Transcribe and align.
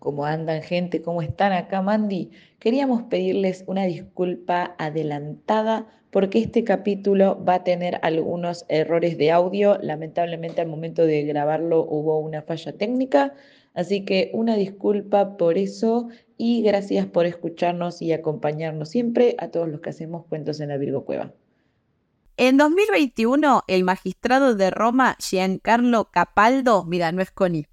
¿Cómo 0.00 0.24
andan 0.24 0.62
gente? 0.62 1.02
¿Cómo 1.02 1.20
están 1.20 1.52
acá, 1.52 1.82
Mandy? 1.82 2.30
Queríamos 2.58 3.02
pedirles 3.02 3.64
una 3.66 3.84
disculpa 3.84 4.74
adelantada 4.78 5.86
porque 6.10 6.38
este 6.38 6.64
capítulo 6.64 7.44
va 7.44 7.56
a 7.56 7.64
tener 7.64 8.00
algunos 8.00 8.64
errores 8.70 9.18
de 9.18 9.30
audio. 9.30 9.76
Lamentablemente 9.82 10.62
al 10.62 10.68
momento 10.68 11.04
de 11.04 11.24
grabarlo 11.24 11.84
hubo 11.84 12.18
una 12.18 12.40
falla 12.40 12.72
técnica, 12.72 13.34
así 13.74 14.06
que 14.06 14.30
una 14.32 14.56
disculpa 14.56 15.36
por 15.36 15.58
eso 15.58 16.08
y 16.38 16.62
gracias 16.62 17.04
por 17.04 17.26
escucharnos 17.26 18.00
y 18.00 18.14
acompañarnos 18.14 18.88
siempre 18.88 19.36
a 19.36 19.48
todos 19.48 19.68
los 19.68 19.82
que 19.82 19.90
hacemos 19.90 20.24
cuentos 20.24 20.60
en 20.60 20.70
la 20.70 20.78
Virgo 20.78 21.04
Cueva. 21.04 21.34
En 22.38 22.56
2021, 22.56 23.64
el 23.66 23.84
magistrado 23.84 24.54
de 24.54 24.70
Roma, 24.70 25.14
Giancarlo 25.20 26.10
Capaldo, 26.10 26.86
mira, 26.86 27.12
no 27.12 27.20
es 27.20 27.30
Connie, 27.30 27.66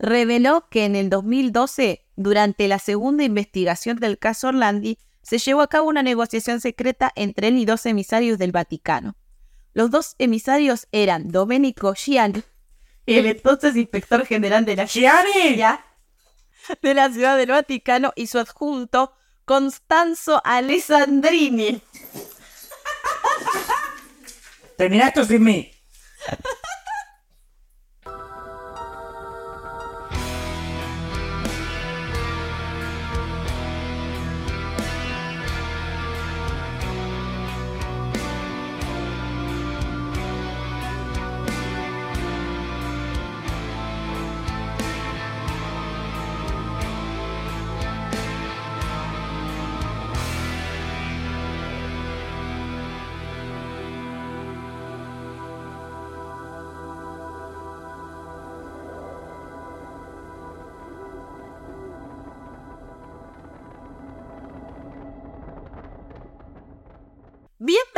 reveló 0.00 0.66
que 0.70 0.86
en 0.86 0.96
el 0.96 1.10
2012, 1.10 2.06
durante 2.16 2.66
la 2.68 2.78
segunda 2.78 3.22
investigación 3.22 3.98
del 3.98 4.18
caso 4.18 4.48
Orlandi, 4.48 4.98
se 5.22 5.38
llevó 5.38 5.60
a 5.60 5.68
cabo 5.68 5.88
una 5.88 6.02
negociación 6.02 6.60
secreta 6.60 7.12
entre 7.14 7.48
él 7.48 7.58
y 7.58 7.66
dos 7.66 7.84
emisarios 7.84 8.38
del 8.38 8.50
Vaticano. 8.50 9.14
Los 9.74 9.90
dos 9.90 10.16
emisarios 10.18 10.88
eran 10.90 11.28
Domenico 11.28 11.94
Gianni, 11.94 12.42
el 13.06 13.26
entonces 13.26 13.76
inspector 13.76 14.24
general 14.24 14.64
de 14.64 14.76
la 14.76 14.86
de 16.82 16.94
la 16.94 17.10
Ciudad 17.10 17.36
del 17.36 17.50
Vaticano, 17.50 18.12
y 18.16 18.26
su 18.26 18.38
adjunto 18.38 19.12
Constanzo 19.44 20.40
Alessandrini. 20.44 21.82
Termina 24.76 25.08
esto 25.08 25.24
sin 25.24 25.44
mí. 25.44 25.70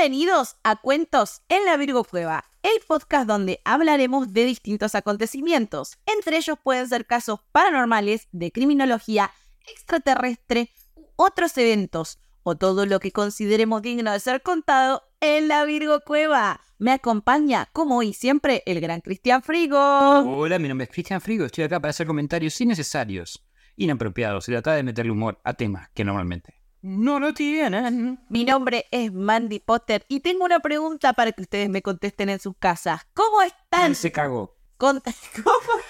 Bienvenidos 0.02 0.56
a 0.64 0.74
Cuentos 0.74 1.42
en 1.48 1.64
la 1.64 1.76
Virgo 1.76 2.02
Cueva, 2.02 2.44
el 2.64 2.72
podcast 2.88 3.24
donde 3.24 3.60
hablaremos 3.64 4.32
de 4.32 4.46
distintos 4.46 4.96
acontecimientos. 4.96 5.96
Entre 6.06 6.38
ellos 6.38 6.58
pueden 6.60 6.88
ser 6.88 7.06
casos 7.06 7.38
paranormales, 7.52 8.26
de 8.32 8.50
criminología, 8.50 9.30
extraterrestre, 9.68 10.70
u 10.96 11.04
otros 11.14 11.56
eventos, 11.56 12.18
o 12.42 12.56
todo 12.56 12.84
lo 12.84 12.98
que 12.98 13.12
consideremos 13.12 13.80
digno 13.82 14.10
de 14.10 14.18
ser 14.18 14.42
contado 14.42 15.04
en 15.20 15.46
la 15.46 15.64
Virgo 15.64 16.00
Cueva. 16.00 16.60
Me 16.78 16.90
acompaña, 16.90 17.68
como 17.72 17.98
hoy 17.98 18.12
siempre, 18.12 18.64
el 18.66 18.80
gran 18.80 19.02
Cristian 19.02 19.40
Frigo. 19.44 19.78
Hola, 19.78 20.58
mi 20.58 20.66
nombre 20.66 20.86
es 20.86 20.90
Cristian 20.90 21.20
Frigo. 21.20 21.44
Estoy 21.44 21.62
acá 21.62 21.78
para 21.78 21.90
hacer 21.90 22.08
comentarios 22.08 22.60
innecesarios, 22.60 23.46
inapropiados 23.76 24.48
y 24.48 24.50
tratar 24.50 24.74
de 24.74 24.82
meterle 24.82 25.12
humor 25.12 25.40
a 25.44 25.54
temas 25.54 25.90
que 25.94 26.02
normalmente 26.02 26.61
no 26.82 27.18
lo 27.20 27.32
tienen. 27.32 28.20
Mi 28.28 28.44
nombre 28.44 28.86
es 28.90 29.12
Mandy 29.12 29.60
Potter 29.60 30.04
y 30.08 30.20
tengo 30.20 30.44
una 30.44 30.60
pregunta 30.60 31.12
para 31.12 31.32
que 31.32 31.42
ustedes 31.42 31.68
me 31.70 31.80
contesten 31.82 32.28
en 32.28 32.38
sus 32.40 32.56
casas. 32.58 33.02
¿Cómo 33.14 33.40
están? 33.42 33.94
Se 33.94 34.12
cagó. 34.12 34.56
Con- 34.76 35.00
¿Cómo? 35.44 35.80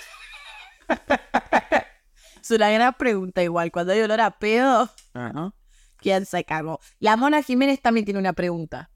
es 2.41 2.51
una 2.51 2.71
gran 2.71 2.95
pregunta 2.95 3.43
igual. 3.43 3.71
Cuando 3.73 3.93
hay 3.93 4.01
olor 4.01 4.21
a 4.21 4.39
pedo, 4.39 4.91
Ajá. 5.15 5.55
¿quién 5.97 6.27
se 6.27 6.45
cagó? 6.45 6.81
La 6.99 7.17
Mona 7.17 7.43
Jiménez 7.43 7.81
también 7.81 8.05
tiene 8.05 8.21
una 8.21 8.33
pregunta. 8.33 8.91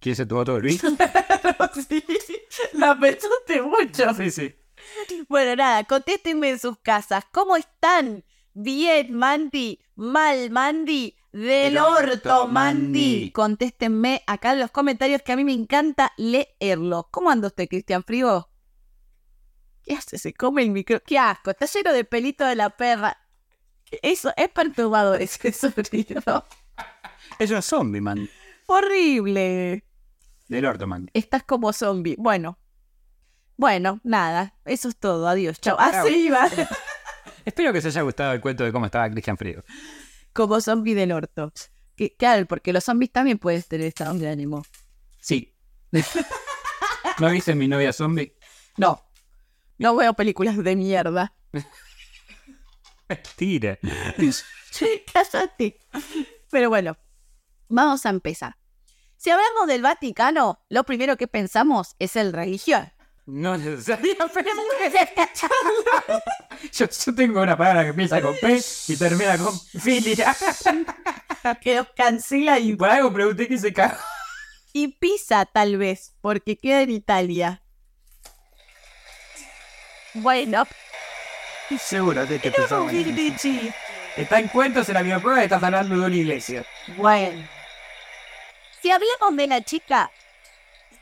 ¿Quién 0.00 0.16
se 0.16 0.26
tuvo 0.26 0.44
todo 0.44 0.56
el 0.58 0.62
bicho? 0.62 0.86
sí, 1.88 2.04
la 2.74 2.98
pensaste 2.98 3.62
mucho. 3.62 4.14
sí, 4.14 4.30
sí. 4.30 4.54
Bueno, 5.28 5.56
nada, 5.56 5.84
contéstenme 5.84 6.50
en 6.50 6.58
sus 6.58 6.78
casas. 6.78 7.24
¿Cómo 7.32 7.56
están? 7.56 8.22
Bien, 8.54 9.12
Mandy. 9.12 9.80
Mal, 9.96 10.50
Mandy. 10.50 11.16
Del 11.32 11.76
orto, 11.76 12.46
Mandy. 12.46 13.32
Contéstenme 13.32 14.22
acá 14.28 14.52
en 14.52 14.60
los 14.60 14.70
comentarios 14.70 15.22
que 15.22 15.32
a 15.32 15.36
mí 15.36 15.44
me 15.44 15.52
encanta 15.52 16.12
leerlos. 16.16 17.06
¿Cómo 17.10 17.30
anda 17.30 17.48
usted, 17.48 17.68
Cristian 17.68 18.04
Frigo? 18.04 18.48
¿Qué 19.82 19.94
hace? 19.94 20.18
Se 20.18 20.32
come 20.32 20.62
el 20.62 20.70
micro. 20.70 21.02
¡Qué 21.04 21.18
asco! 21.18 21.50
Está 21.50 21.66
lleno 21.66 21.92
de 21.92 22.04
pelito 22.04 22.46
de 22.46 22.54
la 22.54 22.70
perra. 22.70 23.18
Eso 24.02 24.32
es 24.36 24.48
perturbador 24.48 25.20
ese 25.20 25.52
sonido. 25.52 26.46
Es 27.40 27.50
un 27.50 27.62
zombie, 27.62 28.00
man. 28.00 28.30
Horrible. 28.66 29.84
Del 30.46 30.64
orto, 30.64 30.86
man. 30.86 31.10
Estás 31.12 31.42
como 31.42 31.72
zombie. 31.72 32.14
Bueno. 32.16 32.58
Bueno, 33.56 34.00
nada. 34.04 34.54
Eso 34.64 34.88
es 34.88 34.96
todo. 34.96 35.26
Adiós. 35.26 35.60
Chao. 35.60 35.76
Así 35.78 36.30
va. 36.30 36.48
Espero 37.44 37.72
que 37.72 37.78
os 37.78 37.84
haya 37.84 38.02
gustado 38.02 38.32
el 38.32 38.40
cuento 38.40 38.64
de 38.64 38.72
cómo 38.72 38.86
estaba 38.86 39.10
Cristian 39.10 39.36
Frigo. 39.36 39.62
como 40.32 40.60
zombie 40.60 40.94
del 40.94 41.12
orto. 41.12 41.52
Que, 41.96 42.14
claro, 42.16 42.44
porque 42.46 42.72
los 42.72 42.84
zombies 42.84 43.12
también 43.12 43.38
pueden 43.38 43.62
tener 43.62 43.86
estado 43.86 44.14
de 44.14 44.28
ánimo. 44.28 44.64
Sí. 45.20 45.54
¿No 47.20 47.30
viste 47.30 47.54
mi 47.54 47.68
novia 47.68 47.92
zombie? 47.92 48.36
No. 48.76 49.00
No 49.78 49.94
veo 49.94 50.14
películas 50.14 50.56
de 50.56 50.76
mierda. 50.76 51.34
Tira. 53.36 53.78
Sí, 54.70 55.02
cállate. 55.12 55.78
Pero 56.50 56.68
bueno, 56.68 56.96
vamos 57.68 58.04
a 58.06 58.10
empezar. 58.10 58.56
Si 59.16 59.30
hablamos 59.30 59.68
del 59.68 59.82
Vaticano, 59.82 60.64
lo 60.68 60.84
primero 60.84 61.16
que 61.16 61.28
pensamos 61.28 61.94
es 61.98 62.16
el 62.16 62.32
religión. 62.32 62.92
No 63.26 63.56
necesariamente. 63.56 64.24
yo, 66.72 66.86
yo 66.88 67.14
tengo 67.14 67.40
una 67.40 67.56
palabra 67.56 67.84
que 67.84 67.90
empieza 67.90 68.20
con 68.20 68.36
P 68.36 68.60
y 68.88 68.96
termina 68.96 69.38
con 69.38 69.58
filia. 69.58 70.36
Que 71.60 71.84
cancela 71.94 72.58
y, 72.58 72.74
Por 72.74 72.88
algo 72.88 73.12
pregunté 73.12 73.46
que 73.46 73.58
se 73.58 73.70
cagó. 73.72 73.98
y 74.72 74.88
Pisa, 74.88 75.44
tal 75.44 75.76
vez, 75.76 76.14
porque 76.22 76.56
queda 76.56 76.80
en 76.80 76.90
Italia. 76.90 77.62
Bueno, 80.14 80.64
Seguro 81.78 82.26
de 82.26 82.38
que 82.38 82.50
te 82.50 82.62
pero 82.62 82.88
Está 84.16 84.38
en 84.38 84.48
cuentos 84.48 84.88
en 84.88 84.94
la 84.94 85.02
videoprueba 85.02 85.40
y 85.40 85.44
estás 85.44 85.62
hablando 85.62 85.96
de 85.96 86.06
una 86.06 86.14
iglesia. 86.14 86.64
Bueno. 86.96 87.46
Si 88.80 88.90
hablamos 88.90 89.36
de 89.36 89.46
la 89.46 89.62
chica. 89.62 90.10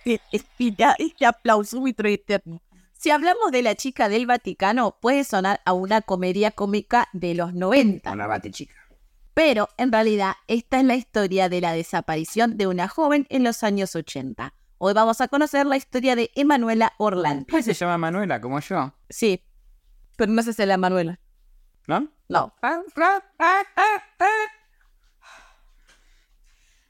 Este, 0.05 0.77
este 0.99 1.27
aplausómetro 1.27 2.09
eterno. 2.09 2.61
Si 2.93 3.11
hablamos 3.11 3.51
de 3.51 3.63
la 3.63 3.75
chica 3.75 4.09
del 4.09 4.27
Vaticano, 4.27 4.97
puede 5.01 5.25
sonar 5.25 5.61
a 5.65 5.73
una 5.73 6.03
comedia 6.03 6.53
cómica 6.53 7.09
de 7.13 7.35
los 7.35 7.53
90. 7.53 8.13
Una 8.13 8.27
bate 8.27 8.51
chica. 8.51 8.75
Pero 9.35 9.69
en 9.77 9.91
realidad, 9.91 10.35
esta 10.47 10.79
es 10.79 10.85
la 10.85 10.95
historia 10.95 11.49
de 11.49 11.61
la 11.61 11.73
desaparición 11.73 12.57
de 12.57 12.67
una 12.67 12.87
joven 12.87 13.27
en 13.31 13.45
los 13.45 13.63
años 13.63 13.97
80. 13.97 14.55
Hoy 14.79 14.95
vamos 14.95 15.21
a 15.21 15.29
conocer 15.29 15.67
la 15.67 15.77
historia 15.77 16.15
de 16.15 16.31
Emanuela 16.35 16.93
Orlando. 16.99 17.47
¿Qué 17.47 17.63
se 17.63 17.75
llama 17.75 17.99
Manuela 17.99 18.41
como 18.41 18.61
yo? 18.61 18.93
Sí, 19.09 19.43
pero 20.17 20.31
no 20.31 20.41
es 20.41 20.59
la 20.59 20.75
Emanuela. 20.75 21.19
¿No? 21.87 22.09
No. 22.29 22.55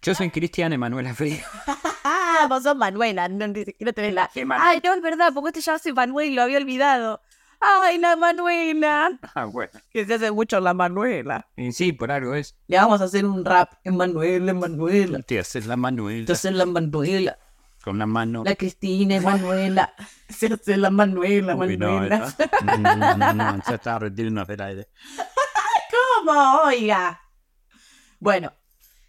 Yo 0.02 0.14
soy 0.14 0.30
Cristian 0.30 0.72
Emanuela 0.72 1.14
Frío. 1.14 1.38
Ah, 2.40 2.46
vos 2.48 2.62
sos 2.62 2.76
Manuela, 2.76 3.28
no, 3.28 3.46
ni 3.48 3.64
siquiera 3.64 3.92
tenés 3.92 4.14
la... 4.14 4.30
¿Qué 4.32 4.44
Manu- 4.46 4.62
Ay, 4.64 4.80
no, 4.84 4.94
es 4.94 5.02
verdad, 5.02 5.32
porque 5.34 5.52
te 5.52 5.60
llamas 5.60 5.82
Manuel, 5.94 6.34
lo 6.34 6.42
había 6.42 6.58
olvidado. 6.58 7.20
Ay, 7.60 7.98
la 7.98 8.16
Manuela. 8.16 9.10
Ah, 9.34 9.44
bueno. 9.44 9.70
Que 9.92 10.04
se 10.04 10.14
hace 10.14 10.30
mucho 10.32 10.58
la 10.60 10.74
Manuela. 10.74 11.48
Y 11.56 11.72
sí, 11.72 11.92
por 11.92 12.10
algo 12.10 12.34
es. 12.34 12.56
Le 12.66 12.76
vamos 12.78 13.00
a 13.00 13.04
hacer 13.04 13.24
un 13.24 13.44
rap. 13.44 13.72
Emanuela, 13.84 14.50
Emanuela. 14.50 15.20
Te 15.22 15.38
haces 15.38 15.66
la 15.66 15.76
Manuela 15.76 16.18
Entonces 16.20 16.52
la 16.52 16.66
Manuela. 16.66 17.38
con 17.84 17.98
la 17.98 18.06
mano. 18.06 18.42
La 18.44 18.56
Cristina, 18.56 19.16
Emanuela. 19.16 19.94
Se 20.28 20.46
hace 20.52 20.76
la 20.76 20.90
Manuela, 20.90 21.54
Uy, 21.54 21.76
no, 21.76 21.86
Manuela. 21.92 22.18
¿verdad? 22.18 22.50
no, 22.64 22.96
no, 22.96 23.16
no, 23.16 23.32
no, 23.52 23.62
ya 23.68 23.74
está 23.74 23.98
retirando 23.98 24.44
del 24.44 24.60
aire. 24.60 24.88
¿Cómo? 26.24 26.60
Oiga. 26.64 27.20
Bueno, 28.18 28.52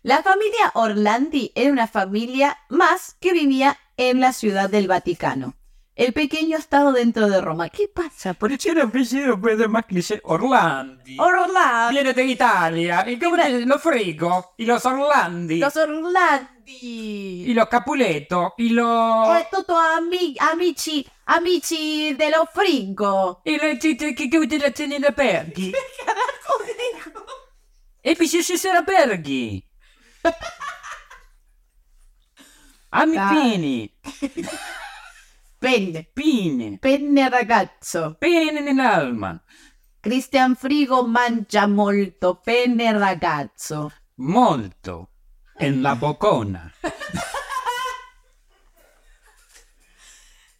la 0.03 0.21
familia 0.21 0.71
Orlandi 0.73 1.51
era 1.55 1.71
una 1.71 1.87
familia 1.87 2.57
más 2.69 3.15
que 3.19 3.33
vivía 3.33 3.77
en 3.97 4.19
la 4.19 4.33
ciudad 4.33 4.69
del 4.69 4.87
Vaticano. 4.87 5.55
el 5.95 6.11
pequeño 6.11 6.57
estado 6.57 6.91
dentro 6.91 7.29
de 7.29 7.39
Roma. 7.39 7.69
¿Qué 7.69 7.87
pasa? 7.87 8.33
¿Por 8.33 8.49
Perché 8.49 8.73
l'apellido 8.73 9.39
puede 9.39 9.57
ser 9.57 9.69
más 9.69 9.85
cliché? 9.85 10.19
Orlandi. 10.23 11.17
Orlando. 11.19 11.91
Viene 11.91 12.13
de 12.13 12.23
Italia. 12.25 13.05
Y 13.07 13.19
como 13.19 13.37
los 13.37 13.81
frigo. 13.81 14.53
Y 14.57 14.65
los 14.65 14.83
Orlandi. 14.85 15.59
Los 15.59 15.75
Orlandi. 15.75 17.45
Y 17.47 17.53
los 17.53 17.67
Capuleto. 17.67 18.55
Y 18.57 18.69
los... 18.69 19.39
Eh, 19.39 19.47
tutto 19.51 19.75
ami- 19.77 20.35
amici, 20.39 21.05
amici 21.25 22.15
dello 22.17 22.47
frigo. 22.51 23.41
E 23.45 23.57
le 23.57 23.77
che, 23.77 23.95
che, 23.95 24.27
che 24.27 24.37
utilizzano 24.37 24.97
da 24.97 25.11
Perghi. 25.11 25.71
E 28.01 28.15
poi 28.15 28.27
ci 28.27 28.57
sarà 28.57 28.81
Perghi. 28.81 29.63
Ami 29.63 29.72
Dai. 32.89 33.33
Pini. 33.33 33.91
Penne, 35.57 36.09
Pini. 36.13 36.77
penne 36.77 37.29
ragazzo. 37.29 38.15
Pini 38.19 38.59
nell'alma. 38.61 39.41
Christian 39.99 40.55
Frigo 40.55 41.05
mangia 41.07 41.65
molto, 41.67 42.35
penne 42.35 42.91
ragazzo. 42.91 43.91
Molto. 44.15 45.09
En 45.57 45.81
la 45.81 45.95
bocona. 45.95 46.73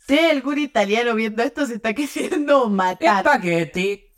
Si 0.06 0.18
hay 0.18 0.32
algún 0.32 0.60
italiano 0.60 1.14
viendo 1.16 1.44
esto, 1.44 1.66
se 1.66 1.76
está 1.76 1.94
queriendo 1.94 2.70
matar. 2.70 3.22
spaghetti. 3.22 4.10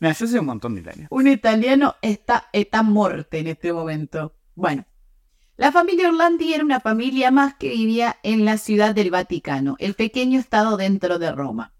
Yo 0.00 0.14
sé 0.14 0.38
un 0.38 0.46
montón 0.46 0.74
de 0.74 0.80
italiano. 0.80 1.08
Un 1.10 1.28
italiano 1.28 1.96
está, 2.02 2.48
está 2.52 2.82
muerto 2.82 3.36
en 3.36 3.46
este 3.46 3.72
momento. 3.72 4.34
Bueno, 4.54 4.84
la 5.56 5.72
familia 5.72 6.08
Orlandi 6.08 6.54
era 6.54 6.64
una 6.64 6.80
familia 6.80 7.30
más 7.30 7.54
que 7.54 7.68
vivía 7.68 8.18
en 8.22 8.44
la 8.44 8.58
ciudad 8.58 8.94
del 8.94 9.10
Vaticano, 9.10 9.76
el 9.78 9.94
pequeño 9.94 10.40
estado 10.40 10.76
dentro 10.76 11.18
de 11.18 11.32
Roma. 11.32 11.72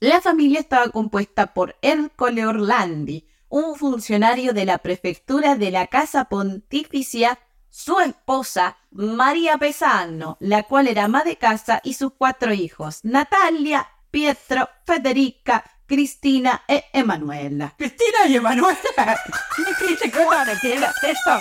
La 0.00 0.20
familia 0.20 0.60
estaba 0.60 0.90
compuesta 0.90 1.54
por 1.54 1.76
Ercole 1.80 2.44
Orlandi, 2.46 3.26
un 3.48 3.76
funcionario 3.76 4.52
de 4.52 4.66
la 4.66 4.78
prefectura 4.78 5.56
de 5.56 5.70
la 5.70 5.86
Casa 5.86 6.26
Pontificia, 6.26 7.38
su 7.70 8.00
esposa 8.00 8.76
María 8.90 9.56
Pesano, 9.56 10.36
la 10.40 10.64
cual 10.64 10.88
era 10.88 11.04
ama 11.04 11.24
de 11.24 11.36
casa, 11.36 11.80
y 11.84 11.94
sus 11.94 12.12
cuatro 12.12 12.52
hijos, 12.52 13.04
Natalia, 13.04 13.88
Pietro, 14.10 14.68
Federica, 14.84 15.64
Cristina 15.86 16.62
e 16.68 16.84
Emanuela. 16.92 17.74
Cristina 17.78 18.26
y 18.28 18.36
Emanuela. 18.36 18.76
¿Qué 21.00 21.10
esto? 21.10 21.40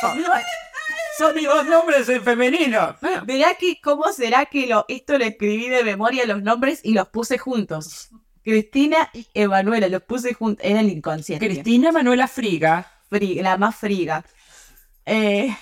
Son 1.18 1.34
mis 1.36 1.46
dos 1.46 1.66
nombres 1.66 2.10
en 2.10 2.22
femenino. 2.24 2.96
Verá 3.26 3.56
que 3.56 3.80
cómo 3.82 4.12
será 4.12 4.46
que 4.46 4.68
lo, 4.68 4.86
esto 4.88 5.18
lo 5.18 5.24
escribí 5.26 5.70
de 5.70 5.84
memoria 5.84 6.26
los 6.26 6.42
nombres 6.44 6.82
y 6.84 6.94
los 6.94 7.08
puse 7.08 7.38
juntos. 7.38 8.10
Cristina 8.44 9.10
y 9.14 9.26
Emanuela, 9.34 9.88
los 9.88 10.04
puse 10.04 10.34
juntos. 10.34 10.64
Era 10.64 10.82
el 10.82 10.90
inconsciente. 10.90 11.46
Cristina 11.48 11.92
Manuela 11.92 12.28
Friga. 12.28 12.92
Fri- 13.10 13.42
la 13.42 13.58
más 13.58 13.76
friga. 13.76 14.24
Eh, 15.06 15.56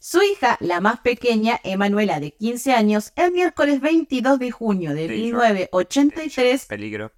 su 0.00 0.20
hija, 0.22 0.58
la 0.60 0.80
más 0.80 1.00
pequeña, 1.00 1.58
Emanuela, 1.64 2.20
de 2.20 2.32
15 2.32 2.72
años, 2.74 3.12
el 3.16 3.32
miércoles 3.32 3.80
22 3.80 4.38
de 4.38 4.50
junio 4.50 4.90
de 4.92 5.08
Danger. 5.08 5.22
1983, 5.24 6.66
Peligro. 6.66 7.10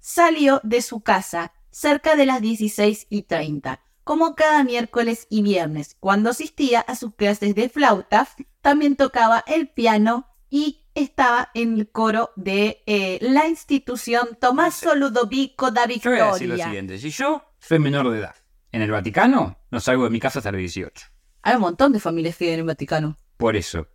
Salió 0.00 0.60
de 0.64 0.82
su 0.82 1.00
casa 1.00 1.52
cerca 1.70 2.16
de 2.16 2.26
las 2.26 2.40
16 2.40 3.06
y 3.10 3.22
30, 3.22 3.80
como 4.04 4.34
cada 4.34 4.64
miércoles 4.64 5.26
y 5.30 5.42
viernes. 5.42 5.96
Cuando 6.00 6.30
asistía 6.30 6.80
a 6.80 6.96
sus 6.96 7.14
clases 7.14 7.54
de 7.54 7.68
flauta, 7.68 8.28
también 8.60 8.96
tocaba 8.96 9.44
el 9.46 9.68
piano 9.68 10.26
y 10.48 10.84
estaba 10.94 11.50
en 11.54 11.74
el 11.78 11.90
coro 11.90 12.30
de 12.36 12.82
eh, 12.86 13.18
la 13.20 13.48
institución 13.48 14.36
Tommaso 14.40 14.94
Ludovico 14.94 15.70
da 15.70 15.86
Yo 15.86 16.10
voy 16.10 16.18
a 16.18 16.26
decir 16.32 16.48
lo 16.48 16.54
Victoria. 16.54 16.64
siguiente. 16.64 16.98
Si 16.98 17.10
yo 17.10 17.44
soy 17.60 17.78
menor 17.78 18.10
de 18.10 18.18
edad 18.18 18.34
en 18.72 18.82
el 18.82 18.90
Vaticano, 18.90 19.58
no 19.70 19.80
salgo 19.80 20.04
de 20.04 20.10
mi 20.10 20.18
casa 20.20 20.40
hasta 20.40 20.50
los 20.50 20.58
18. 20.58 21.06
Hay 21.42 21.54
un 21.54 21.60
montón 21.60 21.92
de 21.92 22.00
familias 22.00 22.36
que 22.36 22.44
viven 22.44 22.54
en 22.54 22.60
el 22.60 22.66
Vaticano. 22.66 23.16
Por 23.36 23.56
eso. 23.56 23.86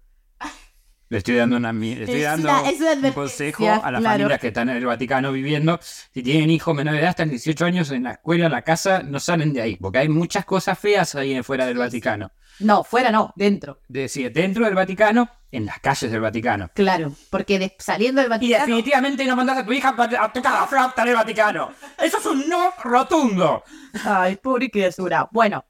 Le 1.10 1.20
estoy 1.20 1.36
dando, 1.36 1.58
una, 1.58 1.72
le 1.72 2.02
estoy 2.04 2.16
Es 2.22 2.24
dando 2.24 2.50
es 2.50 2.82
un 3.04 3.12
consejo 3.12 3.64
a 3.70 3.92
las 3.92 4.02
claro. 4.02 4.18
familias 4.18 4.40
que 4.40 4.48
están 4.48 4.70
en 4.70 4.78
el 4.78 4.86
Vaticano 4.86 5.32
viviendo. 5.32 5.80
Si 5.82 6.24
tienen 6.24 6.50
hijos 6.50 6.76
menores 6.76 6.98
de 6.98 7.02
edad, 7.04 7.10
hasta 7.12 7.26
18 7.26 7.64
años 7.66 7.92
en 7.92 8.04
la 8.04 8.12
escuela, 8.14 8.48
en 8.48 8.52
la 8.52 8.64
casa, 8.64 9.04
no 9.04 9.20
salen 9.20 9.54
de 9.54 9.62
ahí. 9.62 9.76
Porque 9.76 10.00
hay 10.00 10.10
muchas 10.10 10.46
cosas 10.46 10.80
feas 10.80 11.14
ahí 11.16 11.42
fuera 11.44 11.68
del 11.68 11.78
Vaticano. 11.78 12.32
No, 12.60 12.84
fuera 12.84 13.12
no, 13.12 13.34
dentro. 13.36 13.82
Decir, 13.88 14.32
dentro 14.32 14.66
del 14.66 14.74
Vaticano, 14.74 15.30
en 15.52 15.66
las 15.66 15.80
calles 15.80 16.10
del 16.10 16.22
Vaticano. 16.22 16.70
Claro, 16.74 17.12
porque 17.30 17.60
de- 17.60 17.76
saliendo 17.78 18.22
del 18.22 18.28
Y 18.28 18.32
Vaticano... 18.32 18.66
definitivamente 18.66 19.26
no 19.26 19.36
mandas 19.36 19.58
a 19.60 19.66
tu 19.66 19.74
hija 19.74 19.90
a 19.90 20.32
tocar 20.34 20.54
la 20.62 20.66
flauta 20.66 21.04
en 21.04 21.10
el 21.10 21.16
Vaticano. 21.16 21.72
Eso 22.02 22.18
es 22.18 22.26
un 22.26 22.50
no 22.50 22.72
rotundo. 22.84 23.64
Ay, 24.06 24.38
pobre 24.38 24.72
criatura. 24.72 25.28
Bueno, 25.32 25.66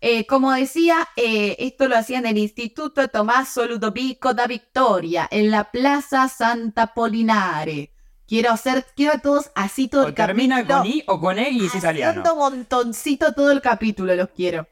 eh, 0.00 0.26
como 0.26 0.52
decía, 0.52 1.08
eh, 1.16 1.56
esto 1.58 1.88
lo 1.88 1.96
hacía 1.96 2.18
en 2.18 2.26
el 2.26 2.38
Instituto 2.38 3.08
Tommaso 3.08 3.66
Ludovico 3.66 4.32
da 4.34 4.46
Victoria, 4.46 5.28
en 5.30 5.50
la 5.50 5.70
Plaza 5.70 6.28
Santa 6.28 6.94
Polinare. 6.94 7.92
Quiero 8.26 8.52
hacer, 8.52 8.86
quiero 8.96 9.14
a 9.14 9.18
todos 9.18 9.50
así 9.54 9.88
todo 9.88 10.04
O 10.04 10.08
el 10.08 10.14
termina 10.14 10.64
capítulo. 10.66 10.78
con 10.78 10.86
I 10.86 11.04
o 11.06 11.20
con 11.20 11.38
E 11.38 11.50
y 11.50 11.66
es 11.66 11.74
italiano. 11.74 12.20
Haciendo 12.22 12.36
montoncito 12.36 13.32
todo 13.34 13.50
el 13.50 13.60
capítulo, 13.60 14.14
los 14.14 14.28
quiero. 14.30 14.68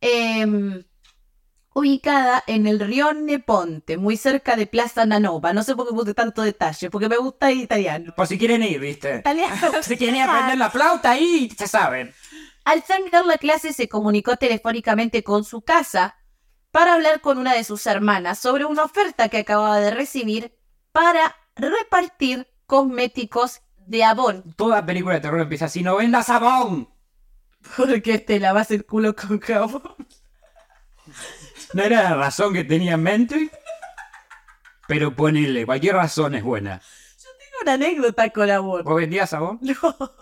Em, 0.00 0.84
ubicada 1.74 2.44
en 2.46 2.66
el 2.66 2.78
Rione 2.80 3.38
Ponte, 3.38 3.96
muy 3.96 4.16
cerca 4.16 4.56
de 4.56 4.66
Plaza 4.66 5.06
Nanova. 5.06 5.52
No 5.54 5.62
sé 5.62 5.74
por 5.74 5.88
qué 5.88 5.94
puse 5.94 6.14
tanto 6.14 6.42
detalle, 6.42 6.90
porque 6.90 7.08
me 7.08 7.16
gusta 7.16 7.50
el 7.50 7.60
italiano. 7.60 8.12
Por 8.14 8.26
si 8.26 8.38
quieren 8.38 8.62
ir, 8.62 8.78
¿viste? 8.80 9.18
Italiano. 9.18 9.56
Si 9.82 9.96
quieren 9.96 10.16
ir 10.16 10.22
a 10.22 10.26
aprender 10.26 10.58
la 10.58 10.70
flauta 10.76 11.10
ahí, 11.12 11.50
ya 11.58 11.66
saben. 11.66 12.12
Al 12.64 12.82
terminar 12.84 13.26
la 13.26 13.38
clase 13.38 13.72
se 13.72 13.88
comunicó 13.88 14.36
telefónicamente 14.36 15.24
con 15.24 15.44
su 15.44 15.62
casa 15.62 16.16
para 16.70 16.94
hablar 16.94 17.20
con 17.20 17.38
una 17.38 17.54
de 17.54 17.64
sus 17.64 17.86
hermanas 17.86 18.38
sobre 18.38 18.64
una 18.64 18.84
oferta 18.84 19.28
que 19.28 19.38
acababa 19.38 19.78
de 19.78 19.90
recibir 19.90 20.56
para 20.92 21.36
repartir 21.56 22.48
cosméticos 22.66 23.60
de 23.76 24.04
Avon. 24.04 24.54
Toda 24.56 24.86
película 24.86 25.14
de 25.14 25.20
terror 25.20 25.40
empieza 25.40 25.66
así, 25.66 25.82
no 25.82 25.96
vendas 25.96 26.26
sabón. 26.26 26.88
Porque 27.76 28.18
te 28.18 28.40
lavas 28.40 28.70
el 28.70 28.84
culo 28.86 29.14
con 29.14 29.40
jabón. 29.40 29.82
No 31.74 31.82
era 31.82 32.02
la 32.02 32.14
razón 32.14 32.52
que 32.52 32.64
tenía 32.64 32.94
en 32.94 33.02
mente. 33.02 33.50
Pero 34.88 35.14
ponele, 35.14 35.64
cualquier 35.64 35.96
razón 35.96 36.34
es 36.34 36.42
buena. 36.42 36.80
Tengo 36.80 37.62
una 37.62 37.72
anécdota 37.74 38.30
con 38.30 38.50
Avon. 38.50 38.84
¿Vos 38.84 38.96
vendías 38.96 39.30
sabón? 39.30 39.58
No, 39.62 40.12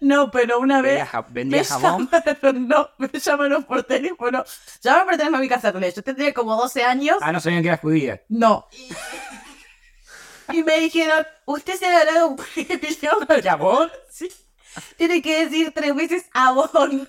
no, 0.00 0.30
pero 0.30 0.58
una 0.58 0.80
vez 0.82 0.94
¿Vendías, 0.94 1.08
ja- 1.10 1.22
me 1.22 1.32
vendías 1.34 1.68
jabón? 1.68 2.10
llamaron, 2.10 2.68
no, 2.68 2.90
me 2.98 3.08
llamaron 3.18 3.64
por 3.64 3.82
teléfono. 3.84 4.44
Llamaron 4.82 5.06
por 5.06 5.16
teléfono 5.16 5.36
a 5.38 5.40
mi 5.40 5.48
casa, 5.48 5.72
yo 5.72 6.02
tendría 6.02 6.32
como 6.34 6.56
12 6.56 6.84
años. 6.84 7.18
Ah, 7.20 7.32
no 7.32 7.40
sabían 7.40 7.62
que 7.62 7.68
eras 7.68 7.80
judía. 7.80 8.22
No. 8.28 8.66
Y 10.50 10.62
me 10.62 10.78
dijeron, 10.80 11.26
¿usted 11.44 11.74
se 11.76 11.86
ha 11.86 12.04
ganado 12.04 12.28
un 12.28 12.36
premio? 12.36 13.42
¿Jabón? 13.42 13.90
Sí. 14.10 14.28
Tiene 14.96 15.20
que 15.20 15.44
decir 15.44 15.72
tres 15.74 15.94
veces. 15.94 16.24
Muy 16.52 17.08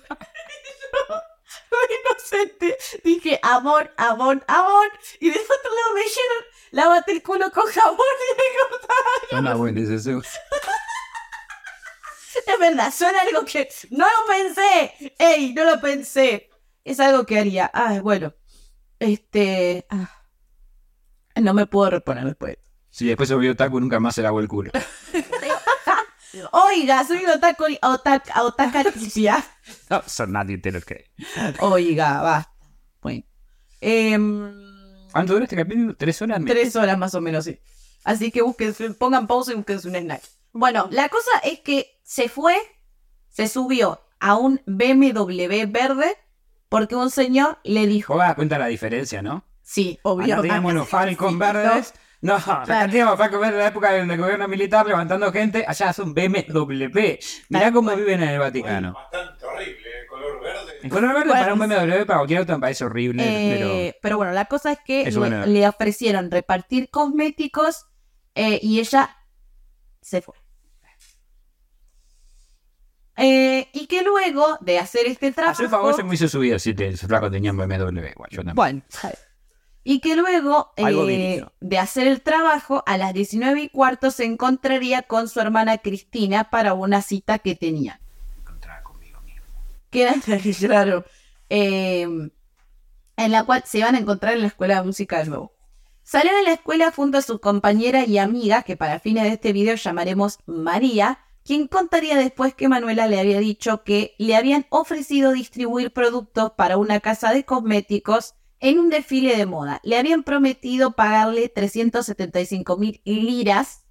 inocente. 2.04 2.76
Dije 3.04 3.38
amor, 3.42 3.92
amor, 3.96 4.42
amor. 4.46 4.86
Y 5.20 5.30
del 5.30 5.40
otro 5.40 5.74
lado 5.74 5.94
me 5.94 6.00
dijeron, 6.02 6.44
lávate 6.72 7.12
el 7.12 7.22
culo 7.22 7.50
con 7.50 7.66
jabón 7.66 7.98
y 7.98 8.36
me 8.36 8.42
cortaron. 8.68 9.44
No, 9.44 9.58
bueno, 9.58 9.80
es 9.80 9.88
eso. 9.88 10.20
Es 12.46 12.58
verdad, 12.58 12.92
suena 12.92 13.20
algo 13.22 13.44
que 13.44 13.68
no 13.90 14.04
lo 14.04 14.26
pensé. 14.26 15.14
¡Ey! 15.18 15.52
No 15.54 15.64
lo 15.64 15.80
pensé. 15.80 16.50
Es 16.84 17.00
algo 17.00 17.24
que 17.26 17.38
haría. 17.38 17.70
Ah, 17.72 18.00
bueno. 18.02 18.34
Este. 18.98 19.86
ah. 19.90 20.10
No 21.36 21.54
me 21.54 21.66
puedo 21.66 21.90
reponer 21.90 22.24
después. 22.24 22.58
Si 22.90 23.06
después 23.06 23.28
se 23.28 23.34
volvió 23.34 23.56
taco, 23.56 23.80
nunca 23.80 24.00
más 24.00 24.14
se 24.14 24.22
lavó 24.22 24.40
el 24.40 24.48
culo. 24.48 24.72
Oiga, 26.52 27.04
soy 27.04 27.24
un 27.24 27.30
otaku, 27.30 27.64
otaka, 27.82 28.42
otaka 28.42 28.84
limpia. 28.84 29.44
No, 29.88 30.02
eso 30.06 30.26
nadie 30.26 30.58
te 30.58 30.70
lo 30.70 30.80
cree. 30.80 31.10
Oiga, 31.60 32.20
basta. 32.20 32.52
Bueno. 33.00 33.24
Em, 33.80 34.52
¿Cuánto 35.12 35.32
dura 35.32 35.44
este 35.44 35.56
capítulo? 35.56 35.96
¿Tres 35.96 36.20
horas? 36.22 36.40
tres 36.46 36.76
horas 36.76 36.98
más 36.98 37.14
o 37.14 37.20
menos, 37.20 37.44
sí. 37.44 37.58
Así 38.04 38.30
que 38.30 38.42
busquen, 38.42 38.74
pongan 38.94 39.26
pausa 39.26 39.52
y 39.52 39.56
busquen 39.56 39.80
un 39.84 39.96
snack. 39.96 40.22
Bueno, 40.52 40.88
la 40.90 41.08
cosa 41.08 41.30
es 41.44 41.60
que 41.60 42.00
se 42.02 42.28
fue, 42.28 42.56
se 43.28 43.48
subió 43.48 44.00
a 44.18 44.36
un 44.36 44.60
BMW 44.66 45.66
verde 45.68 46.16
porque 46.68 46.96
un 46.96 47.10
señor 47.10 47.58
le 47.64 47.86
dijo, 47.86 48.14
Vos 48.14 48.22
das 48.22 48.34
cuenta 48.34 48.58
la 48.58 48.66
diferencia, 48.66 49.22
¿no? 49.22 49.44
sí, 49.62 49.98
Acá 50.00 50.10
obvio. 50.10 50.40
teníamos 50.42 50.74
los 50.74 50.88
Falcon 50.88 51.38
verdes. 51.38 51.94
No, 52.22 52.34
acá 52.34 52.86
teníamos 52.86 53.16
Falcon 53.16 53.40
verdes 53.40 53.56
de 53.56 53.62
la 53.62 53.68
época 53.68 53.92
del 53.92 54.16
gobierno 54.18 54.46
militar 54.46 54.84
levantando 54.86 55.32
gente. 55.32 55.64
Allá 55.66 55.90
es 55.90 55.98
un 56.00 56.12
BMW. 56.12 57.16
Mirá 57.48 57.72
cómo 57.72 57.94
viven 57.96 58.22
en 58.22 58.28
el 58.30 58.38
Vaticano. 58.38 58.92
Bastante 58.92 59.46
horrible, 59.46 60.00
el 60.02 60.06
color 60.06 60.40
verde. 60.42 60.72
El 60.82 60.90
color 60.90 61.14
verde 61.14 61.28
Bueno, 61.28 61.32
para 61.40 61.54
un 61.54 61.58
BMW, 61.60 62.04
para 62.06 62.18
cualquier 62.18 62.40
auto 62.40 62.52
me 62.52 62.58
parece 62.60 62.84
horrible, 62.84 63.22
Eh, 63.26 63.98
pero... 64.02 64.16
bueno, 64.18 64.32
la 64.32 64.44
cosa 64.44 64.72
es 64.72 64.78
que 64.84 65.02
Es 65.02 65.14
le, 65.14 65.20
bueno. 65.20 65.46
le 65.46 65.66
ofrecieron 65.66 66.30
repartir 66.30 66.90
cosméticos 66.90 67.86
eh, 68.34 68.58
y 68.62 68.80
ella 68.80 69.16
se 70.02 70.20
fue. 70.20 70.34
Eh, 73.22 73.68
y 73.74 73.86
que 73.86 74.02
luego 74.02 74.56
de 74.62 74.78
hacer 74.78 75.06
este 75.06 75.30
trabajo... 75.30 75.52
Hacer 75.52 75.68
favor 75.68 75.94
se 75.94 76.02
me 76.02 76.14
hizo 76.14 76.26
su 76.26 76.40
vida 76.40 76.58
si 76.58 76.72
te, 76.72 76.88
ese 76.88 77.06
flaco 77.06 77.30
tenía 77.30 77.50
un 77.50 77.58
BMW. 77.58 78.06
Igual, 78.08 78.30
yo 78.30 78.38
también. 78.38 78.54
Bueno, 78.54 78.82
y 79.82 80.00
que 80.00 80.16
luego 80.16 80.72
eh, 80.76 81.44
de 81.60 81.78
hacer 81.78 82.06
el 82.06 82.22
trabajo, 82.22 82.82
a 82.86 82.96
las 82.98 83.14
19 83.14 83.62
y 83.62 83.68
cuarto 83.68 84.10
se 84.10 84.24
encontraría 84.24 85.02
con 85.02 85.28
su 85.28 85.40
hermana 85.40 85.78
Cristina 85.78 86.50
para 86.50 86.74
una 86.74 87.02
cita 87.02 87.38
que 87.38 87.54
tenía. 87.54 88.00
Encontraba 88.38 88.82
conmigo 88.82 89.20
mismo. 89.22 89.42
Que 89.90 90.02
era, 90.02 90.14
claro, 90.58 91.04
eh, 91.48 92.02
en 92.02 93.32
la 93.32 93.44
cual 93.44 93.62
se 93.66 93.78
iban 93.78 93.94
a 93.94 93.98
encontrar 93.98 94.34
en 94.34 94.42
la 94.42 94.46
escuela 94.48 94.76
de 94.76 94.86
música 94.86 95.18
de 95.18 95.26
nuevo. 95.26 95.52
Salió 96.02 96.34
de 96.34 96.42
la 96.42 96.52
escuela 96.52 96.90
junto 96.90 97.18
a 97.18 97.22
su 97.22 97.40
compañera 97.40 98.04
y 98.04 98.18
amiga, 98.18 98.62
que 98.62 98.76
para 98.76 98.98
fines 98.98 99.24
de 99.24 99.30
este 99.30 99.52
video 99.52 99.76
llamaremos 99.76 100.38
María, 100.46 101.20
quien 101.44 101.68
contaría 101.68 102.16
después 102.16 102.54
que 102.54 102.68
Manuela 102.68 103.06
le 103.06 103.18
había 103.18 103.40
dicho 103.40 103.82
que 103.84 104.14
le 104.18 104.36
habían 104.36 104.66
ofrecido 104.70 105.32
distribuir 105.32 105.92
productos 105.92 106.52
para 106.52 106.76
una 106.76 107.00
casa 107.00 107.32
de 107.32 107.44
cosméticos 107.44 108.34
en 108.60 108.78
un 108.78 108.90
desfile 108.90 109.36
de 109.36 109.46
moda. 109.46 109.80
Le 109.82 109.98
habían 109.98 110.22
prometido 110.22 110.92
pagarle 110.92 111.48
375 111.48 112.76
mil 112.76 113.00
liras, 113.04 113.84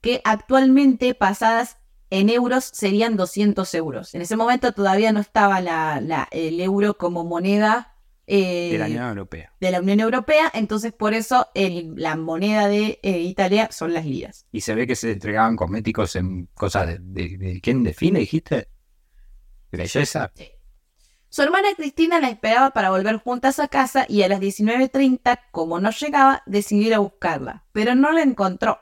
que 0.00 0.20
actualmente 0.24 1.14
pasadas 1.14 1.78
en 2.10 2.28
euros 2.28 2.64
serían 2.64 3.16
200 3.16 3.72
euros. 3.74 4.14
En 4.14 4.22
ese 4.22 4.36
momento 4.36 4.72
todavía 4.72 5.12
no 5.12 5.20
estaba 5.20 5.58
el 6.30 6.60
euro 6.60 6.96
como 6.96 7.24
moneda 7.24 7.95
eh, 8.26 8.70
De 8.72 8.78
la 8.78 8.86
Unión 8.86 9.08
Europea. 9.08 9.52
de 9.60 9.70
la 9.70 9.80
Unión 9.80 10.00
Europea, 10.00 10.50
entonces 10.54 10.92
por 10.92 11.14
eso 11.14 11.48
el- 11.54 11.94
la 11.96 12.16
moneda 12.16 12.66
de 12.68 12.98
eh, 13.02 13.20
Italia 13.20 13.68
son 13.70 13.92
las 13.94 14.04
liras. 14.06 14.46
Y 14.52 14.60
se 14.62 14.74
ve 14.74 14.86
que 14.86 14.96
se 14.96 15.12
entregaban 15.12 15.56
cosméticos 15.56 16.16
en 16.16 16.46
cosas 16.54 16.86
de. 16.88 16.98
de, 17.00 17.36
de- 17.38 17.60
¿Quién 17.60 17.82
define, 17.84 18.18
dijiste? 18.20 18.68
¿De 19.70 19.78
belleza? 19.78 20.32
Su 21.28 21.42
hermana 21.42 21.68
Cristina 21.76 22.18
la 22.20 22.30
esperaba 22.30 22.70
para 22.70 22.90
volver 22.90 23.16
juntas 23.18 23.58
a 23.58 23.68
casa 23.68 24.06
y 24.08 24.22
a 24.22 24.28
las 24.28 24.40
19.30, 24.40 25.40
como 25.50 25.80
no 25.80 25.90
llegaba, 25.90 26.42
decidió 26.46 26.86
ir 26.86 26.94
a 26.94 26.98
buscarla, 27.00 27.64
pero 27.72 27.94
no 27.94 28.10
la 28.12 28.22
encontró. 28.22 28.78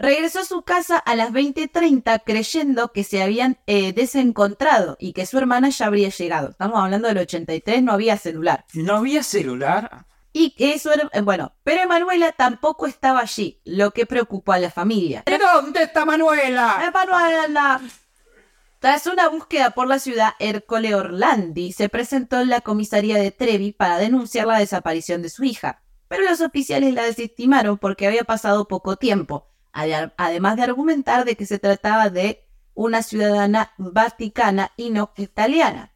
Regresó 0.00 0.38
a 0.38 0.44
su 0.44 0.62
casa 0.62 0.96
a 0.96 1.16
las 1.16 1.32
20.30 1.32 2.22
creyendo 2.24 2.92
que 2.92 3.02
se 3.02 3.20
habían 3.20 3.58
eh, 3.66 3.92
desencontrado 3.92 4.96
y 5.00 5.12
que 5.12 5.26
su 5.26 5.38
hermana 5.38 5.70
ya 5.70 5.86
habría 5.86 6.10
llegado. 6.10 6.50
Estamos 6.50 6.78
hablando 6.78 7.08
del 7.08 7.18
83, 7.18 7.82
no 7.82 7.90
había 7.90 8.16
celular. 8.16 8.64
No 8.74 8.98
había 8.98 9.24
celular. 9.24 10.06
Y 10.32 10.50
que 10.50 10.74
eso 10.74 10.92
era, 10.92 11.10
eh, 11.12 11.20
bueno, 11.20 11.52
pero 11.64 11.82
Emanuela 11.82 12.30
tampoco 12.30 12.86
estaba 12.86 13.18
allí, 13.18 13.60
lo 13.64 13.90
que 13.90 14.06
preocupó 14.06 14.52
a 14.52 14.60
la 14.60 14.70
familia. 14.70 15.24
¿De 15.26 15.36
dónde 15.36 15.82
está 15.82 16.04
Manuela? 16.04 16.80
Emanuela. 16.86 17.80
Tras 18.78 19.08
una 19.08 19.28
búsqueda 19.28 19.70
por 19.70 19.88
la 19.88 19.98
ciudad, 19.98 20.34
Ercole 20.38 20.94
Orlandi 20.94 21.72
se 21.72 21.88
presentó 21.88 22.40
en 22.40 22.50
la 22.50 22.60
comisaría 22.60 23.18
de 23.18 23.32
Trevi 23.32 23.72
para 23.72 23.98
denunciar 23.98 24.46
la 24.46 24.60
desaparición 24.60 25.22
de 25.22 25.30
su 25.30 25.42
hija, 25.42 25.82
pero 26.06 26.22
los 26.22 26.40
oficiales 26.40 26.94
la 26.94 27.02
desestimaron 27.02 27.78
porque 27.78 28.06
había 28.06 28.22
pasado 28.22 28.68
poco 28.68 28.94
tiempo, 28.94 29.48
además 30.16 30.56
de 30.56 30.62
argumentar 30.62 31.24
de 31.24 31.36
que 31.36 31.46
se 31.46 31.58
trataba 31.58 32.10
de 32.10 32.44
una 32.74 33.02
ciudadana 33.02 33.72
vaticana 33.76 34.72
y 34.76 34.90
no 34.90 35.12
italiana. 35.16 35.92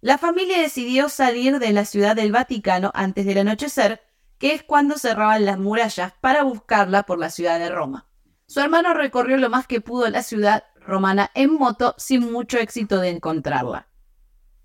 La 0.00 0.18
familia 0.18 0.60
decidió 0.60 1.08
salir 1.08 1.58
de 1.58 1.72
la 1.72 1.84
ciudad 1.84 2.16
del 2.16 2.32
Vaticano 2.32 2.90
antes 2.94 3.24
del 3.24 3.38
anochecer, 3.38 4.00
que 4.38 4.52
es 4.52 4.64
cuando 4.64 4.98
cerraban 4.98 5.44
las 5.44 5.58
murallas 5.58 6.12
para 6.20 6.42
buscarla 6.42 7.04
por 7.04 7.20
la 7.20 7.30
ciudad 7.30 7.60
de 7.60 7.68
Roma. 7.68 8.08
Su 8.46 8.60
hermano 8.60 8.94
recorrió 8.94 9.36
lo 9.36 9.48
más 9.48 9.66
que 9.68 9.80
pudo 9.80 10.08
la 10.10 10.24
ciudad 10.24 10.64
romana 10.80 11.30
en 11.34 11.54
moto 11.54 11.94
sin 11.98 12.32
mucho 12.32 12.58
éxito 12.58 12.98
de 13.00 13.10
encontrarla. 13.10 13.86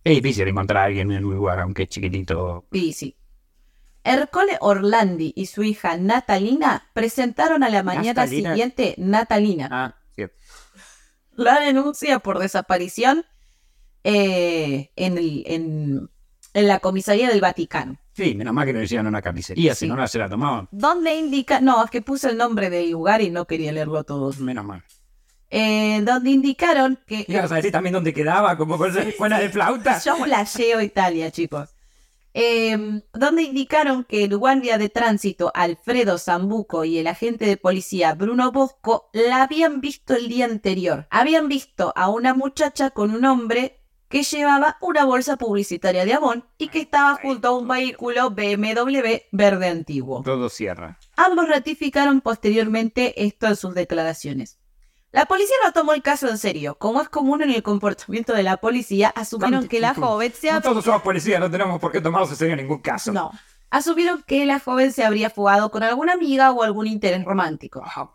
Es 0.03 0.15
difícil 0.15 0.47
encontrar 0.47 0.83
a 0.83 0.85
alguien 0.85 1.11
en 1.11 1.23
un 1.23 1.35
lugar, 1.35 1.59
aunque 1.59 1.83
es 1.83 1.89
chiquitito. 1.89 2.65
Y 2.71 2.93
sí. 2.93 3.15
Ercole 4.07 4.57
Orlandi 4.61 5.33
y 5.35 5.45
su 5.47 5.63
hija 5.63 5.97
Natalina 5.97 6.89
presentaron 6.93 7.63
a 7.63 7.69
la 7.69 7.83
mañana 7.83 8.07
Natalina. 8.23 8.51
siguiente 8.51 8.95
Natalina 8.97 9.67
Ah, 9.71 9.95
sí. 10.15 10.23
la 11.35 11.59
denuncia 11.59 12.19
por 12.19 12.39
desaparición 12.39 13.25
eh, 14.03 14.91
en, 14.95 15.17
el- 15.17 15.43
en- 15.47 16.09
en 16.53 16.67
la 16.67 16.79
comisaría 16.79 17.29
del 17.29 17.41
Vaticano. 17.41 17.97
Sí, 18.13 18.33
menos 18.33 18.53
mal 18.53 18.65
que 18.65 18.73
no 18.73 18.79
decían 18.79 19.05
una 19.05 19.21
carnicería, 19.21 19.75
Sí. 19.75 19.85
si 19.85 19.87
no, 19.89 19.95
no 19.95 20.07
se 20.07 20.17
la 20.17 20.27
tomaban. 20.29 20.67
Donde 20.71 21.13
indica, 21.15 21.59
no, 21.61 21.83
es 21.83 21.91
que 21.91 22.01
puse 22.01 22.29
el 22.29 22.37
nombre 22.37 22.69
del 22.69 22.89
lugar 22.91 23.21
y 23.21 23.29
no 23.29 23.45
quería 23.45 23.71
leerlo 23.71 24.03
todo. 24.03 24.31
Menos 24.39 24.65
mal. 24.65 24.83
Eh, 25.49 26.01
donde 26.03 26.31
indicaron 26.31 26.99
que 27.05 27.25
Y 27.27 27.35
vas 27.35 27.51
a 27.51 27.55
decir 27.55 27.71
también 27.71 27.93
dónde 27.93 28.13
quedaba, 28.13 28.57
como 28.57 28.83
escuela 28.85 29.39
de 29.39 29.49
flauta. 29.49 30.01
Yo 30.03 30.15
flasheo 30.17 30.81
Italia, 30.81 31.29
chicos. 31.31 31.69
Eh, 32.39 33.01
donde 33.13 33.41
indicaron 33.41 34.03
que 34.03 34.23
el 34.25 34.37
guardia 34.37 34.77
de 34.77 34.89
tránsito 34.89 35.51
Alfredo 35.55 36.19
Zambuco 36.19 36.85
y 36.85 36.99
el 36.99 37.07
agente 37.07 37.47
de 37.47 37.57
policía 37.57 38.13
Bruno 38.13 38.51
Bosco 38.51 39.09
la 39.11 39.41
habían 39.41 39.81
visto 39.81 40.13
el 40.13 40.27
día 40.27 40.45
anterior. 40.45 41.07
Habían 41.09 41.47
visto 41.47 41.93
a 41.95 42.09
una 42.09 42.35
muchacha 42.35 42.91
con 42.91 43.09
un 43.09 43.25
hombre 43.25 43.81
que 44.07 44.21
llevaba 44.21 44.77
una 44.81 45.03
bolsa 45.03 45.37
publicitaria 45.37 46.05
de 46.05 46.13
Avon 46.13 46.45
y 46.59 46.67
que 46.67 46.81
estaba 46.81 47.15
junto 47.15 47.47
a 47.47 47.57
un 47.57 47.67
vehículo 47.67 48.29
BMW 48.29 49.17
verde 49.31 49.69
antiguo. 49.69 50.21
Todo 50.21 50.49
cierra. 50.49 50.99
Ambos 51.15 51.49
ratificaron 51.49 52.21
posteriormente 52.21 53.25
esto 53.25 53.47
en 53.47 53.55
sus 53.55 53.73
declaraciones. 53.73 54.59
La 55.11 55.25
policía 55.25 55.55
no 55.63 55.71
tomó 55.71 55.93
el 55.93 56.01
caso 56.01 56.27
en 56.27 56.37
serio. 56.37 56.77
Como 56.77 57.01
es 57.01 57.09
común 57.09 57.41
en 57.41 57.51
el 57.51 57.63
comportamiento 57.63 58.33
de 58.33 58.43
la 58.43 58.57
policía, 58.57 59.09
asumieron 59.15 59.67
que 59.67 59.79
la 59.79 59.93
joven 59.93 60.33
se 60.33 60.47
No 60.47 60.57
había... 60.57 60.69
todos 60.69 60.83
somos 60.83 61.01
policías, 61.01 61.39
no 61.39 61.49
tenemos 61.49 61.79
por 61.79 61.91
qué 61.91 62.01
tomarnos 62.01 62.29
en 62.31 62.35
serio 62.35 62.55
ningún 62.55 62.81
caso. 62.81 63.11
No. 63.13 63.31
Asumieron 63.69 64.23
que 64.23 64.45
la 64.45 64.59
joven 64.59 64.91
se 64.91 65.03
habría 65.03 65.29
fugado 65.29 65.71
con 65.71 65.83
alguna 65.83 66.13
amiga 66.13 66.51
o 66.51 66.63
algún 66.63 66.87
interés 66.87 67.23
romántico. 67.23 67.81
Ajá. 67.83 68.11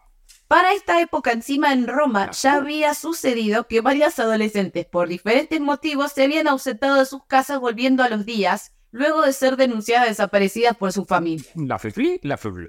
Para 0.48 0.74
esta 0.74 1.00
época, 1.00 1.32
encima 1.32 1.72
en 1.72 1.86
Roma, 1.86 2.30
ya 2.32 2.56
había 2.56 2.92
sucedido 2.92 3.66
que 3.66 3.80
varias 3.80 4.18
adolescentes, 4.18 4.84
por 4.84 5.08
diferentes 5.08 5.58
motivos, 5.60 6.12
se 6.12 6.24
habían 6.24 6.46
ausentado 6.46 6.96
de 6.96 7.06
sus 7.06 7.24
casas 7.24 7.58
volviendo 7.58 8.02
a 8.02 8.10
los 8.10 8.26
días, 8.26 8.74
luego 8.90 9.22
de 9.22 9.32
ser 9.32 9.56
denunciadas 9.56 10.08
desaparecidas 10.08 10.76
por 10.76 10.92
su 10.92 11.06
familia. 11.06 11.50
La 11.54 11.78
fefli, 11.78 12.20
la 12.22 12.36
fefli. 12.36 12.68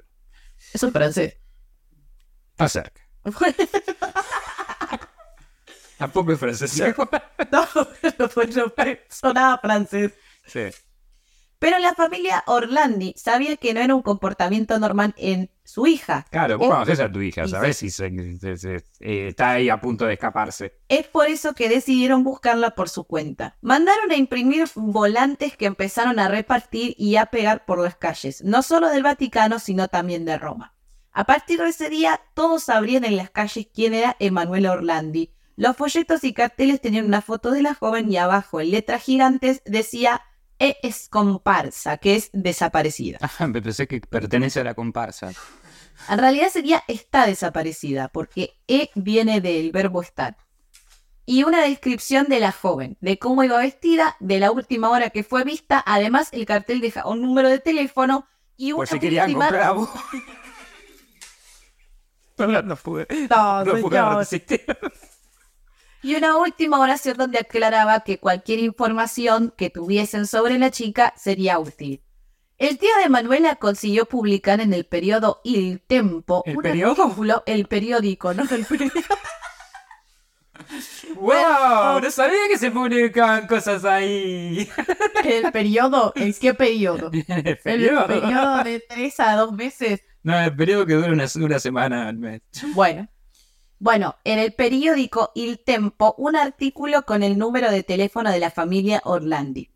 Eso 0.74 0.88
es 0.88 0.94
francés. 0.94 1.38
Está 2.52 2.70
cerca. 2.70 3.02
Tampoco 5.98 6.32
es 6.34 6.40
francés. 6.40 6.82
No, 7.52 7.66
pero 8.02 8.30
bueno, 8.36 8.74
sonaba 9.10 9.58
francés. 9.60 10.14
Sí. 10.46 10.62
Pero 11.60 11.80
la 11.80 11.94
familia 11.94 12.44
Orlandi 12.48 13.14
sabía 13.16 13.56
que 13.56 13.74
no 13.74 13.80
era 13.80 13.96
un 13.96 14.02
comportamiento 14.02 14.78
normal 14.80 15.14
en 15.18 15.50
su 15.64 15.88
hija. 15.88 16.26
Claro, 16.30 16.58
vos 16.58 16.68
Es- 16.68 16.74
conoces 16.74 17.00
a 17.00 17.10
tu 17.10 17.22
hija, 17.22 17.48
¿sabes? 17.48 17.78
Si 17.78 17.90
se- 17.90 18.38
se- 18.38 18.58
se- 18.58 18.76
eh, 19.00 19.28
está 19.30 19.52
ahí 19.52 19.70
a 19.70 19.80
punto 19.80 20.06
de 20.06 20.14
escaparse. 20.16 20.74
Es 20.90 21.08
por 21.08 21.28
eso 21.28 21.54
que 21.54 21.70
decidieron 21.70 22.24
buscarla 22.26 22.72
por 22.72 22.90
su 22.90 23.06
cuenta. 23.06 23.56
Mandaron 23.62 24.12
a 24.12 24.16
imprimir 24.18 24.66
volantes 24.76 25.56
que 25.56 25.68
empezaron 25.68 26.20
a 26.20 26.28
repartir 26.28 26.96
y 26.98 27.16
a 27.16 27.28
pegar 27.28 27.64
por 27.66 27.80
las 27.80 27.96
calles, 27.96 28.44
no 28.44 28.62
solo 28.62 28.90
del 28.90 29.04
Vaticano, 29.04 29.58
sino 29.60 29.88
también 29.88 30.26
de 30.26 30.38
Roma. 30.38 30.74
A 31.16 31.26
partir 31.26 31.60
de 31.60 31.70
ese 31.70 31.90
día, 31.90 32.22
todos 32.34 32.64
sabrían 32.64 33.06
en 33.06 33.18
las 33.18 33.30
calles 33.30 33.68
quién 33.72 33.94
era 33.94 34.16
Emanuela 34.20 34.72
Orlandi. 34.72 35.32
Los 35.56 35.78
folletos 35.78 36.24
y 36.24 36.34
carteles 36.34 36.82
tenían 36.82 37.06
una 37.06 37.22
foto 37.22 37.52
de 37.52 37.62
la 37.62 37.76
joven 37.76 38.12
y 38.12 38.18
abajo, 38.18 38.60
en 38.60 38.72
letras 38.72 39.04
gigantes, 39.04 39.62
decía 39.66 40.24
E 40.58 40.78
es 40.82 41.10
comparsa, 41.10 41.98
que 41.98 42.16
es 42.16 42.32
desaparecida. 42.34 43.20
Me 43.48 43.62
pensé 43.62 43.88
que 43.88 44.02
pertenece 44.02 44.62
a 44.62 44.64
la 44.64 44.74
comparsa. 44.74 45.32
En 46.10 46.18
realidad 46.18 46.50
sería 46.50 46.84
está 46.88 47.28
desaparecida, 47.28 48.08
porque 48.08 48.56
E 48.68 48.90
viene 48.96 49.40
del 49.40 49.72
verbo 49.72 50.02
estar. 50.02 50.36
Y 51.28 51.44
una 51.44 51.62
descripción 51.62 52.26
de 52.26 52.40
la 52.40 52.52
joven, 52.52 52.98
de 53.02 53.20
cómo 53.20 53.44
iba 53.44 53.60
vestida, 53.60 54.18
de 54.20 54.40
la 54.40 54.52
última 54.52 54.90
hora 54.90 55.12
que 55.12 55.24
fue 55.24 55.44
vista. 55.44 55.82
Además, 55.86 56.30
el 56.32 56.48
cartel 56.48 56.82
deja 56.82 57.08
un 57.08 57.22
número 57.22 57.50
de 57.50 57.60
teléfono 57.60 58.26
y 58.58 58.72
una 58.72 58.78
Por 58.78 58.88
si 58.88 59.00
querían 59.00 59.28
última... 59.28 59.46
comprar 59.46 59.68
a 59.68 59.72
vos. 59.74 59.90
No, 62.38 62.76
pude. 62.76 63.08
No, 63.30 63.64
No 63.66 63.76
pude 63.82 64.16
resistir. 64.16 64.66
Y 66.02 66.16
una 66.16 66.38
última 66.38 66.80
oración 66.80 67.18
donde 67.18 67.40
aclaraba 67.40 68.02
que 68.02 68.20
cualquier 68.20 68.60
información 68.60 69.54
que 69.58 69.70
tuviesen 69.70 70.28
sobre 70.28 70.58
la 70.60 70.70
chica 70.72 71.14
sería 71.16 71.60
útil. 71.60 72.04
El 72.58 72.78
tío 72.78 72.90
de 73.02 73.10
Manuela 73.10 73.56
consiguió 73.56 74.06
publicar 74.06 74.60
en 74.62 74.74
el 74.74 74.86
periodo 74.86 75.42
Il 75.44 75.82
Tempo 75.82 76.44
¿El 76.46 76.58
un 76.58 76.64
periódico? 76.64 77.04
artículo- 77.04 77.44
el 77.46 77.68
periódico, 77.68 78.34
no 78.34 78.44
el 78.44 78.66
periódico. 78.66 79.16
¡Wow! 81.16 82.00
No 82.02 82.12
sabía 82.12 82.48
que 82.48 82.58
se 82.58 82.72
publicaban 82.72 83.48
cosas 83.48 83.84
ahí. 83.86 84.70
¿El 85.24 85.52
periodo? 85.52 86.14
¿En 86.16 86.34
qué 86.34 86.54
periodo? 86.54 87.10
¿En 87.14 87.26
el 87.30 87.48
El 87.48 87.58
periodo? 87.58 88.08
periodo 88.08 88.64
de 88.64 88.80
tres 88.88 89.20
a 89.20 89.36
dos 89.36 89.52
meses. 89.54 90.02
No, 90.24 90.40
el 90.40 90.56
periodo 90.56 90.86
que 90.86 90.94
dura 90.94 91.12
una, 91.12 91.26
una 91.36 91.60
semana 91.60 92.08
al 92.08 92.18
mes. 92.18 92.42
Bueno. 92.74 93.08
Bueno, 93.80 94.16
en 94.24 94.40
el 94.40 94.54
periódico 94.54 95.32
Il 95.36 95.60
Tempo, 95.60 96.16
un 96.18 96.38
artículo 96.38 97.04
con 97.04 97.22
el 97.22 97.38
número 97.38 97.70
de 97.70 97.84
teléfono 97.84 98.32
de 98.32 98.40
la 98.40 98.50
familia 98.50 99.02
Orlandi. 99.04 99.70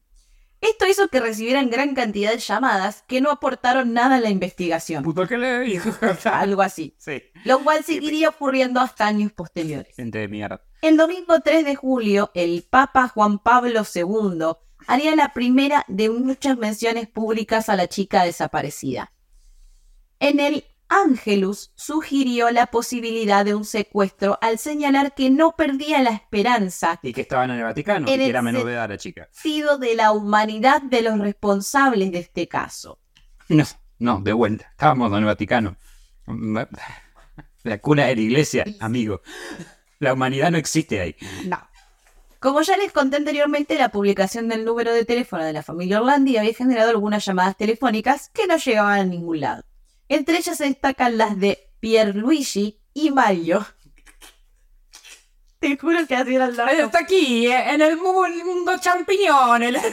Esto 0.62 0.88
hizo 0.88 1.08
que 1.10 1.20
recibieran 1.20 1.70
gran 1.70 1.94
cantidad 1.94 2.32
de 2.32 2.40
llamadas 2.40 3.04
que 3.08 3.22
no 3.22 3.30
aportaron 3.30 3.94
nada 3.94 4.16
a 4.16 4.20
la 4.20 4.30
investigación. 4.30 5.04
Puto 5.04 5.28
que 5.28 5.38
le 5.38 5.60
dijo. 5.60 5.90
Algo 6.32 6.62
así. 6.62 6.96
Sí. 6.98 7.22
Lo 7.44 7.60
cual 7.60 7.84
seguiría 7.84 8.30
ocurriendo 8.30 8.80
hasta 8.80 9.06
años 9.06 9.34
posteriores. 9.34 9.96
Gente 9.96 10.20
de 10.20 10.28
mierda. 10.28 10.64
El 10.82 10.98
domingo 10.98 11.42
3 11.42 11.66
de 11.66 11.76
julio, 11.76 12.32
el 12.34 12.66
Papa 12.68 13.08
Juan 13.10 13.40
Pablo 13.40 13.84
II 13.94 14.56
haría 14.88 15.16
la 15.16 15.34
primera 15.34 15.86
de 15.88 16.10
muchas 16.10 16.58
menciones 16.58 17.08
públicas 17.08 17.70
a 17.70 17.76
la 17.76 17.88
chica 17.88 18.24
desaparecida. 18.24 19.12
En 20.20 20.40
el 20.40 20.66
Angelus 20.90 21.72
sugirió 21.76 22.50
la 22.50 22.68
posibilidad 22.68 23.44
de 23.46 23.54
un 23.54 23.66
secuestro 23.66 24.40
al 24.42 24.58
señalar 24.58 25.14
que 25.14 25.30
no 25.30 25.56
perdía 25.56 26.02
la 26.02 26.12
esperanza 26.12 27.00
Y 27.04 27.14
que 27.14 27.22
estaban 27.22 27.52
en 27.52 27.58
el 27.58 27.64
Vaticano. 27.64 28.08
En 28.08 28.22
y 28.22 28.24
que 28.24 28.30
era 28.30 28.42
menor 28.42 28.66
de 28.66 28.74
edad 28.74 28.90
la 28.90 28.98
chica. 28.98 29.28
sido 29.32 29.78
de 29.78 29.96
la 29.96 30.12
humanidad 30.12 30.82
de 30.82 31.02
los 31.02 31.20
responsables 31.20 32.12
de 32.12 32.20
este 32.20 32.48
caso. 32.48 33.00
No, 33.50 33.64
no, 34.00 34.22
de 34.22 34.34
vuelta. 34.34 34.68
Estábamos 34.72 35.12
en 35.12 35.18
el 35.20 35.26
Vaticano. 35.26 35.76
La 37.64 37.78
cuna 37.80 38.06
de 38.06 38.16
la 38.16 38.22
iglesia, 38.22 38.66
amigo. 38.80 39.22
La 40.00 40.14
humanidad 40.14 40.52
no 40.52 40.58
existe 40.58 41.02
ahí. 41.02 41.16
No. 41.46 41.60
Como 42.40 42.62
ya 42.62 42.78
les 42.78 42.92
conté 42.92 43.18
anteriormente, 43.18 43.78
la 43.78 43.90
publicación 43.90 44.48
del 44.48 44.64
número 44.64 44.94
de 44.94 45.06
teléfono 45.06 45.44
de 45.44 45.54
la 45.54 45.64
familia 45.64 46.00
Orlandi 46.00 46.38
había 46.38 46.54
generado 46.54 46.92
algunas 46.92 47.26
llamadas 47.26 47.58
telefónicas 47.58 48.30
que 48.30 48.46
no 48.46 48.58
llegaban 48.58 49.00
a 49.00 49.04
ningún 49.06 49.40
lado. 49.40 49.64
Entre 50.10 50.38
ellas 50.38 50.58
se 50.58 50.66
destacan 50.66 51.18
las 51.18 51.40
de 51.40 51.72
Pierluigi 51.80 52.82
y 52.94 53.12
Mario. 53.12 53.66
Te 55.60 55.78
juro 55.78 56.06
que 56.08 56.16
así 56.16 56.36
era 56.36 56.46
el 56.46 56.56
nombre. 56.56 56.82
Está 56.82 57.00
aquí, 57.00 57.48
eh, 57.48 57.72
en 57.74 57.82
el 57.82 57.98
mundo 57.98 58.74
champiñones. 58.80 59.82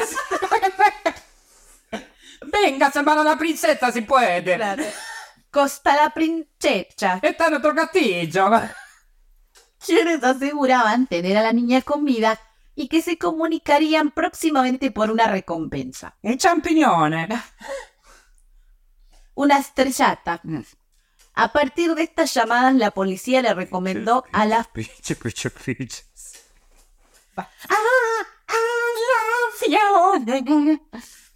Venga, 2.43 2.93
hermano 2.95 3.25
la 3.25 3.39
princesa 3.39 3.91
si 3.91 4.03
puede. 4.03 4.57
Claro. 4.57 4.85
Costa 5.51 5.95
la 5.95 6.11
Princesa, 6.11 7.21
Está 7.23 7.45
en 7.45 7.51
nuestro 7.53 7.75
castillo. 7.77 8.51
quienes 9.85 10.23
aseguraban 10.25 11.07
tener 11.07 11.37
a 11.37 11.43
la 11.43 11.53
niña 11.53 11.81
con 11.83 12.05
vida 12.05 12.41
y 12.75 12.89
que 12.89 13.01
se 13.01 13.17
comunicarían 13.17 14.11
próximamente 14.11 14.91
por 14.91 15.13
una 15.13 15.29
recompensa. 15.29 16.17
Un 16.23 16.39
champiñone. 16.39 17.29
Una 19.35 19.59
estrellata. 19.59 20.41
A 21.35 21.53
partir 21.53 21.95
de 21.95 22.03
estas 22.03 22.33
llamadas, 22.33 22.75
la 22.75 22.93
policía 22.93 23.43
le 23.43 23.53
recomendó 23.55 24.25
a 24.33 24.47
la 24.47 24.65
Piche, 24.65 25.17
piche, 25.17 25.51
piche. 25.51 26.05
Ah, 27.37 27.47
you. 29.67 30.81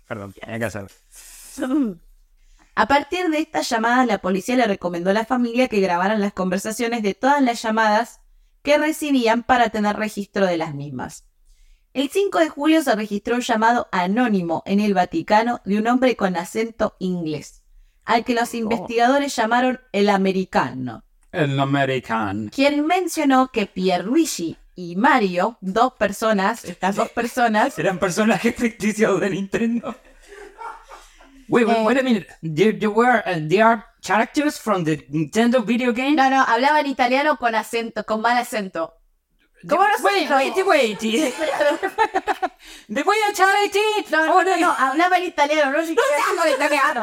Perdón, 0.07 0.33
tenía 0.33 0.59
que 0.59 0.65
hacerlo. 0.65 0.89
A 2.75 2.87
partir 2.87 3.29
de 3.29 3.41
estas 3.41 3.69
llamadas, 3.69 4.07
la 4.07 4.19
policía 4.19 4.57
le 4.57 4.67
recomendó 4.67 5.11
a 5.11 5.15
la 5.15 5.25
familia 5.25 5.69
que 5.69 5.81
grabaran 5.81 6.21
las 6.21 6.33
conversaciones 6.33 7.03
de 7.03 7.15
todas 7.15 7.43
las 7.43 7.61
llamadas 7.61 8.21
que 8.63 8.79
recibían 8.79 9.43
para 9.43 9.71
tener 9.71 9.97
registro 9.97 10.47
de 10.47 10.57
las 10.57 10.75
mismas. 10.75 11.25
El 11.93 12.11
5 12.11 12.39
de 12.39 12.49
julio 12.49 12.83
se 12.83 12.95
registró 12.95 13.35
un 13.35 13.41
llamado 13.41 13.89
anónimo 13.91 14.63
en 14.67 14.79
el 14.79 14.95
Vaticano 14.95 15.61
de 15.65 15.79
un 15.79 15.89
hombre 15.89 16.17
con 16.17 16.37
acento 16.37 16.95
inglés, 17.01 17.58
al 18.09 18.25
que 18.25 18.35
los 18.35 18.55
investigadores 18.55 19.37
llamaron 19.37 19.81
el 19.93 20.09
americano, 20.09 21.05
El 21.31 21.61
americano. 21.61 22.51
quien 22.53 22.87
mencionó 22.87 23.49
que 23.53 23.67
Pierluigi 23.67 24.57
y 24.75 24.97
Mario, 24.97 25.59
dos 25.61 25.93
personas, 25.95 26.65
estas 26.65 26.97
dos 26.97 27.11
personas, 27.11 27.79
Eran 27.79 27.99
personajes 27.99 28.55
ficticios 28.57 29.21
de 29.21 29.31
Nintendo. 29.31 29.95
Wait, 31.49 31.67
wait, 31.67 31.77
Eh. 31.79 31.83
wait 31.85 31.99
a 31.99 32.03
minute. 32.03 32.27
They, 32.43 32.73
they 32.73 32.87
were, 32.89 33.23
uh, 33.27 33.47
they 33.49 33.61
are 33.61 33.85
characters 34.03 34.59
from 34.59 34.85
the 34.85 35.07
Nintendo 35.11 35.63
video 35.65 35.93
game? 35.93 36.15
no, 36.15 36.29
no, 36.31 36.43
hablaban 36.43 36.87
italiano 36.87 37.37
con 37.39 37.55
acento, 37.55 38.05
con 38.05 38.21
mal 38.21 38.37
acento. 38.39 38.95
¿Cómo 39.69 39.83
no 39.83 39.89
Wait, 40.05 40.31
wait, 40.31 40.55
wait. 40.65 41.01
¿De 42.87 43.03
voy 43.03 43.17
a 43.29 43.33
charity? 43.33 43.81
No, 44.11 44.25
no, 44.27 44.45
no, 44.45 44.57
no, 44.57 44.71
hablaba 44.73 45.17
en 45.19 45.25
italiano, 45.25 45.73
no 45.73 45.79
hablaba 45.81 46.51
italiano. 46.51 47.03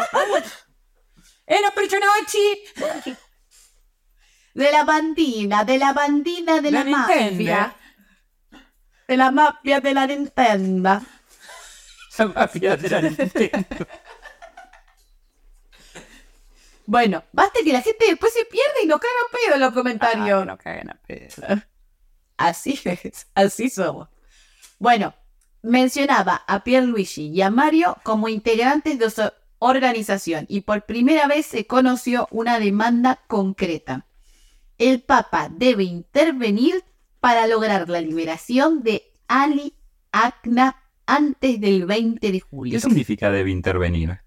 Era 1.48 1.72
prigionieri 1.72 2.68
De 4.54 4.72
la 4.72 4.84
bandina, 4.84 5.64
de 5.64 5.78
la 5.78 5.94
bandina 5.94 6.62
de 6.62 6.72
la, 6.72 6.84
La 6.84 6.90
mafia. 6.90 7.76
De 9.08 9.18
la 9.18 9.32
mafia 9.32 9.80
de 9.80 9.94
la 9.94 10.08
Nintendo. 10.08 11.02
La 12.18 12.26
mafia 12.28 12.78
de 12.78 12.90
la 12.90 13.02
Nintendo. 13.02 13.88
Bueno, 16.88 17.24
basta 17.32 17.60
que 17.64 17.74
la 17.74 17.82
gente 17.82 18.06
después 18.08 18.32
se 18.32 18.46
pierde 18.46 18.84
y 18.84 18.88
nos 18.88 19.00
cagan 19.00 19.32
pedo 19.32 19.56
en 19.56 19.62
los 19.62 19.74
comentarios. 19.74 20.42
Ah, 20.42 20.46
no 20.46 20.58
caguen 20.58 20.92
a 20.92 20.96
pedo. 20.96 21.62
Así 22.38 22.80
es, 22.84 23.28
así 23.34 23.70
somos. 23.70 24.08
Bueno, 24.78 25.16
mencionaba 25.62 26.44
a 26.48 26.64
Pierluigi 26.64 27.30
y 27.30 27.42
a 27.42 27.50
Mario 27.50 27.98
como 28.04 28.30
integrantes 28.30 29.00
de 29.00 29.10
su 29.10 29.32
organización 29.66 30.46
y 30.48 30.62
por 30.62 30.86
primera 30.86 31.28
vez 31.28 31.46
se 31.46 31.66
conoció 31.66 32.28
una 32.32 32.60
demanda 32.60 33.22
concreta. 33.28 34.06
El 34.78 35.02
Papa 35.02 35.50
debe 35.50 35.84
intervenir 35.84 36.84
para 37.20 37.48
lograr 37.48 37.90
la 37.90 38.02
liberación 38.02 38.84
de 38.84 39.12
Ali 39.28 39.74
Akna 40.12 40.82
antes 41.06 41.60
del 41.60 41.86
20 41.86 42.32
de 42.32 42.40
julio. 42.40 42.74
¿Qué 42.74 42.82
significa 42.82 43.32
debe 43.32 43.52
intervenir? 43.52 44.20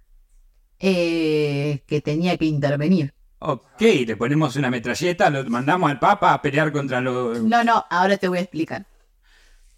Eh, 0.79 1.83
que 1.87 2.01
tenía 2.01 2.37
que 2.37 2.45
intervenir. 2.45 3.15
Ok, 3.41 3.81
le 3.81 4.17
ponemos 4.17 4.57
una 4.57 4.71
metralleta, 4.71 5.31
lo 5.31 5.45
mandamos 5.45 5.91
al 5.91 5.99
Papa 5.99 6.33
a 6.33 6.43
pelear 6.43 6.73
contra 6.73 7.01
los... 7.01 7.41
No, 7.43 7.63
no, 7.63 7.85
ahora 7.89 8.17
te 8.17 8.27
voy 8.27 8.39
a 8.39 8.43
explicar. 8.43 8.87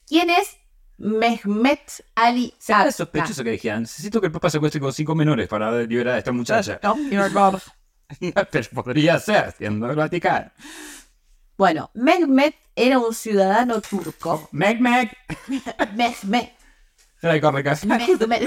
¿Quién 0.07 0.31
es 0.31 0.60
Mehmet 1.01 2.05
Ali 2.15 2.55
Era 2.69 2.81
Akna? 2.81 2.93
sospechoso 2.93 3.43
que 3.43 3.53
dijeran, 3.53 3.83
necesito 3.83 4.21
que 4.21 4.27
el 4.27 4.33
Papa 4.33 4.51
secuestre 4.51 4.81
con 4.81 4.93
cinco 4.93 5.15
menores 5.15 5.49
para 5.49 5.73
liberar 5.83 6.17
a 6.17 6.19
esta 6.19 6.31
muchacha. 6.31 6.79
No, 6.83 6.95
Pero 8.51 8.69
podría 8.75 9.19
ser, 9.19 9.53
siendo 9.53 9.89
el 9.89 9.97
Vaticano. 9.97 10.51
Bueno, 11.57 11.91
Mehmet 11.95 12.55
era 12.77 12.99
un 12.99 13.15
ciudadano 13.15 13.81
turco. 13.81 14.49
Meg. 14.53 14.81
Mehmet. 14.81 16.53
Ay, 17.23 17.41
casi. 17.41 17.87
Mehmet. 17.87 18.43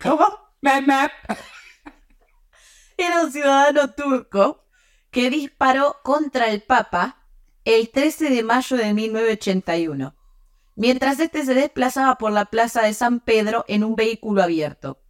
¿Cómo? 0.00 0.26
Meg. 0.60 1.10
Era 2.98 3.22
un 3.22 3.32
ciudadano 3.32 3.90
turco 3.92 4.66
que 5.10 5.30
disparó 5.30 5.96
contra 6.02 6.48
el 6.48 6.62
Papa 6.62 7.23
el 7.64 7.90
13 7.90 8.30
de 8.30 8.42
mayo 8.42 8.76
de 8.76 8.92
1981, 8.94 10.14
mientras 10.76 11.20
este 11.20 11.44
se 11.44 11.54
desplazaba 11.54 12.16
por 12.18 12.32
la 12.32 12.46
plaza 12.46 12.82
de 12.82 12.94
San 12.94 13.20
Pedro 13.20 13.64
en 13.68 13.84
un 13.84 13.96
vehículo 13.96 14.42
abierto. 14.42 15.00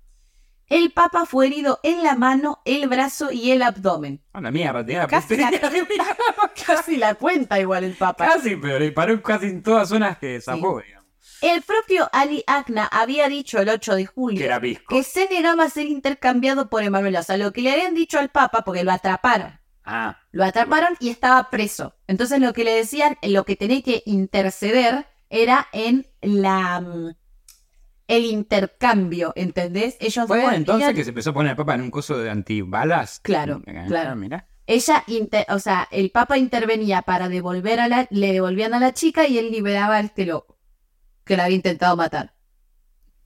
El 0.69 0.93
Papa 0.93 1.27
fue 1.27 1.47
herido 1.49 1.79
en 1.83 2.03
la 2.03 2.15
mano, 2.15 2.61
el 2.65 2.89
brazo 2.89 3.31
y 3.31 3.51
el 3.51 3.63
abdomen. 3.63 4.23
A 4.33 4.41
la 4.41 4.51
mierda, 4.51 4.85
tenía 4.85 5.07
Casi 5.07 5.37
la, 5.37 5.51
casi 6.67 6.97
la 6.97 7.15
cuenta 7.17 7.61
igual 7.61 7.85
el 7.85 7.95
Papa. 7.95 8.27
Casi, 8.27 8.57
pero 8.57 8.79
le 8.79 8.91
paró 8.91 9.23
casi 9.23 9.47
en 9.47 9.63
todas 9.63 9.91
zonas 9.91 10.17
que 10.19 10.41
zafó, 10.41 10.81
digamos. 10.81 11.05
El 11.43 11.61
propio 11.63 12.09
Ali 12.13 12.43
Akna 12.47 12.87
había 12.87 13.29
dicho 13.29 13.59
el 13.59 13.69
8 13.69 13.95
de 13.97 14.07
julio 14.07 14.39
Que 14.39 14.47
era 14.47 14.59
visco. 14.59 14.87
que 14.95 15.03
se 15.03 15.29
negaba 15.29 15.65
a 15.65 15.69
ser 15.71 15.85
intercambiado 15.85 16.71
por 16.71 16.83
Emanuel. 16.83 17.17
O 17.17 17.23
sea, 17.23 17.37
lo 17.37 17.53
que 17.53 17.61
le 17.61 17.71
habían 17.73 17.95
dicho 17.95 18.19
al 18.19 18.31
Papa, 18.31 18.63
porque 18.65 18.85
lo 18.85 18.93
atraparon. 18.93 19.61
Ah, 19.85 20.19
Lo 20.33 20.45
atraparon 20.45 20.95
y 21.01 21.11
estaba 21.11 21.51
preso. 21.51 21.95
Entonces 22.07 22.41
lo 22.41 22.53
que 22.53 22.65
le 22.65 22.73
decían, 22.75 23.19
lo 23.23 23.45
que 23.45 23.57
tenía 23.57 23.83
que 23.83 24.03
interceder 24.07 25.07
era 25.31 25.67
en 25.73 26.07
la 26.23 26.81
mm, 26.81 27.15
el 28.09 28.25
intercambio, 28.27 29.33
¿entendés? 29.37 29.97
Ellos 30.01 30.27
fue 30.27 30.55
entonces 30.55 30.95
que 30.95 31.05
se 31.05 31.11
empezó 31.11 31.31
a 31.31 31.35
poner 31.35 31.51
el 31.51 31.57
Papa 31.57 31.75
en 31.75 31.83
un 31.83 31.91
coso 31.91 32.19
de 32.19 32.31
antibalas. 32.31 33.21
Claro, 33.21 33.63
Ah, 33.67 33.85
claro. 33.89 34.15
Mira. 34.17 34.47
ella, 34.67 35.05
inter- 35.07 35.47
o 35.49 35.59
sea, 35.59 35.89
el 35.91 36.11
Papa 36.11 36.37
intervenía 36.39 37.03
para 37.03 37.29
devolver 37.29 37.81
a 37.81 37.89
la, 37.89 38.07
le 38.11 38.33
devolvían 38.35 38.75
a 38.75 38.81
la 38.81 38.93
chica 38.93 39.27
y 39.27 39.39
él 39.39 39.51
liberaba 39.51 39.97
a 39.97 40.01
este 40.01 40.27
loco 40.27 40.59
que 41.25 41.37
la 41.39 41.45
había 41.45 41.57
intentado 41.57 41.97
matar. 41.97 42.34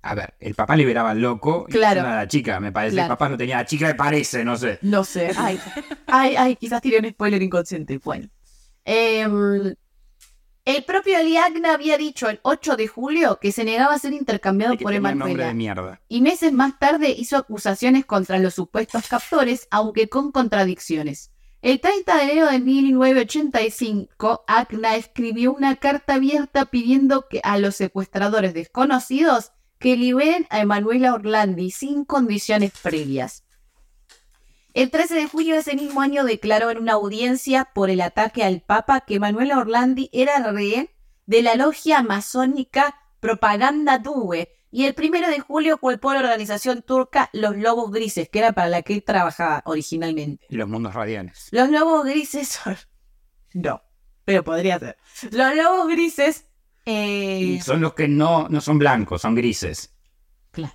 A 0.03 0.15
ver, 0.15 0.35
el 0.39 0.55
papá 0.55 0.77
liberaba 0.77 1.11
al 1.11 1.21
loco 1.21 1.67
y 1.69 1.73
Claro. 1.73 2.03
a 2.03 2.17
la 2.17 2.29
chica, 2.29 2.61
me 2.61 2.71
parece. 2.73 2.95
Claro. 2.95 3.07
El 3.07 3.17
papá 3.17 3.29
no 3.29 3.37
tenía 3.37 3.57
a 3.57 3.61
la 3.63 3.67
chica, 3.67 3.87
me 3.87 3.95
parece, 3.95 4.45
no 4.45 4.57
sé. 4.57 4.79
No 4.83 5.03
sé. 5.05 5.33
Ay, 5.37 5.61
ay, 6.07 6.37
ay, 6.37 6.57
quizás 6.57 6.81
tiré 6.81 6.99
un 7.01 7.11
spoiler 7.11 7.43
inconsciente. 7.43 7.99
Bueno. 7.99 8.29
Em, 8.85 9.75
El 10.65 10.85
propio 10.85 11.17
Aliagna 11.17 11.73
había 11.73 11.97
dicho 11.97 12.29
el 12.29 12.41
8 12.43 12.77
de 12.77 12.87
julio 12.89 13.39
que 13.41 13.53
se 13.53 13.65
negaba 13.65 13.95
a 13.95 13.99
ser 13.99 14.13
intercambiado 14.13 14.77
Que 14.77 14.85
por 14.85 14.93
Emanuela. 14.93 15.99
Y 16.09 16.21
meses 16.21 16.53
más 16.53 16.79
tarde 16.79 17.09
hizo 17.11 17.39
acusaciones 17.39 18.05
contra 18.05 18.39
los 18.39 18.55
supuestos 18.55 19.09
captores, 19.09 19.67
aunque 19.71 20.09
con 20.11 20.31
contradicciones. 20.31 21.33
El 21.63 21.81
30 21.81 22.17
de 22.19 22.23
enero 22.23 22.47
de 22.51 22.61
1985, 22.61 24.45
Agna 24.47 24.97
escribió 24.97 25.53
una 25.53 25.77
carta 25.77 26.15
abierta 26.15 26.67
pidiendo 26.67 27.27
que 27.29 27.41
a 27.43 27.59
los 27.59 27.75
secuestradores 27.77 28.55
desconocidos 28.55 29.53
que 29.79 29.97
liberen 29.97 30.47
a 30.51 30.61
Emanuela 30.61 31.15
Orlandi 31.15 31.71
sin 31.71 32.05
condiciones 32.05 32.73
previas. 32.83 33.45
El 34.75 34.91
13 34.91 35.15
de 35.15 35.27
julio 35.27 35.55
de 35.55 35.61
ese 35.61 35.75
mismo 35.75 36.01
año 36.01 36.25
declaró 36.25 36.71
en 36.71 36.79
una 36.79 36.93
audiencia 36.93 37.71
por 37.75 37.91
el 37.91 38.01
ataque 38.01 38.45
al 38.45 38.61
Papa 38.61 39.01
que 39.01 39.19
Manuela 39.19 39.59
Orlandi 39.59 40.11
era 40.13 40.39
rehén 40.53 40.91
de 41.27 41.43
la 41.43 41.55
logia 41.55 42.03
masónica 42.03 43.01
Propaganda 43.21 43.99
Due 43.99 44.49
y 44.71 44.85
el 44.85 44.95
1 44.97 45.29
de 45.29 45.41
julio 45.41 45.79
culpó 45.79 46.11
a 46.11 46.15
la 46.15 46.21
organización 46.21 46.83
turca 46.83 47.31
Los 47.33 47.57
Lobos 47.57 47.91
Grises, 47.91 48.29
que 48.29 48.39
era 48.39 48.53
para 48.53 48.69
la 48.69 48.83
que 48.83 48.95
él 48.95 49.03
trabajaba 49.03 49.63
originalmente. 49.65 50.47
Los 50.51 50.69
mundos 50.69 50.95
radianes. 50.95 51.49
Los 51.51 51.71
Lobos 51.71 52.05
Grises 52.05 52.49
son... 52.49 52.77
No, 53.55 53.83
pero 54.25 54.45
podría 54.45 54.79
ser. 54.79 54.99
Los 55.33 55.55
Lobos 55.57 55.89
Grises... 55.89 56.48
eh, 56.89 57.41
Y 57.41 57.61
son 57.61 57.81
los 57.81 57.95
que 57.95 58.09
no, 58.09 58.49
no 58.49 58.61
son 58.61 58.79
blancos, 58.79 59.23
son 59.23 59.35
grises. 59.35 59.95
Claro. 60.51 60.75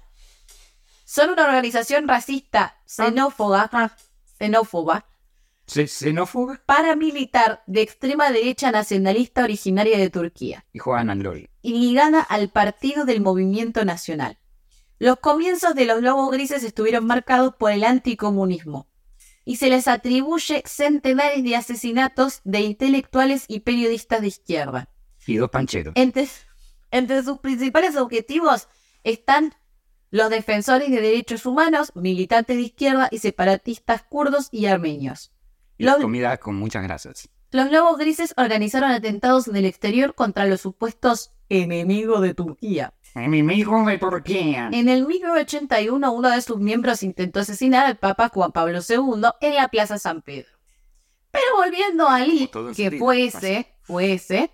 Son 1.06 1.30
una 1.32 1.43
organización 1.45 2.08
racista, 2.08 2.78
xenófoba, 2.86 3.69
xenófoba, 4.39 5.06
¿Se- 5.65 5.88
¿Xenófoba? 5.88 6.62
paramilitar 6.65 7.63
de 7.67 7.82
extrema 7.82 8.32
derecha 8.32 8.71
nacionalista 8.71 9.43
originaria 9.43 9.97
de 9.97 10.10
Turquía 10.10 10.65
Y 10.73 10.80
juegan 10.80 11.10
al 11.10 11.19
LOL. 11.19 11.49
y 11.62 11.73
ligada 11.80 12.21
al 12.21 12.49
Partido 12.49 13.06
del 13.06 13.21
Movimiento 13.21 13.86
Nacional. 13.86 14.38
Los 14.99 15.17
comienzos 15.19 15.73
de 15.76 15.86
los 15.86 16.02
Lobos 16.02 16.32
Grises 16.32 16.63
estuvieron 16.63 17.06
marcados 17.06 17.56
por 17.56 17.71
el 17.71 17.84
anticomunismo 17.84 18.88
y 19.45 19.56
se 19.58 19.69
les 19.69 19.88
atribuye 19.88 20.63
centenares 20.65 21.43
de 21.43 21.56
asesinatos 21.56 22.41
de 22.43 22.62
intelectuales 22.62 23.45
y 23.47 23.62
periodistas 23.62 24.21
de 24.21 24.28
izquierda. 24.28 24.89
Y 25.27 25.38
dos 25.38 25.49
pancheros. 25.49 25.93
Entre, 25.95 26.27
entre 26.91 27.23
sus 27.23 27.39
principales 27.39 27.95
objetivos 27.95 28.67
están 29.03 29.53
los 30.13 30.29
defensores 30.29 30.91
de 30.91 31.01
derechos 31.01 31.45
humanos, 31.45 31.91
militantes 31.95 32.55
de 32.55 32.62
izquierda 32.62 33.07
y 33.12 33.17
separatistas 33.17 34.03
kurdos 34.03 34.49
y 34.51 34.67
armenios. 34.67 35.31
Los, 35.79 35.97
comida 35.97 36.38
con 36.38 36.55
muchas 36.55 36.83
grasas. 36.83 37.29
los 37.51 37.71
Lobos 37.71 37.97
Grises 37.97 38.33
organizaron 38.38 38.91
atentados 38.91 39.47
en 39.47 39.55
el 39.55 39.65
exterior 39.65 40.13
contra 40.13 40.45
los 40.45 40.62
supuestos 40.62 41.31
enemigos 41.49 42.21
de 42.21 42.36
Turquía. 42.36 42.93
De. 44.69 44.77
En 44.77 44.89
el 44.89 45.05
1981, 45.05 46.12
uno 46.12 46.29
de 46.29 46.41
sus 46.41 46.59
miembros 46.59 47.03
intentó 47.03 47.39
asesinar 47.39 47.86
al 47.86 47.97
Papa 47.97 48.29
Juan 48.29 48.51
Pablo 48.51 48.79
II 48.88 49.29
en 49.41 49.55
la 49.55 49.67
Plaza 49.67 49.99
San 49.99 50.21
Pedro. 50.21 50.49
Pero 51.31 51.45
volviendo 51.57 52.07
a 52.07 52.17
Ali, 52.17 52.49
que 52.75 52.88
ese, 53.25 53.75
fue 53.81 54.13
ese, 54.13 54.51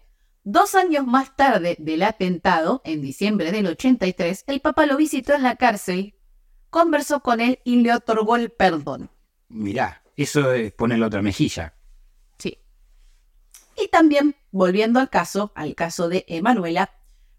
dos 0.52 0.76
años 0.76 1.06
más 1.06 1.36
tarde 1.36 1.76
del 1.80 2.04
atentado, 2.04 2.82
en 2.84 3.02
diciembre 3.02 3.52
del 3.52 3.68
83, 3.68 4.46
el 4.48 4.62
Papa 4.62 4.86
lo 4.86 4.98
visitó 4.98 5.34
en 5.34 5.44
la 5.44 5.56
cárcel, 5.56 6.16
conversó 6.70 7.22
con 7.22 7.40
él 7.40 7.60
y 7.64 7.78
le 7.78 7.94
otorgó 7.94 8.36
el 8.36 8.50
perdón. 8.50 9.12
Mirá, 9.48 10.04
eso 10.16 10.52
es 10.54 10.72
poner 10.74 11.00
la 11.00 11.08
otra 11.08 11.22
mejilla. 11.22 11.76
Sí. 12.38 12.58
Y 13.78 13.88
también, 13.90 14.36
volviendo 14.52 15.00
al 15.00 15.10
caso, 15.10 15.52
al 15.56 15.76
caso 15.76 16.10
de 16.10 16.26
Emanuela, 16.28 16.92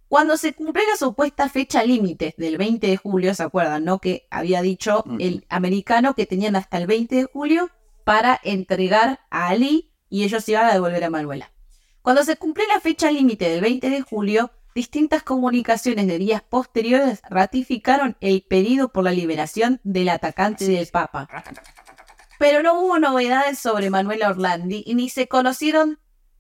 cuando 0.08 0.36
se 0.36 0.54
cumplió 0.54 0.84
la 0.88 0.96
supuesta 0.96 1.48
fecha 1.48 1.84
límite 1.84 2.34
del 2.36 2.58
20 2.58 2.86
de 2.86 2.96
julio, 2.96 3.34
¿se 3.34 3.44
acuerdan, 3.44 3.84
no? 3.84 4.00
Que 4.00 4.26
había 4.30 4.60
dicho 4.60 5.04
el 5.20 5.46
americano 5.48 6.14
que 6.14 6.26
tenían 6.26 6.56
hasta 6.56 6.78
el 6.78 6.88
20 6.88 7.14
de 7.14 7.24
julio 7.24 7.70
para 8.04 8.40
entregar 8.42 9.20
a 9.30 9.48
Ali 9.48 9.92
y 10.08 10.24
ellos 10.24 10.48
iban 10.48 10.66
a 10.66 10.72
devolver 10.72 11.04
a 11.04 11.06
Emanuela. 11.06 11.52
Cuando 12.02 12.24
se 12.24 12.36
cumplió 12.36 12.66
la 12.68 12.80
fecha 12.80 13.10
límite 13.10 13.48
del 13.48 13.60
20 13.60 13.90
de 13.90 14.00
julio, 14.00 14.50
distintas 14.74 15.22
comunicaciones 15.22 16.06
de 16.06 16.18
días 16.18 16.42
posteriores 16.42 17.20
ratificaron 17.28 18.16
el 18.20 18.42
pedido 18.42 18.90
por 18.90 19.04
la 19.04 19.12
liberación 19.12 19.80
del 19.84 20.08
atacante 20.08 20.66
del 20.66 20.86
Papa. 20.86 21.28
Pero 22.38 22.62
no 22.62 22.80
hubo 22.80 22.98
novedades 22.98 23.58
sobre 23.58 23.90
Manuela 23.90 24.30
Orlandi 24.30 24.82
y 24.86 24.94
ni 24.94 25.10
se 25.10 25.28
conocieron 25.28 25.98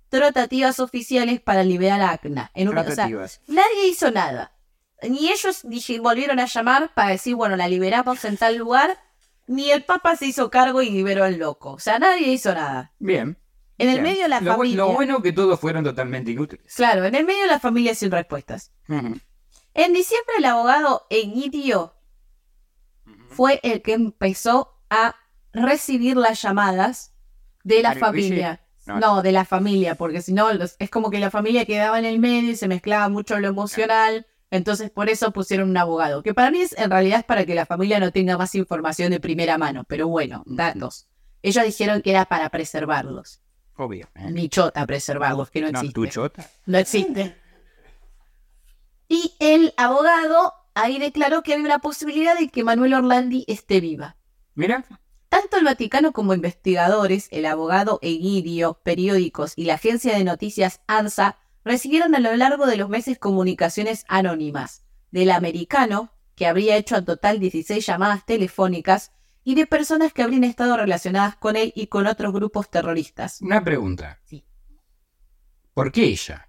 tratativas 0.08 0.80
oficiales 0.80 1.40
para 1.40 1.62
liberar 1.62 2.00
a 2.00 2.12
Acna. 2.12 2.50
En 2.54 2.68
una, 2.68 2.80
o 2.80 2.90
sea, 2.90 3.08
nadie 3.46 3.88
hizo 3.88 4.10
nada. 4.10 4.52
Ni 5.02 5.30
ellos 5.30 5.64
volvieron 6.00 6.40
a 6.40 6.46
llamar 6.46 6.92
para 6.94 7.10
decir, 7.10 7.34
bueno, 7.34 7.56
la 7.56 7.68
liberamos 7.68 8.24
en 8.24 8.36
tal 8.36 8.56
lugar, 8.56 8.98
ni 9.46 9.70
el 9.70 9.84
Papa 9.84 10.16
se 10.16 10.26
hizo 10.26 10.50
cargo 10.50 10.80
y 10.80 10.90
liberó 10.90 11.24
al 11.24 11.38
loco. 11.38 11.72
O 11.72 11.78
sea, 11.78 11.98
nadie 11.98 12.28
hizo 12.28 12.54
nada. 12.54 12.92
Bien. 12.98 13.39
En 13.82 13.88
el 13.88 14.02
medio 14.02 14.22
de 14.24 14.28
la 14.28 14.40
lo, 14.40 14.52
familia. 14.52 14.76
Lo 14.76 14.92
bueno 14.92 15.22
que 15.22 15.32
todos 15.32 15.58
fueron 15.58 15.84
totalmente 15.84 16.30
inútiles. 16.30 16.74
Claro, 16.74 17.04
en 17.04 17.14
el 17.14 17.24
medio 17.24 17.42
de 17.42 17.48
la 17.48 17.60
familia 17.60 17.94
sin 17.94 18.10
respuestas. 18.10 18.72
En 18.88 19.92
diciembre 19.92 20.34
el 20.38 20.44
abogado 20.44 21.06
Egidio 21.10 21.94
fue 23.28 23.60
el 23.62 23.82
que 23.82 23.94
empezó 23.94 24.74
a 24.90 25.14
recibir 25.52 26.16
las 26.16 26.42
llamadas 26.42 27.14
de 27.62 27.82
la 27.82 27.90
Mario 27.90 28.04
familia. 28.04 28.60
No. 28.86 28.98
No, 28.98 29.22
de 29.22 29.30
la 29.30 29.44
familia, 29.44 29.94
porque 29.94 30.22
si 30.22 30.32
no, 30.32 30.52
los- 30.52 30.74
es 30.78 30.90
como 30.90 31.10
que 31.10 31.20
la 31.20 31.30
familia 31.30 31.64
quedaba 31.66 31.98
en 31.98 32.04
el 32.06 32.18
medio 32.18 32.50
y 32.50 32.56
se 32.56 32.66
mezclaba 32.66 33.08
mucho 33.08 33.38
lo 33.38 33.46
emocional. 33.48 34.26
Entonces, 34.50 34.90
por 34.90 35.08
eso 35.08 35.30
pusieron 35.32 35.70
un 35.70 35.76
abogado. 35.76 36.22
Que 36.24 36.34
para 36.34 36.50
mí 36.50 36.60
es, 36.60 36.76
en 36.76 36.90
realidad 36.90 37.20
es 37.20 37.24
para 37.24 37.44
que 37.44 37.54
la 37.54 37.66
familia 37.66 38.00
no 38.00 38.10
tenga 38.10 38.36
más 38.36 38.54
información 38.56 39.12
de 39.12 39.20
primera 39.20 39.58
mano. 39.58 39.84
Pero 39.86 40.08
bueno, 40.08 40.42
datos. 40.46 41.06
Ellos 41.42 41.64
dijeron 41.64 42.02
que 42.02 42.10
era 42.10 42.24
para 42.24 42.48
preservarlos. 42.48 43.40
Obvio. 43.80 44.08
¿eh? 44.14 44.30
Ni 44.30 44.48
chota 44.48 44.86
preservarlos, 44.86 45.50
que 45.50 45.60
no 45.62 45.70
No, 45.72 45.78
existe. 45.78 45.94
tu 45.94 46.06
chota. 46.06 46.46
No 46.66 46.78
existe. 46.78 47.34
Y 49.08 49.32
el 49.40 49.72
abogado 49.76 50.52
ahí 50.74 50.98
declaró 50.98 51.42
que 51.42 51.54
había 51.54 51.64
una 51.64 51.78
posibilidad 51.80 52.38
de 52.38 52.48
que 52.48 52.62
Manuel 52.62 52.94
Orlandi 52.94 53.44
esté 53.48 53.80
viva. 53.80 54.16
Mira, 54.54 54.84
Tanto 55.28 55.56
el 55.56 55.64
Vaticano 55.64 56.12
como 56.12 56.34
investigadores, 56.34 57.28
el 57.30 57.46
abogado 57.46 57.98
Egidio, 58.02 58.80
periódicos 58.82 59.52
y 59.56 59.64
la 59.64 59.74
agencia 59.74 60.16
de 60.16 60.24
noticias 60.24 60.80
ANSA 60.86 61.38
recibieron 61.64 62.14
a 62.14 62.20
lo 62.20 62.34
largo 62.36 62.66
de 62.66 62.76
los 62.76 62.88
meses 62.88 63.18
comunicaciones 63.18 64.04
anónimas 64.08 64.84
del 65.12 65.30
americano, 65.30 66.12
que 66.34 66.46
habría 66.46 66.76
hecho 66.76 66.96
en 66.96 67.04
total 67.04 67.38
16 67.38 67.84
llamadas 67.86 68.26
telefónicas, 68.26 69.12
y 69.50 69.54
de 69.56 69.66
personas 69.66 70.12
que 70.12 70.22
habrían 70.22 70.44
estado 70.44 70.76
relacionadas 70.76 71.34
con 71.36 71.56
él 71.56 71.72
y 71.74 71.88
con 71.88 72.06
otros 72.06 72.32
grupos 72.32 72.70
terroristas. 72.70 73.40
una 73.40 73.62
pregunta. 73.64 74.20
Sí. 74.24 74.44
¿Por 75.74 75.90
qué 75.90 76.04
ella? 76.04 76.48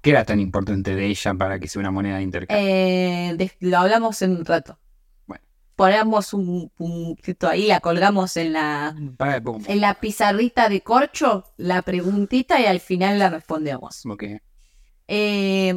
¿Qué 0.00 0.10
era 0.10 0.24
tan 0.24 0.38
importante 0.40 0.94
de 0.94 1.06
ella 1.06 1.34
para 1.34 1.58
que 1.58 1.68
sea 1.68 1.80
una 1.80 1.90
moneda 1.90 2.16
de 2.16 2.22
intercambio? 2.22 2.66
Eh, 2.66 3.34
de- 3.36 3.52
lo 3.60 3.78
hablamos 3.78 4.22
en 4.22 4.36
un 4.36 4.44
rato. 4.44 4.78
Bueno. 5.26 5.44
Ponemos 5.74 6.32
un 6.32 6.70
puntito 6.70 7.48
ahí, 7.48 7.66
la 7.66 7.80
colgamos 7.80 8.36
en 8.36 8.52
la, 8.52 8.94
en 8.96 9.80
la 9.80 9.94
pizarrita 10.00 10.68
de 10.68 10.82
corcho, 10.82 11.52
la 11.56 11.82
preguntita 11.82 12.60
y 12.60 12.66
al 12.66 12.80
final 12.80 13.18
la 13.18 13.28
respondemos. 13.30 14.02
que- 14.18 14.40
Eh, 15.08 15.72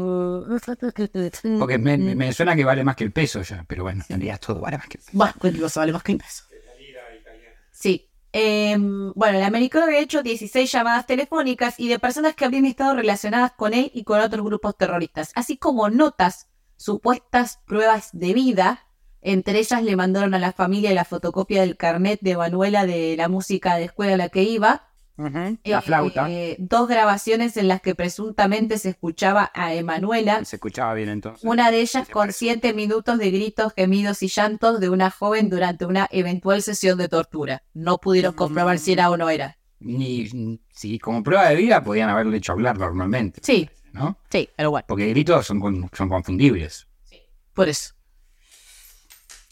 Porque 1.60 1.78
me, 1.78 1.98
me- 1.98 2.16
me 2.16 2.34
suena 2.34 2.56
que 2.56 2.64
vale 2.66 2.84
más 2.84 2.96
que 2.96 3.04
el 3.04 3.12
peso 3.12 3.42
ya, 3.42 3.64
pero 3.68 3.84
bueno, 3.84 4.02
en 4.10 4.16
realidad 4.18 4.40
todo 4.46 4.60
vale 4.60 4.78
más 4.78 4.88
que 4.88 4.98
el 4.98 5.04
peso. 5.04 5.18
Bueno, 5.18 5.34
cualquier 5.40 5.64
cosa 5.64 5.80
vale 5.82 5.94
más 5.94 6.04
que 6.04 6.12
un 6.14 6.18
peso. 6.18 6.44
Sí. 7.72 8.06
Eh, 8.32 8.78
bueno, 9.16 9.38
el 9.40 9.44
americano 9.44 9.86
había 9.86 10.00
hecho 10.00 10.22
16 10.22 10.72
llamadas 10.72 11.08
telefónicas 11.08 11.80
y 11.80 11.88
de 11.88 11.98
personas 11.98 12.36
que 12.36 12.46
habrían 12.46 12.66
estado 12.66 12.96
relacionadas 12.96 13.54
con 13.54 13.74
él 13.74 13.90
y 13.94 14.04
con 14.04 14.20
otros 14.20 14.46
grupos 14.46 14.78
terroristas, 14.78 15.32
así 15.36 15.58
como 15.58 15.90
notas, 15.90 16.48
supuestas 16.78 17.60
pruebas 17.66 18.10
de 18.14 18.34
vida. 18.34 18.86
Entre 19.22 19.60
ellas 19.60 19.84
le 19.84 19.96
mandaron 19.96 20.34
a 20.34 20.40
la 20.40 20.54
familia 20.54 20.94
la 20.94 21.06
fotocopia 21.06 21.62
del 21.62 21.76
carnet 21.76 22.20
de 22.22 22.38
Manuela 22.38 22.86
de 22.86 23.16
la 23.18 23.28
música 23.30 23.76
de 23.76 23.86
escuela 23.86 24.14
a 24.14 24.18
la 24.18 24.30
que 24.30 24.44
iba. 24.44 24.89
La 25.20 25.80
Eh, 25.80 25.82
flauta. 25.82 26.32
eh, 26.32 26.56
dos 26.60 26.88
grabaciones 26.88 27.58
en 27.58 27.68
las 27.68 27.82
que 27.82 27.94
presuntamente 27.94 28.78
se 28.78 28.90
escuchaba 28.90 29.52
a 29.54 29.74
Emanuela 29.74 30.46
Se 30.46 30.56
escuchaba 30.56 30.94
bien 30.94 31.10
entonces. 31.10 31.44
una 31.44 31.72
de 31.72 31.82
ellas 31.82 32.08
Se 32.08 32.14
con 32.14 32.22
parece. 32.24 32.38
siete 32.40 32.74
minutos 32.74 33.18
de 33.20 33.30
gritos, 33.30 33.74
gemidos 33.76 34.24
y 34.24 34.30
llantos 34.30 34.80
de 34.80 34.88
una 34.90 35.12
joven 35.12 35.50
durante 35.50 35.86
una 35.86 36.08
eventual 36.12 36.62
sesión 36.62 36.98
de 36.98 37.10
tortura. 37.10 37.64
No 37.74 37.98
pudieron 37.98 38.34
comprobar 38.34 38.80
si 38.80 38.94
era 38.94 39.10
o 39.10 39.18
no 39.18 39.30
era. 39.30 39.58
Ni, 39.82 40.60
si 40.72 41.00
como 41.00 41.22
prueba 41.22 41.50
de 41.50 41.56
vida 41.58 41.84
podían 41.84 42.10
haberle 42.10 42.38
hecho 42.38 42.54
hablar 42.54 42.78
normalmente, 42.78 43.42
Sí, 43.44 43.70
¿no? 43.92 44.18
sí, 44.30 44.50
pero 44.56 44.72
bueno, 44.72 44.86
Porque 44.88 45.08
gritos 45.10 45.46
son, 45.46 45.60
con- 45.60 45.90
son 45.94 46.08
confundibles. 46.08 46.88
por 47.54 47.68
eso. 47.68 47.94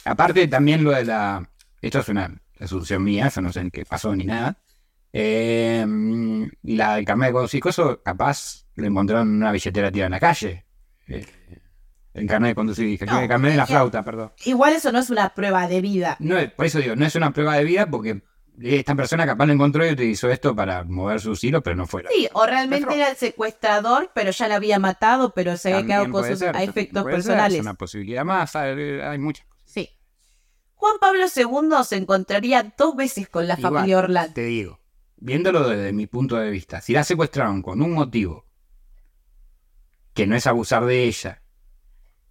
Aparte 0.06 0.48
también 0.48 0.84
lo 0.84 0.92
de 0.92 1.04
la... 1.04 1.50
Esto 1.82 2.00
es 2.00 2.08
una 2.10 2.42
asunción 2.60 3.04
mía, 3.04 3.30
yo 3.34 3.42
no 3.42 3.52
sé 3.52 3.60
en 3.60 3.72
qué 3.72 3.84
pasó 3.86 4.16
ni 4.16 4.24
nada. 4.24 4.58
Eh, 5.14 5.86
la 6.64 6.96
del 6.96 7.06
carnet 7.06 7.30
de 7.30 7.34
conducir 7.34 7.62
coso, 7.62 8.02
capaz 8.04 8.66
lo 8.76 8.86
encontraron 8.88 9.28
en 9.30 9.36
una 9.38 9.52
billetera 9.52 9.92
tirada 9.92 10.08
en 10.08 10.12
la 10.12 10.20
calle. 10.20 10.66
Eh, 11.08 11.26
el 12.14 12.28
carnet 12.28 12.50
de 12.52 12.56
conducir, 12.56 13.02
el 13.02 13.08
No, 13.10 13.28
carnet 13.28 13.52
de 13.52 13.58
la 13.58 13.66
flauta, 13.68 14.04
perdón. 14.04 14.32
Igual 14.46 14.74
eso 14.74 14.92
no 14.92 15.00
es 15.00 15.10
una 15.10 15.30
prueba 15.30 15.68
de 15.68 15.82
vida. 15.82 16.18
No, 16.20 16.38
es- 16.38 16.52
por 16.52 16.66
eso 16.66 16.80
digo, 16.80 16.96
no 16.96 17.06
es 17.06 17.16
una 17.16 17.32
prueba 17.32 17.56
de 17.56 17.64
vida 17.64 17.88
porque 17.90 18.22
esta 18.62 18.96
persona 18.96 19.26
capaz 19.26 19.46
lo 19.46 19.54
encontró 19.54 19.86
y 19.86 19.92
utilizó 19.92 20.30
esto 20.32 20.56
para 20.56 20.84
mover 20.84 21.20
sus 21.22 21.44
hilos, 21.44 21.62
pero 21.64 21.76
no 21.76 21.86
fueron. 21.86 22.12
Sí, 22.16 22.28
o 22.34 22.46
realmente 22.48 22.94
era 22.96 23.12
el 23.12 23.16
secuestrador, 23.18 24.10
pero 24.16 24.32
ya 24.32 24.48
la 24.48 24.56
había 24.56 24.80
matado, 24.80 25.32
pero 25.36 25.58
se 25.58 25.74
había 25.74 25.86
quedado 25.86 26.04
con 26.06 26.12
puede 26.22 26.32
sus 26.32 26.40
ser, 26.40 26.56
a 26.58 26.64
efectos 26.64 27.04
puede 27.04 27.18
ser, 27.18 27.26
personales. 27.26 27.58
Es 27.60 27.62
una 27.62 27.74
posibilidad 27.76 28.26
más, 28.26 28.56
hay, 28.56 29.00
hay 29.00 29.18
muchas 29.20 29.46
cosas. 29.46 29.62
Sí. 29.66 29.90
Juan 30.74 30.96
Pablo 31.00 31.24
II 31.36 31.84
se 31.88 31.98
encontraría 31.98 32.74
dos 32.78 32.96
veces 32.96 33.30
con 33.30 33.48
la 33.48 33.56
Igual, 33.60 33.74
familia 33.74 33.98
Orlando. 34.00 34.34
Te 34.34 34.46
digo, 34.46 34.80
viéndolo 35.18 35.68
desde 35.68 35.94
mi 35.94 36.08
punto 36.08 36.38
de 36.38 36.50
vista, 36.50 36.82
si 36.82 36.94
la 36.94 37.04
secuestraron 37.04 37.62
con 37.62 37.82
un 37.82 37.94
motivo 37.94 38.46
que 40.14 40.26
no 40.26 40.36
es 40.36 40.48
abusar 40.48 40.86
de 40.86 41.04
ella, 41.04 41.44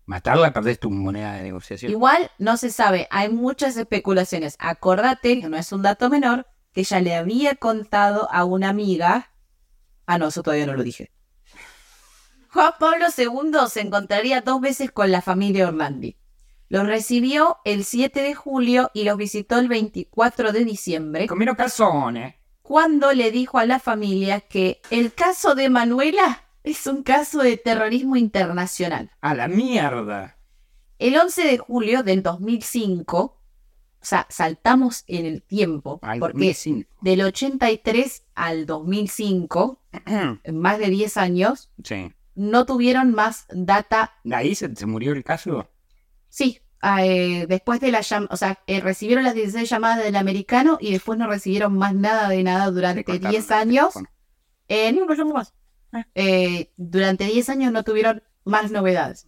matarla 0.06 0.52
perdés 0.52 0.80
tu 0.80 0.90
moneda 0.90 1.34
de 1.34 1.42
negociación. 1.42 1.90
Igual 1.90 2.30
no 2.38 2.56
se 2.56 2.70
sabe, 2.70 3.06
hay 3.10 3.28
muchas 3.28 3.76
especulaciones. 3.76 4.56
Acordate, 4.58 5.40
que 5.40 5.48
no 5.48 5.56
es 5.56 5.70
un 5.72 5.82
dato 5.82 6.08
menor, 6.08 6.46
que 6.72 6.80
ella 6.80 7.00
le 7.00 7.14
había 7.14 7.54
contado 7.56 8.28
a 8.32 8.44
una 8.44 8.68
amiga. 8.68 9.32
Ah, 10.06 10.18
no, 10.18 10.28
eso 10.28 10.42
todavía 10.42 10.66
no 10.66 10.74
lo 10.74 10.82
dije. 10.82 11.12
Juan 12.50 12.72
Pablo 12.78 13.06
II 13.16 13.68
se 13.68 13.82
encontraría 13.82 14.40
dos 14.40 14.60
veces 14.60 14.90
con 14.90 15.12
la 15.12 15.20
familia 15.20 15.68
Orlandi. 15.68 16.16
Los 16.68 16.86
recibió 16.86 17.58
el 17.64 17.84
7 17.84 18.22
de 18.22 18.34
julio 18.34 18.90
y 18.94 19.04
los 19.04 19.16
visitó 19.16 19.58
el 19.58 19.68
24 19.68 20.52
de 20.52 20.64
diciembre, 20.64 21.26
Comieron 21.26 21.54
calzones. 21.54 22.34
Cuando 22.66 23.12
le 23.12 23.30
dijo 23.30 23.58
a 23.58 23.64
la 23.64 23.78
familia 23.78 24.40
que 24.40 24.80
el 24.90 25.14
caso 25.14 25.54
de 25.54 25.68
Manuela 25.70 26.42
es 26.64 26.88
un 26.88 27.04
caso 27.04 27.38
de 27.38 27.56
terrorismo 27.56 28.16
internacional. 28.16 29.12
A 29.20 29.34
la 29.36 29.46
mierda. 29.46 30.36
El 30.98 31.16
11 31.16 31.44
de 31.46 31.58
julio 31.58 32.02
del 32.02 32.24
2005, 32.24 33.18
o 33.20 33.40
sea, 34.00 34.26
saltamos 34.30 35.04
en 35.06 35.26
el 35.26 35.42
tiempo, 35.44 36.00
Al 36.02 36.18
porque 36.18 36.48
2005. 36.48 36.90
del 37.02 37.20
83 37.20 38.24
al 38.34 38.66
2005, 38.66 39.80
en 40.42 40.58
más 40.58 40.80
de 40.80 40.88
10 40.90 41.16
años, 41.18 41.70
sí. 41.84 42.12
no 42.34 42.66
tuvieron 42.66 43.12
más 43.14 43.46
data. 43.50 44.14
¿De 44.24 44.34
ahí 44.34 44.56
se, 44.56 44.74
se 44.74 44.86
murió 44.86 45.12
el 45.12 45.22
caso? 45.22 45.70
Sí, 46.28 46.60
eh, 46.82 47.46
después 47.48 47.80
de 47.80 47.90
la 47.90 48.00
llam- 48.00 48.28
o 48.30 48.36
sea, 48.36 48.58
eh, 48.66 48.80
recibieron 48.80 49.24
las 49.24 49.34
16 49.34 49.68
llamadas 49.68 50.04
del 50.04 50.16
americano 50.16 50.78
y 50.80 50.92
después 50.92 51.18
no 51.18 51.26
recibieron 51.26 51.76
más 51.76 51.94
nada 51.94 52.28
de 52.28 52.42
nada 52.42 52.70
durante 52.70 53.04
cortaron 53.04 53.30
10 53.30 53.50
el 53.50 53.56
años. 53.56 53.94
Eh, 54.68 54.92
no, 54.92 55.32
más. 55.32 55.54
Ah. 55.92 56.06
Eh, 56.14 56.72
durante 56.76 57.24
10 57.24 57.48
años 57.48 57.72
no 57.72 57.82
tuvieron 57.82 58.22
más 58.44 58.70
novedades. 58.70 59.26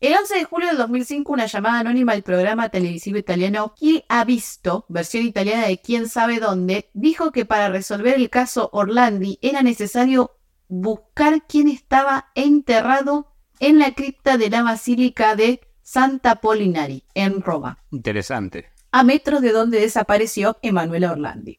El 0.00 0.14
11 0.14 0.34
de 0.34 0.44
julio 0.44 0.68
del 0.68 0.78
2005, 0.78 1.30
una 1.30 1.44
llamada 1.44 1.80
anónima 1.80 2.12
al 2.12 2.22
programa 2.22 2.70
televisivo 2.70 3.18
italiano 3.18 3.74
Chi 3.76 4.02
ha 4.08 4.24
visto, 4.24 4.86
versión 4.88 5.26
italiana 5.26 5.66
de 5.66 5.78
quién 5.78 6.08
sabe 6.08 6.40
dónde, 6.40 6.88
dijo 6.94 7.32
que 7.32 7.44
para 7.44 7.68
resolver 7.68 8.14
el 8.14 8.30
caso 8.30 8.70
Orlandi 8.72 9.38
era 9.42 9.62
necesario 9.62 10.38
buscar 10.68 11.46
quién 11.46 11.68
estaba 11.68 12.30
enterrado 12.34 13.34
en 13.58 13.78
la 13.78 13.92
cripta 13.92 14.38
de 14.38 14.48
la 14.48 14.62
Basílica 14.62 15.36
de 15.36 15.60
Santa 15.94 16.36
Polinari, 16.36 17.02
en 17.14 17.40
Roma, 17.42 17.82
Interesante. 17.90 18.70
a 18.92 19.02
metros 19.02 19.40
de 19.42 19.50
donde 19.50 19.80
desapareció 19.80 20.56
Emanuela 20.62 21.10
Orlandi. 21.10 21.58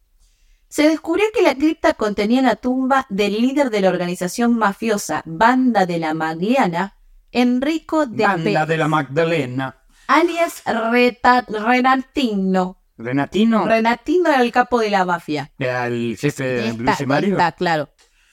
Se 0.70 0.88
descubrió 0.88 1.26
que 1.34 1.42
la 1.42 1.54
cripta 1.54 1.96
contenía 1.96 2.42
la 2.42 2.56
tumba 2.56 3.06
del 3.10 3.34
líder 3.42 3.70
de 3.72 3.82
la 3.82 3.90
organización 3.90 4.58
mafiosa 4.58 5.22
Banda 5.26 5.86
de 5.86 6.00
la 6.00 6.14
Magliana, 6.14 6.96
Enrico 7.34 8.06
de 8.06 8.24
Banda 8.24 8.66
de 8.66 8.78
la 8.78 8.88
Magdalena. 8.88 9.76
alias 10.08 10.64
Reta- 10.64 11.46
Renatino. 11.50 12.78
Renatino. 12.98 13.66
Renatino 13.66 14.30
era 14.30 14.42
el 14.44 14.52
capo 14.54 14.80
de 14.80 14.92
la 14.92 15.04
mafia. 15.04 15.52
Era 15.60 15.88
el 15.88 16.16
jefe 16.18 16.44
de 16.46 16.74
Luis 16.76 17.06
Mario. 17.06 17.32
está, 17.32 17.52
claro. 17.52 17.90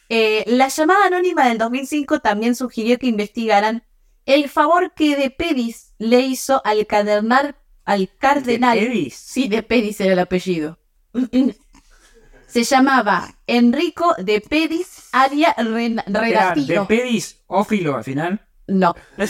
Eh, 0.09 0.45
la 0.47 0.69
llamada 0.69 1.07
anónima 1.07 1.49
del 1.49 1.59
2005 1.59 2.21
también 2.21 2.55
sugirió 2.55 2.99
que 3.01 3.09
investigaran 3.09 3.83
el 4.27 4.49
favor 4.49 4.93
que 4.95 5.17
De 5.17 5.31
Pedis 5.31 5.88
le 5.99 6.21
hizo 6.21 6.61
al 6.65 6.87
cardenal, 6.87 7.57
al 7.85 8.09
cardenal. 8.19 8.79
¿De 8.79 8.87
Pedis? 8.87 9.15
Sí, 9.17 9.49
De 9.49 9.63
Pedis 9.63 10.01
era 10.01 10.13
el 10.15 10.19
apellido. 10.19 10.79
Se 12.47 12.65
llamaba 12.65 13.29
Enrico 13.47 14.15
De 14.17 14.41
Pedis 14.41 15.09
Aria 15.13 15.55
Ren- 15.59 16.03
de 16.07 16.81
Pedis 16.89 17.43
ófilo 17.47 17.97
al 17.97 18.05
final. 18.05 18.41
No. 18.67 18.95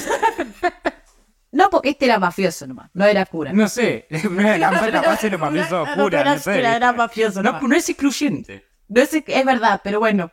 No, 1.51 1.71
porque 1.71 1.89
este 1.89 2.05
era 2.05 2.19
mafioso 2.19 2.67
nomás, 2.67 2.91
no 2.93 3.07
era 3.07 3.25
cura. 3.25 3.55
No 3.55 3.69
sé. 3.69 4.07
No 4.31 4.41
era 4.43 4.71
capaz, 4.71 5.25
era 5.25 5.39
mafioso 5.39 5.87
No, 5.87 5.95
pura, 6.05 6.21
era 6.21 6.35
no 6.35 6.39
sé. 6.41 6.55
cura, 6.57 6.77
era 6.77 6.93
mafioso 6.93 7.43
No, 7.43 7.53
nomás. 7.53 7.69
no 7.69 7.75
es 7.75 7.89
excluyente. 7.89 8.67
No 8.89 9.07
sé, 9.07 9.25
es 9.27 9.45
verdad, 9.47 9.81
pero 9.83 9.99
bueno. 9.99 10.31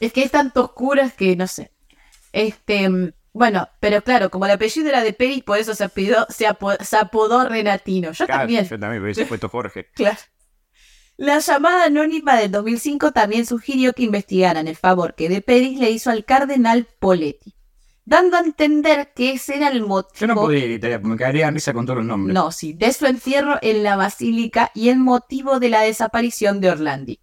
Es 0.00 0.12
que 0.12 0.22
hay 0.22 0.28
tantos 0.28 0.72
curas 0.72 1.12
que 1.14 1.36
no 1.36 1.46
sé. 1.46 1.70
Este, 2.32 2.88
mm, 2.88 3.12
bueno, 3.32 3.68
pero 3.80 4.02
claro, 4.02 4.30
como 4.30 4.46
el 4.46 4.52
apellido 4.52 4.88
era 4.88 5.02
de 5.02 5.12
Pedis, 5.12 5.42
por 5.44 5.58
eso 5.58 5.74
se 5.74 5.84
apodó, 5.84 6.26
se 6.30 6.46
apo- 6.48 6.76
se 6.82 6.96
apodó 6.96 7.48
Renatino. 7.48 8.12
Yo 8.12 8.26
Claro, 8.26 8.40
también. 8.42 8.64
Yo 8.68 8.78
también 8.78 9.02
hubiese 9.02 9.26
puesto 9.26 9.48
Jorge. 9.48 9.88
Claro. 9.94 10.18
La 11.16 11.38
llamada 11.38 11.84
anónima 11.84 12.36
del 12.36 12.50
2005 12.50 13.12
también 13.12 13.44
sugirió 13.44 13.92
que 13.92 14.04
investigaran 14.04 14.66
el 14.68 14.76
favor 14.76 15.14
que 15.14 15.28
De 15.28 15.42
Pedis 15.42 15.78
le 15.78 15.90
hizo 15.90 16.08
al 16.10 16.24
cardenal 16.24 16.86
Poletti, 16.98 17.54
dando 18.06 18.38
a 18.38 18.40
entender 18.40 19.12
que 19.14 19.32
ese 19.32 19.56
era 19.56 19.68
el 19.68 19.82
motivo. 19.82 20.18
Yo 20.18 20.26
no 20.28 20.34
podría 20.34 20.64
ir 20.64 20.70
a 20.70 20.74
Italia, 20.76 20.98
porque 20.98 21.12
me 21.12 21.18
caería 21.18 21.48
en 21.48 21.54
risa 21.54 21.74
con 21.74 21.84
todos 21.84 21.98
los 21.98 22.06
nombres. 22.06 22.32
No, 22.34 22.50
sí, 22.52 22.72
de 22.72 22.90
su 22.94 23.04
entierro 23.04 23.58
en 23.60 23.82
la 23.82 23.96
basílica 23.96 24.70
y 24.74 24.88
el 24.88 24.98
motivo 24.98 25.60
de 25.60 25.68
la 25.68 25.82
desaparición 25.82 26.58
de 26.62 26.70
Orlandi. 26.70 27.20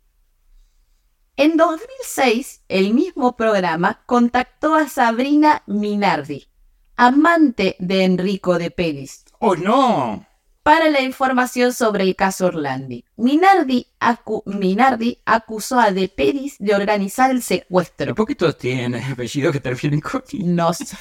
En 1.37 1.55
2006, 1.55 2.63
el 2.67 2.93
mismo 2.93 3.35
programa 3.37 4.01
contactó 4.07 4.73
a 4.75 4.89
Sabrina 4.89 5.61
Minardi, 5.67 6.47
amante 6.95 7.75
de 7.79 8.03
Enrico 8.03 8.57
de 8.57 8.71
Pedis, 8.71 9.23
¡Oh, 9.39 9.55
no! 9.55 10.25
para 10.63 10.89
la 10.89 11.01
información 11.01 11.73
sobre 11.73 12.03
el 12.05 12.15
caso 12.15 12.47
Orlandi. 12.47 13.05
Minardi, 13.17 13.87
acu- 13.99 14.41
Minardi 14.45 15.19
acusó 15.25 15.79
a 15.79 15.91
De 15.91 16.09
Pedis 16.09 16.57
de 16.59 16.75
organizar 16.75 17.29
el 17.31 17.37
¿Y 17.37 17.41
secuestro. 17.41 18.15
por 18.15 18.25
qué 18.27 18.35
todos 18.35 18.57
tienen 18.57 18.95
apellidos 19.11 19.53
que 19.53 19.59
terminen 19.61 20.01
con? 20.01 20.23
No 20.33 20.73
sé. 20.73 20.97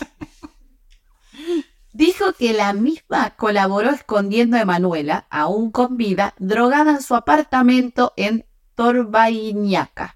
Dijo 1.94 2.34
que 2.34 2.52
la 2.52 2.74
misma 2.74 3.30
colaboró 3.36 3.88
escondiendo 3.90 4.58
a 4.58 4.60
Emanuela, 4.60 5.26
aún 5.30 5.70
con 5.70 5.96
vida, 5.96 6.34
drogada 6.38 6.90
en 6.92 7.02
su 7.02 7.14
apartamento 7.14 8.12
en 8.16 8.44
Torbainiaca. 8.74 10.15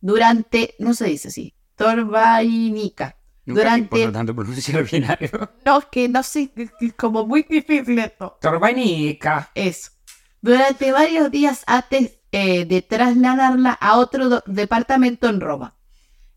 Durante, 0.00 0.74
no 0.78 0.94
se 0.94 1.06
dice 1.06 1.28
así, 1.28 1.54
Torbainica. 1.76 3.16
Nunca 3.44 3.60
Durante- 3.62 3.94
me 3.94 4.00
importa 4.02 4.18
tanto 4.18 4.34
pronunciar 4.34 4.82
bien 4.84 5.04
algo. 5.04 5.48
No, 5.64 5.78
es 5.78 5.84
que 5.86 6.08
no 6.08 6.22
sé, 6.22 6.50
es 6.80 6.92
como 6.94 7.26
muy 7.26 7.44
difícil 7.48 7.98
esto. 7.98 8.36
Torbanica. 8.40 9.50
Eso. 9.54 9.90
Durante 10.40 10.90
varios 10.92 11.30
días 11.30 11.62
antes 11.66 12.18
eh, 12.32 12.64
de 12.64 12.82
trasladarla 12.82 13.70
a 13.72 13.98
otro 13.98 14.42
departamento 14.46 15.28
en 15.28 15.40
Roma. 15.40 15.76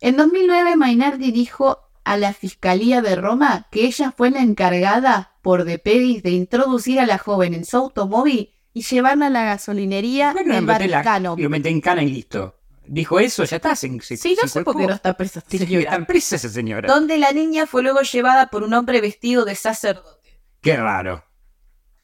En 0.01 0.15
2009, 0.17 0.75
Mainardi 0.77 1.31
dijo 1.31 1.79
a 2.05 2.15
la 2.17 2.33
Fiscalía 2.33 3.01
de 3.01 3.15
Roma 3.15 3.67
que 3.71 3.85
ella 3.85 4.13
fue 4.15 4.29
la 4.31 4.39
encargada 4.41 5.33
por 5.41 5.63
De 5.65 5.77
Pedis 5.79 6.23
de 6.23 6.31
introducir 6.31 6.99
a 6.99 7.05
la 7.05 7.17
joven 7.17 7.53
en 7.53 7.65
su 7.65 7.77
automóvil 7.77 8.51
y 8.73 8.83
llevarla 8.83 9.27
a 9.27 9.29
la 9.31 9.43
gasolinería 9.45 10.31
Bueno, 10.33 10.53
del 10.55 10.65
la- 10.65 10.73
Vaticano. 10.73 11.35
Lo 11.37 11.49
metí 11.49 11.69
en 11.69 11.81
cana 11.81 12.03
y 12.03 12.09
listo. 12.11 12.55
Dijo 12.91 13.19
eso, 13.19 13.43
ya 13.43 13.57
está. 13.57 13.75
Se, 13.75 13.87
se- 14.01 14.17
Sí, 14.17 14.35
no 14.35 14.41
se 14.47 14.47
sé 14.47 14.63
por 14.63 14.75
qué 14.75 14.87
no 14.87 14.93
está 14.93 15.15
presa 15.15 15.39
esta 15.39 15.57
señora. 15.57 15.83
Está 15.91 16.05
presa 16.07 16.35
esa 16.37 16.49
señora. 16.49 16.91
Donde 16.91 17.19
la 17.19 17.31
niña 17.31 17.67
fue 17.67 17.83
luego 17.83 18.01
llevada 18.01 18.47
por 18.47 18.63
un 18.63 18.73
hombre 18.73 18.99
vestido 18.99 19.45
de 19.45 19.53
sacerdote. 19.53 20.41
Qué 20.59 20.75
raro. 20.75 21.23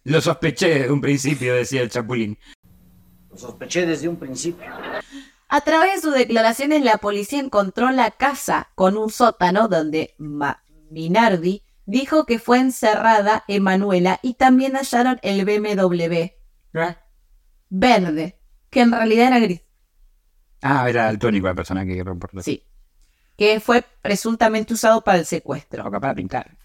Lo 0.03 0.21
sospeché 0.21 0.69
desde 0.69 0.91
un 0.91 1.01
principio, 1.01 1.55
decía 1.55 1.81
el 1.81 1.89
Chapulín. 1.89 2.37
Lo 3.31 3.35
sospeché 3.37 3.87
desde 3.87 4.07
un 4.07 4.17
principio. 4.17 4.63
A 5.47 5.61
través 5.61 5.95
de 5.95 6.01
sus 6.01 6.13
declaraciones, 6.13 6.83
la 6.83 6.97
policía 6.97 7.39
encontró 7.39 7.89
la 7.89 8.11
casa 8.11 8.69
con 8.75 8.95
un 8.95 9.09
sótano 9.09 9.67
donde 9.67 10.13
Ma- 10.19 10.63
Minardi 10.91 11.63
dijo 11.87 12.27
que 12.27 12.37
fue 12.37 12.59
encerrada 12.59 13.43
Emanuela 13.47 14.19
y 14.21 14.35
también 14.35 14.75
hallaron 14.75 15.19
el 15.23 15.45
BMW 15.45 16.13
¿Eh? 16.73 16.95
verde, 17.69 18.39
que 18.69 18.81
en 18.81 18.91
realidad 18.91 19.27
era 19.27 19.39
gris. 19.39 19.61
Ah, 20.67 20.89
era 20.89 21.11
el 21.11 21.19
tónico 21.19 21.45
la 21.45 21.53
persona 21.53 21.85
que 21.85 22.03
reportó. 22.03 22.41
Sí. 22.41 22.63
Que 23.37 23.59
fue 23.59 23.85
presuntamente 24.01 24.73
usado 24.73 25.01
para 25.01 25.19
el 25.19 25.25
secuestro. 25.25 25.85
O 25.85 25.91
de 25.91 26.15
pintar. 26.15 26.57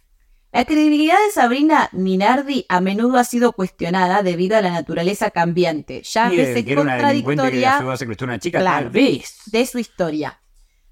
La 0.52 0.64
credibilidad 0.64 1.16
de 1.26 1.32
Sabrina 1.32 1.90
Minardi 1.92 2.64
a 2.70 2.80
menudo 2.80 3.18
ha 3.18 3.24
sido 3.24 3.52
cuestionada 3.52 4.22
debido 4.22 4.56
a 4.56 4.62
la 4.62 4.70
naturaleza 4.70 5.30
cambiante, 5.30 6.02
ya 6.02 6.28
a 6.28 6.32
Y, 6.32 6.40
eh, 6.40 6.42
veces 6.46 6.56
que 6.56 6.64
que 6.64 6.74
contradictoria 6.76 7.76
ayudó 7.76 7.92
a 7.92 8.24
una 8.24 8.38
chica, 8.38 8.64
tal 8.64 8.88
vez. 8.88 9.42
de 9.52 9.66
su 9.66 9.78
historia, 9.78 10.40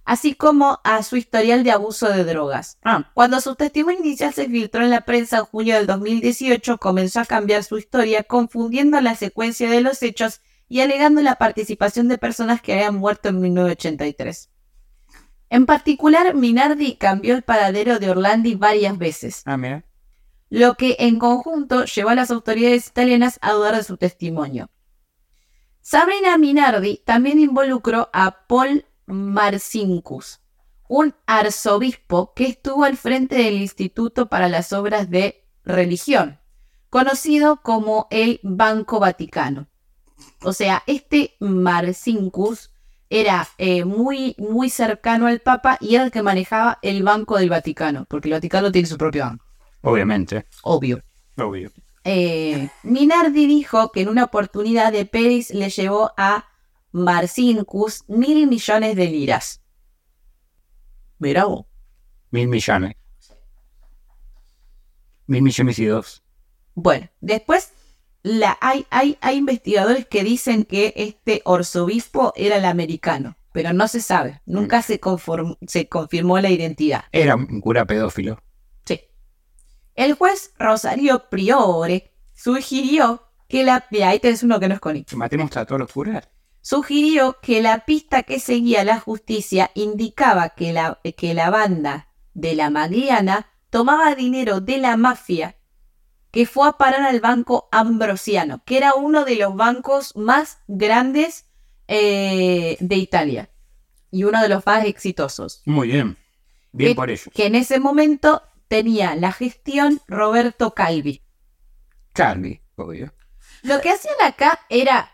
así 0.04 0.34
como 0.34 0.78
a 0.84 1.02
su 1.02 1.16
historial 1.16 1.64
de 1.64 1.70
abuso 1.70 2.10
de 2.10 2.24
drogas. 2.24 2.76
Ah, 2.84 3.10
Cuando 3.14 3.40
su 3.40 3.56
testimonio 3.56 4.00
inicial 4.00 4.34
se 4.34 4.48
filtró 4.48 4.84
en 4.84 4.90
la 4.90 5.00
prensa 5.00 5.38
en 5.38 5.44
junio 5.46 5.76
del 5.76 5.86
2018, 5.86 6.76
comenzó 6.76 7.20
a 7.20 7.24
cambiar 7.24 7.64
su 7.64 7.78
historia, 7.78 8.24
confundiendo 8.24 9.00
la 9.00 9.16
secuencia 9.16 9.70
de 9.70 9.80
los 9.80 10.02
hechos 10.02 10.42
y 10.68 10.80
alegando 10.80 11.22
la 11.22 11.36
participación 11.36 12.08
de 12.08 12.18
personas 12.18 12.60
que 12.60 12.74
habían 12.74 12.96
muerto 12.96 13.30
en 13.30 13.40
1983. 13.40 14.50
En 15.50 15.66
particular, 15.66 16.34
Minardi 16.34 16.96
cambió 16.96 17.34
el 17.34 17.42
paradero 17.42 17.98
de 17.98 18.10
Orlandi 18.10 18.54
varias 18.54 18.98
veces, 18.98 19.42
ah, 19.46 19.56
mira. 19.56 19.84
lo 20.50 20.74
que 20.74 20.96
en 20.98 21.18
conjunto 21.18 21.84
llevó 21.84 22.10
a 22.10 22.14
las 22.14 22.30
autoridades 22.30 22.88
italianas 22.88 23.38
a 23.40 23.52
dudar 23.52 23.76
de 23.76 23.82
su 23.82 23.96
testimonio. 23.96 24.68
Sabrina 25.80 26.36
Minardi 26.36 26.98
también 26.98 27.40
involucró 27.40 28.10
a 28.12 28.46
Paul 28.46 28.84
Marcinkus, 29.06 30.40
un 30.86 31.14
arzobispo 31.24 32.34
que 32.34 32.44
estuvo 32.44 32.84
al 32.84 32.98
frente 32.98 33.36
del 33.36 33.54
Instituto 33.54 34.28
para 34.28 34.50
las 34.50 34.74
Obras 34.74 35.08
de 35.08 35.46
Religión, 35.64 36.40
conocido 36.90 37.62
como 37.62 38.06
el 38.10 38.40
Banco 38.42 39.00
Vaticano. 39.00 39.66
O 40.42 40.52
sea, 40.52 40.82
este 40.86 41.34
Marcinkus 41.40 42.70
era 43.10 43.48
eh, 43.58 43.84
muy, 43.84 44.34
muy 44.38 44.70
cercano 44.70 45.26
al 45.26 45.40
Papa 45.40 45.78
y 45.80 45.94
era 45.94 46.04
el 46.04 46.10
que 46.10 46.22
manejaba 46.22 46.78
el 46.82 47.02
Banco 47.02 47.38
del 47.38 47.50
Vaticano, 47.50 48.04
porque 48.08 48.28
el 48.28 48.34
Vaticano 48.34 48.70
tiene 48.70 48.86
su 48.86 48.98
propio 48.98 49.24
banco, 49.24 49.44
Obviamente. 49.82 50.46
obvio. 50.62 51.02
Obvio. 51.36 51.70
Eh, 52.04 52.68
Minardi 52.82 53.46
dijo 53.46 53.90
que 53.92 54.02
en 54.02 54.08
una 54.08 54.24
oportunidad 54.24 54.92
de 54.92 55.04
Peris 55.06 55.50
le 55.50 55.70
llevó 55.70 56.12
a 56.16 56.46
Marcinkus 56.92 58.04
mil 58.08 58.46
millones 58.46 58.96
de 58.96 59.06
liras. 59.06 59.62
Mirá 61.18 61.44
vos. 61.44 61.66
Mil 62.30 62.48
millones. 62.48 62.94
Mil 65.26 65.42
millones 65.42 65.78
y 65.78 65.84
dos. 65.86 66.22
Bueno, 66.74 67.08
después 67.20 67.72
la, 68.22 68.58
hay, 68.60 68.86
hay, 68.90 69.16
hay 69.20 69.36
investigadores 69.36 70.06
que 70.06 70.24
dicen 70.24 70.64
que 70.64 70.92
este 70.96 71.42
arzobispo 71.46 72.32
era 72.36 72.56
el 72.56 72.64
americano, 72.64 73.36
pero 73.52 73.72
no 73.72 73.88
se 73.88 74.00
sabe. 74.00 74.42
Nunca 74.44 74.82
se, 74.82 75.00
conform- 75.00 75.56
se 75.66 75.88
confirmó 75.88 76.38
la 76.40 76.50
identidad. 76.50 77.04
Era 77.12 77.36
un 77.36 77.60
cura 77.60 77.84
pedófilo. 77.86 78.42
Sí. 78.84 79.00
El 79.94 80.14
juez 80.14 80.52
Rosario 80.58 81.28
Priore 81.30 82.12
sugirió 82.34 83.22
que 83.48 83.64
la... 83.64 83.86
Mira, 83.90 84.10
ahí 84.10 84.18
tenés 84.18 84.42
uno 84.42 84.60
que 84.60 84.68
no 84.68 84.74
es 84.74 84.80
con 84.80 85.04
matemos 85.14 85.56
a 85.56 85.64
todos 85.64 85.80
los 85.80 85.92
curas. 85.92 86.28
sugirió 86.60 87.38
que 87.40 87.62
la 87.62 87.84
pista 87.86 88.22
que 88.24 88.40
seguía 88.40 88.84
la 88.84 89.00
justicia 89.00 89.70
indicaba 89.74 90.50
que 90.50 90.72
la, 90.72 91.00
que 91.16 91.34
la 91.34 91.50
banda 91.50 92.08
de 92.34 92.54
la 92.54 92.68
Magliana 92.68 93.46
tomaba 93.70 94.14
dinero 94.14 94.60
de 94.60 94.78
la 94.78 94.96
mafia 94.96 95.56
que 96.30 96.46
fue 96.46 96.68
a 96.68 96.72
parar 96.72 97.02
al 97.02 97.20
banco 97.20 97.68
Ambrosiano, 97.72 98.62
que 98.64 98.76
era 98.76 98.94
uno 98.94 99.24
de 99.24 99.36
los 99.36 99.54
bancos 99.56 100.14
más 100.16 100.58
grandes 100.66 101.46
eh, 101.88 102.76
de 102.80 102.96
Italia 102.96 103.50
y 104.10 104.24
uno 104.24 104.40
de 104.40 104.48
los 104.48 104.64
más 104.66 104.84
exitosos, 104.84 105.62
Muy 105.64 105.88
bien. 105.88 106.16
Bien 106.72 106.90
que, 106.90 106.94
por 106.96 107.10
ellos. 107.10 107.30
que 107.34 107.46
en 107.46 107.54
ese 107.54 107.80
momento 107.80 108.42
tenía 108.68 109.14
la 109.14 109.32
gestión 109.32 110.00
Roberto 110.06 110.74
Calvi. 110.74 111.22
Charlie, 112.14 112.60
obvio. 112.76 113.12
Lo 113.62 113.80
que 113.80 113.90
hacían 113.90 114.16
acá 114.22 114.60
era 114.68 115.10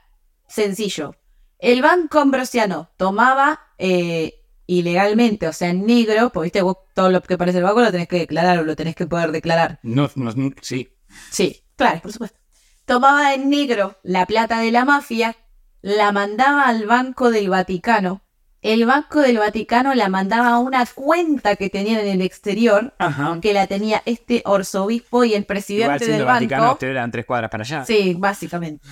sencillo. 0.49 1.15
El 1.59 1.81
banco 1.81 2.19
ambrosiano 2.19 2.91
tomaba 2.97 3.61
eh, 3.79 4.43
ilegalmente, 4.67 5.47
o 5.49 5.53
sea, 5.53 5.71
en 5.71 5.87
negro, 5.87 6.31
porque 6.31 6.47
viste, 6.47 6.63
vos 6.63 6.79
todo 6.95 7.11
lo 7.11 7.23
que 7.23 7.39
parece 7.39 7.59
el 7.59 7.65
banco 7.65 7.81
lo 7.81 7.93
tenés 7.93 8.09
que 8.09 8.19
declarar 8.19 8.59
o 8.59 8.65
lo 8.65 8.77
tenés 8.77 8.97
que 8.97 9.07
poder 9.07 9.33
declarar. 9.33 9.79
No, 9.83 10.11
no, 10.17 10.33
sí. 10.61 10.94
Sí, 11.31 11.63
claro, 11.77 12.01
por 12.03 12.13
supuesto. 12.13 12.39
Tomaba 12.85 13.35
en 13.35 13.49
negro 13.51 13.99
la 14.03 14.27
plata 14.27 14.59
de 14.61 14.71
la 14.71 14.85
mafia, 14.85 15.37
la 15.81 16.13
mandaba 16.13 16.65
al 16.69 16.87
Banco 16.87 17.31
del 17.31 17.49
Vaticano. 17.49 18.23
El 18.63 18.87
Banco 18.87 19.21
del 19.21 19.37
Vaticano 19.39 19.95
la 19.95 20.09
mandaba 20.09 20.49
a 20.51 20.59
una 20.59 20.87
cuenta 20.87 21.57
que 21.57 21.69
tenían 21.69 22.01
en 22.01 22.09
el 22.09 22.23
exterior, 22.23 22.95
Ajá. 22.99 23.39
que 23.43 23.53
la 23.53 23.67
tenía 23.67 24.03
este 24.07 24.43
arzobispo 24.47 25.25
y 25.25 25.29
el 25.29 25.43
Igual 25.43 25.47
presidente 25.47 25.99
siendo 26.07 26.17
del 26.19 26.27
Vaticano, 26.27 26.63
banco. 26.63 26.73
ustedes 26.75 26.91
eran 26.93 27.11
tres 27.11 27.27
cuadras 27.27 27.51
para 27.51 27.63
allá. 27.63 27.85
Sí, 27.85 28.15
básicamente. 28.19 28.87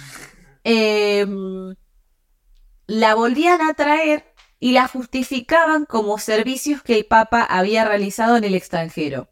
Eh, 0.64 1.26
la 2.86 3.14
volvían 3.14 3.62
a 3.62 3.74
traer 3.74 4.24
y 4.60 4.72
la 4.72 4.86
justificaban 4.88 5.86
como 5.86 6.18
servicios 6.18 6.82
que 6.82 6.96
el 6.98 7.06
Papa 7.06 7.42
había 7.42 7.84
realizado 7.84 8.36
en 8.36 8.44
el 8.44 8.54
extranjero. 8.54 9.28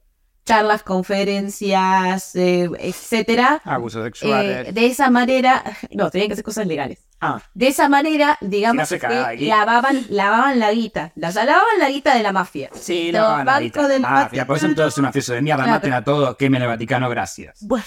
Charlas, 0.51 0.83
conferencias, 0.83 2.35
eh, 2.37 2.69
etcétera. 2.79 3.61
Abusos 3.65 4.03
Eh, 4.03 4.05
sexuales. 4.07 4.75
de 4.75 4.87
esa 4.87 5.11
manera, 5.11 5.63
no, 5.93 6.11
tenían 6.11 6.29
que 6.31 6.37
ser 6.37 6.45
cosas 6.45 6.67
legales. 6.67 6.99
Ah, 7.21 7.41
De 7.53 7.69
esa 7.69 7.89
manera, 7.89 8.39
digamos 8.41 8.89
que 8.89 9.37
lavaban, 9.47 10.07
lavaban 10.09 10.59
la 10.59 10.73
guita. 10.73 11.13
La 11.17 11.31
lavaban 11.33 11.79
la 11.79 11.91
guita 11.91 12.15
de 12.15 12.23
la 12.23 12.33
mafia. 12.33 12.71
sí, 12.73 13.13
Los 13.13 13.21
no, 13.23 13.29
van 13.29 13.45
bancos 13.45 13.77
ahorita. 13.77 13.89
del 13.89 14.05
Ah, 14.05 14.29
son 14.31 14.39
Vaticano. 14.47 14.75
todos 14.75 14.99
unos 14.99 15.09
mafiosos 15.09 15.35
de 15.35 15.43
mierda. 15.43 15.63
Claro. 15.65 15.77
Maten 15.77 15.93
a 15.93 16.05
todos, 16.05 16.37
quemen 16.37 16.63
el 16.63 16.69
Vaticano, 16.69 17.09
gracias. 17.11 17.59
Bueno, 17.67 17.85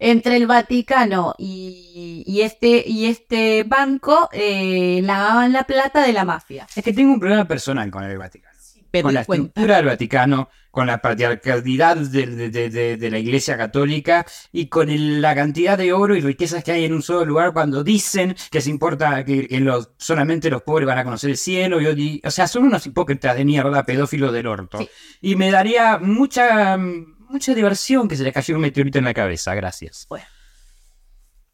entre 0.00 0.36
el 0.36 0.46
Vaticano 0.48 1.34
y, 1.38 2.24
y 2.26 2.40
este, 2.42 2.82
y 2.86 3.06
este 3.06 3.62
banco 3.62 4.28
eh, 4.32 5.00
lavaban 5.04 5.52
la 5.52 5.62
plata 5.64 6.02
de 6.02 6.12
la 6.12 6.24
mafia. 6.24 6.66
Es 6.74 6.82
que 6.84 6.92
tengo 6.92 7.12
un 7.12 7.20
problema 7.20 7.44
personal 7.46 7.88
con 7.90 8.02
el 8.04 8.18
Vaticano. 8.18 8.55
Con 9.02 9.14
la 9.14 9.24
cuenta. 9.24 9.46
estructura 9.48 9.76
del 9.76 9.86
Vaticano, 9.86 10.48
con 10.70 10.86
la 10.86 10.98
patriarcalidad 11.00 11.96
de, 11.96 12.26
de- 12.50 12.96
de- 12.96 13.10
la 13.10 13.18
Iglesia 13.18 13.56
Católica 13.56 14.26
y 14.52 14.66
con 14.66 14.90
el- 14.90 15.22
la 15.22 15.34
cantidad 15.34 15.78
de 15.78 15.92
oro 15.92 16.14
y 16.16 16.20
riquezas 16.20 16.62
que 16.64 16.72
hay 16.72 16.84
en 16.84 16.92
un 16.92 17.02
solo 17.02 17.24
lugar 17.24 17.52
cuando 17.52 17.82
dicen 17.82 18.36
que 18.50 18.60
se 18.60 18.70
importa 18.70 19.24
que, 19.24 19.48
que 19.48 19.60
los, 19.60 19.90
solamente 19.96 20.50
los 20.50 20.62
pobres 20.62 20.86
van 20.86 20.98
a 20.98 21.04
conocer 21.04 21.30
el 21.30 21.36
cielo. 21.36 21.80
y- 21.80 21.86
y- 22.02 22.22
o 22.24 22.30
sea, 22.30 22.46
son 22.46 22.64
unos 22.64 22.86
hipócritas 22.86 23.36
de 23.36 23.44
mierda, 23.44 23.84
pedófilos 23.84 24.32
del 24.32 24.46
orto. 24.46 24.78
Sí. 24.78 24.88
Y 25.22 25.36
me 25.36 25.50
daría 25.50 25.98
mucha, 25.98 26.76
mucha 26.76 27.54
diversión 27.54 28.06
que 28.08 28.16
se 28.16 28.24
les 28.24 28.32
cayera 28.34 28.56
un 28.58 28.62
meteorito 28.62 28.98
en 28.98 29.04
la 29.06 29.14
cabeza. 29.14 29.54
Gracias. 29.54 30.06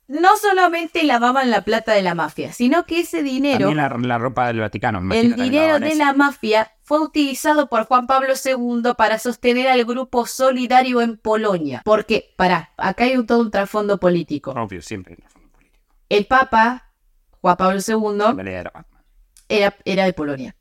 No 0.09 0.37
solamente 0.37 1.05
lavaban 1.05 1.51
la 1.51 1.63
plata 1.63 1.93
de 1.93 2.03
la 2.03 2.15
mafia, 2.15 2.53
sino 2.53 2.85
que 2.85 3.01
ese 3.01 3.23
dinero, 3.23 3.69
También 3.69 3.77
la, 3.79 3.89
la 4.09 4.19
ropa 4.19 4.49
del 4.49 4.59
Vaticano. 4.61 5.01
me 5.01 5.19
el 5.19 5.35
dinero 5.37 5.79
de 5.79 5.95
la 5.95 6.13
mafia, 6.13 6.72
fue 6.93 7.01
utilizado 7.01 7.71
por 7.71 7.87
Juan 7.87 8.07
Pablo 8.07 8.35
II 8.45 8.93
para 8.99 9.19
sostener 9.19 9.67
al 9.69 9.83
grupo 9.87 10.27
solidario 10.27 11.01
en 11.01 11.17
Polonia. 11.17 11.81
Porque, 11.87 12.35
pará, 12.37 12.75
acá 12.77 13.05
hay 13.05 13.17
un, 13.17 13.25
todo 13.25 13.41
un 13.41 13.51
trasfondo 13.51 13.99
político. 13.99 14.51
Obvio, 14.51 14.83
siempre. 14.83 15.17
El 16.11 16.27
Papa, 16.27 16.93
Juan 17.41 17.57
Pablo 17.57 17.79
II, 17.81 18.47
era 18.47 18.85
era, 19.49 19.75
era 19.87 20.05
de 20.05 20.13
Polonia. 20.13 20.55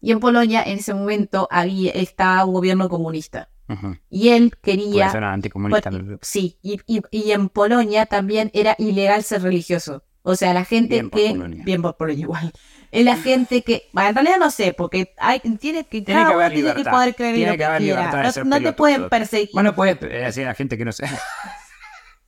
Y 0.00 0.12
en 0.12 0.20
Polonia, 0.20 0.62
en 0.62 0.78
ese 0.78 0.94
momento, 0.94 1.48
había, 1.50 1.90
estaba 1.90 2.44
un 2.44 2.54
gobierno 2.54 2.88
comunista. 2.88 3.48
Ujú. 3.68 3.96
Y 4.08 4.28
él 4.28 4.50
Por 4.50 4.60
quería... 4.60 5.08
eso 5.08 5.16
eran 5.16 5.32
anticomunistas. 5.32 5.92
Por- 5.92 6.18
sí, 6.22 6.60
y, 6.62 6.78
y- 6.86 7.02
y 7.10 7.32
en 7.32 7.48
Polonia 7.48 8.06
también 8.06 8.52
era 8.54 8.76
ilegal 8.78 9.24
ser 9.24 9.42
religioso. 9.42 10.04
O 10.22 10.36
sea, 10.36 10.54
la 10.54 10.64
gente 10.64 10.94
Bien 10.94 11.10
por 11.10 11.20
que... 11.20 11.30
Polonia. 11.30 11.64
Bien 11.64 11.82
por 11.82 11.96
Polonia 11.96 12.22
igual. 12.22 12.52
Es 12.90 13.04
la 13.04 13.16
gente 13.16 13.62
que... 13.62 13.88
bueno, 13.92 14.08
en 14.10 14.14
realidad 14.14 14.36
no 14.38 14.50
sé, 14.50 14.72
porque 14.72 15.14
hay, 15.18 15.40
tiene 15.58 15.84
que... 15.84 16.02
Tiene 16.02 16.22
cada 16.22 16.28
que 16.28 16.34
haber 16.34 16.46
uno 16.46 16.54
tiene 16.54 16.68
que 16.70 16.78
libertad. 16.78 16.90
poder 16.92 17.14
creer 17.14 17.30
en 17.30 17.36
Tiene 17.36 17.52
lo 17.52 17.58
que 17.58 17.64
haber 17.64 17.82
quiera. 17.82 17.96
libertad 18.00 18.18
de 18.18 18.24
No, 18.24 18.32
ser 18.32 18.46
no 18.46 18.60
te 18.60 18.72
pueden 18.72 19.08
perseguir. 19.08 19.50
Bueno, 19.52 19.74
puedes 19.74 20.00
decir 20.00 20.46
a 20.46 20.54
gente 20.54 20.76
que 20.78 20.84
no 20.84 20.92
sé. 20.92 21.06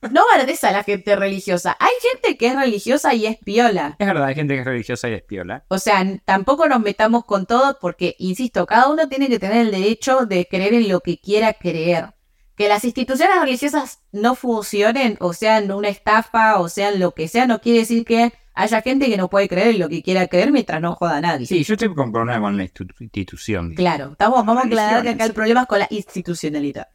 No 0.01 0.21
bardes 0.33 0.63
a 0.63 0.71
la 0.71 0.83
gente 0.83 1.13
religiosa. 1.17 1.75
Hay 1.77 1.91
gente 2.13 2.37
que 2.37 2.47
es 2.47 2.55
religiosa 2.55 3.13
y 3.13 3.25
es 3.25 3.35
piola. 3.37 3.97
Es 3.99 4.07
verdad, 4.07 4.23
hay 4.27 4.35
gente 4.35 4.53
que 4.53 4.61
es 4.61 4.65
religiosa 4.65 5.09
y 5.09 5.13
es 5.13 5.23
piola. 5.23 5.65
O 5.67 5.77
sea, 5.77 5.99
n- 5.99 6.21
tampoco 6.23 6.69
nos 6.69 6.79
metamos 6.79 7.25
con 7.25 7.45
todo 7.45 7.77
porque, 7.81 8.15
insisto, 8.17 8.65
cada 8.65 8.87
uno 8.87 9.09
tiene 9.09 9.27
que 9.27 9.39
tener 9.39 9.57
el 9.57 9.71
derecho 9.71 10.25
de 10.25 10.47
creer 10.49 10.73
en 10.75 10.87
lo 10.87 11.01
que 11.01 11.17
quiera 11.19 11.51
creer. 11.51 12.13
Que 12.55 12.69
las 12.69 12.85
instituciones 12.85 13.41
religiosas 13.41 13.99
no 14.13 14.35
funcionen, 14.35 15.17
o 15.19 15.33
sean 15.33 15.69
una 15.69 15.89
estafa, 15.89 16.59
o 16.61 16.69
sean 16.69 16.97
lo 17.01 17.11
que 17.13 17.27
sea, 17.27 17.45
no 17.45 17.59
quiere 17.59 17.79
decir 17.79 18.05
que 18.05 18.31
haya 18.61 18.81
gente 18.81 19.07
que 19.09 19.17
no 19.17 19.29
puede 19.29 19.47
creer 19.47 19.69
en 19.69 19.79
lo 19.79 19.89
que 19.89 20.01
quiera 20.03 20.27
creer 20.27 20.51
mientras 20.51 20.81
no 20.81 20.95
joda 20.95 21.17
a 21.17 21.21
nadie. 21.21 21.45
Sí, 21.45 21.63
yo 21.63 21.73
estoy 21.75 21.93
con 21.93 22.11
problema 22.11 22.39
con 22.41 22.57
la 22.57 22.63
institu- 22.65 22.93
institución. 22.99 23.73
Claro, 23.75 24.11
estamos, 24.11 24.45
vamos 24.45 24.63
a 24.63 24.67
aclarar 24.67 25.01
que 25.03 25.09
acá 25.09 25.25
el 25.25 25.33
problema 25.33 25.61
es 25.61 25.67
con 25.67 25.79
la 25.79 25.87
institucionalidad, 25.89 26.87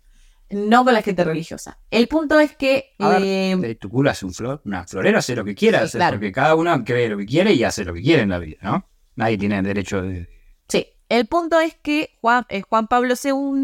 no 0.50 0.84
con 0.84 0.92
la 0.94 1.02
gente 1.02 1.24
religiosa. 1.24 1.78
El 1.90 2.06
punto 2.08 2.38
es 2.38 2.54
que... 2.56 2.94
A 2.98 3.18
eh, 3.20 3.76
tu 3.80 3.88
culo 3.88 4.10
hace 4.10 4.26
un 4.26 4.34
flor, 4.34 4.60
una 4.64 4.84
florera 4.86 5.18
hace 5.20 5.34
lo 5.34 5.44
que 5.44 5.54
quiera 5.54 5.78
Sí, 5.80 5.84
hacer, 5.84 5.98
claro. 6.00 6.16
porque 6.16 6.32
cada 6.32 6.54
uno 6.54 6.84
cree 6.84 7.08
lo 7.08 7.16
que 7.18 7.26
quiere 7.26 7.52
y 7.54 7.64
hace 7.64 7.84
lo 7.84 7.94
que 7.94 8.02
quiere 8.02 8.22
en 8.22 8.30
la 8.30 8.38
vida, 8.38 8.58
¿no? 8.62 8.88
Nadie 9.16 9.38
tiene 9.38 9.58
el 9.58 9.64
derecho 9.64 10.02
de... 10.02 10.28
Sí, 10.68 10.86
el 11.08 11.26
punto 11.26 11.60
es 11.60 11.74
que 11.82 12.10
Juan, 12.20 12.44
eh, 12.48 12.62
Juan 12.62 12.88
Pablo 12.88 13.14
II 13.22 13.62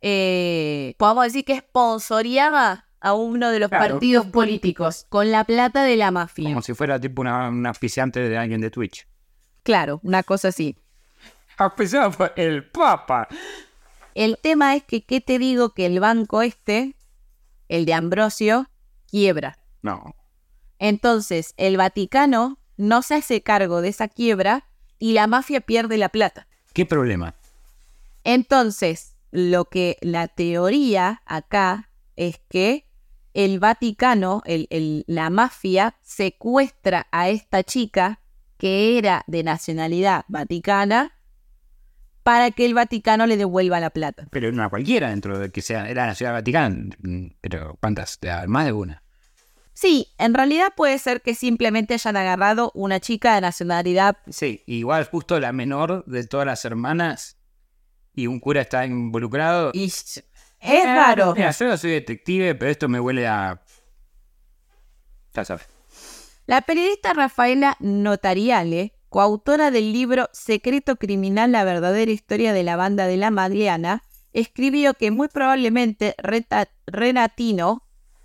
eh, 0.00 0.94
podemos 0.98 1.24
decir 1.24 1.44
que 1.44 1.58
sponsoreaba 1.58 2.86
a 3.00 3.14
uno 3.14 3.50
de 3.50 3.58
los 3.60 3.68
Claro. 3.68 3.94
partidos 3.94 4.26
políticos 4.26 5.06
con 5.08 5.30
la 5.30 5.44
plata 5.44 5.84
de 5.84 5.96
la 5.96 6.10
mafia. 6.10 6.48
Como 6.48 6.62
si 6.62 6.74
fuera 6.74 7.00
tipo 7.00 7.22
una, 7.22 7.48
un 7.48 7.66
auspiciante 7.66 8.20
de 8.28 8.36
alguien 8.38 8.60
de 8.60 8.70
Twitch. 8.70 9.06
Claro, 9.62 10.00
una 10.02 10.22
cosa 10.22 10.48
así. 10.48 10.76
Auspiciado 11.56 12.10
por 12.12 12.32
el 12.36 12.64
Papa. 12.64 13.28
El 14.14 14.38
tema 14.42 14.74
es 14.74 14.82
que, 14.84 15.04
¿qué 15.04 15.20
te 15.20 15.38
digo? 15.38 15.74
Que 15.74 15.86
el 15.86 16.00
banco 16.00 16.42
este, 16.42 16.96
el 17.68 17.84
de 17.84 17.94
Ambrosio, 17.94 18.68
quiebra. 19.08 19.58
No. 19.82 20.14
Entonces, 20.78 21.54
el 21.56 21.76
Vaticano 21.76 22.58
no 22.76 23.02
se 23.02 23.16
hace 23.16 23.42
cargo 23.42 23.80
de 23.80 23.88
esa 23.88 24.08
quiebra 24.08 24.64
y 24.98 25.12
la 25.12 25.26
mafia 25.26 25.60
pierde 25.60 25.98
la 25.98 26.08
plata. 26.08 26.46
¿Qué 26.72 26.86
problema? 26.86 27.34
Entonces, 28.24 29.16
lo 29.30 29.66
que 29.66 29.96
la 30.00 30.28
teoría 30.28 31.22
acá 31.26 31.90
es 32.16 32.40
que 32.48 32.86
el 33.44 33.60
Vaticano, 33.60 34.42
el- 34.46 34.66
el- 34.70 35.04
la 35.06 35.30
mafia, 35.30 35.94
secuestra 36.02 37.06
a 37.12 37.28
esta 37.28 37.62
chica 37.62 38.20
que 38.56 38.98
era 38.98 39.22
de 39.28 39.44
nacionalidad 39.44 40.24
vaticana 40.26 41.12
para 42.24 42.50
que 42.50 42.66
el 42.66 42.74
Vaticano 42.74 43.26
le 43.26 43.36
devuelva 43.36 43.78
la 43.78 43.90
plata. 43.90 44.26
Pero 44.32 44.50
no 44.50 44.64
a 44.64 44.68
cualquiera 44.68 45.10
dentro 45.10 45.38
de 45.38 45.50
que 45.50 45.62
sea. 45.62 45.88
Era 45.88 46.06
la 46.08 46.16
ciudad 46.16 46.32
Vaticana. 46.32 46.96
Pero 47.40 47.76
¿cuántas? 47.80 48.18
De- 48.20 48.46
Más 48.48 48.66
de 48.66 48.72
una. 48.72 49.04
Sí, 49.72 50.08
en 50.18 50.34
realidad 50.34 50.72
puede 50.76 50.98
ser 50.98 51.22
que 51.22 51.36
simplemente 51.36 51.94
hayan 51.94 52.16
agarrado 52.16 52.72
una 52.74 52.98
chica 52.98 53.36
de 53.36 53.40
nacionalidad. 53.42 54.16
Sí, 54.28 54.64
igual 54.66 55.04
justo 55.04 55.38
la 55.38 55.52
menor 55.52 56.04
de 56.06 56.26
todas 56.26 56.44
las 56.44 56.64
hermanas 56.64 57.36
y 58.12 58.26
un 58.26 58.40
cura 58.40 58.62
está 58.62 58.84
involucrado. 58.84 59.70
Y 59.74 59.92
es 60.60 60.84
raro. 60.84 61.34
Mira, 61.34 61.50
yo 61.50 61.66
no 61.68 61.76
soy 61.76 61.90
detective, 61.92 62.54
pero 62.54 62.70
esto 62.70 62.88
me 62.88 63.00
huele 63.00 63.26
a. 63.26 63.60
Ya 65.34 65.44
sabes. 65.44 65.66
La 66.46 66.62
periodista 66.62 67.12
Rafaela 67.12 67.76
Notariale, 67.80 68.94
coautora 69.08 69.70
del 69.70 69.92
libro 69.92 70.28
Secreto 70.32 70.96
Criminal, 70.96 71.52
la 71.52 71.64
verdadera 71.64 72.10
historia 72.10 72.52
de 72.52 72.62
la 72.62 72.76
banda 72.76 73.06
de 73.06 73.18
la 73.18 73.30
Magliana, 73.30 74.02
escribió 74.32 74.94
que 74.94 75.10
muy 75.10 75.28
probablemente 75.28 76.14
Reta- 76.18 76.68
Renatino 76.86 77.84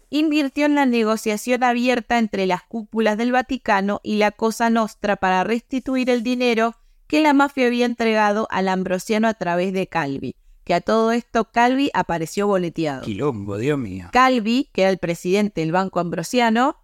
invirtió 0.10 0.66
en 0.66 0.76
la 0.76 0.86
negociación 0.86 1.64
abierta 1.64 2.18
entre 2.18 2.46
las 2.46 2.64
cúpulas 2.64 3.18
del 3.18 3.32
Vaticano 3.32 4.00
y 4.04 4.18
la 4.18 4.32
Cosa 4.32 4.70
Nostra 4.70 5.16
para 5.18 5.44
restituir 5.44 6.10
el 6.10 6.24
dinero 6.24 6.76
que 7.08 7.22
la 7.22 7.34
mafia 7.34 7.68
había 7.68 7.86
entregado 7.86 8.48
al 8.52 8.68
ambrosiano 8.70 9.28
a 9.28 9.34
través 9.34 9.74
de 9.74 9.88
Calvi, 9.88 10.36
que 10.64 10.74
a 10.74 10.82
todo 10.82 11.12
esto 11.12 11.46
Calvi 11.52 11.90
apareció 11.94 12.48
boleteado. 12.48 13.02
Quilombo, 13.04 13.58
Dios 13.58 13.78
mío. 13.78 14.10
Calvi, 14.12 14.70
que 14.74 14.82
era 14.84 14.90
el 14.92 14.98
presidente 14.98 15.62
del 15.62 15.72
Banco 15.72 16.00
Ambrosiano, 16.00 16.78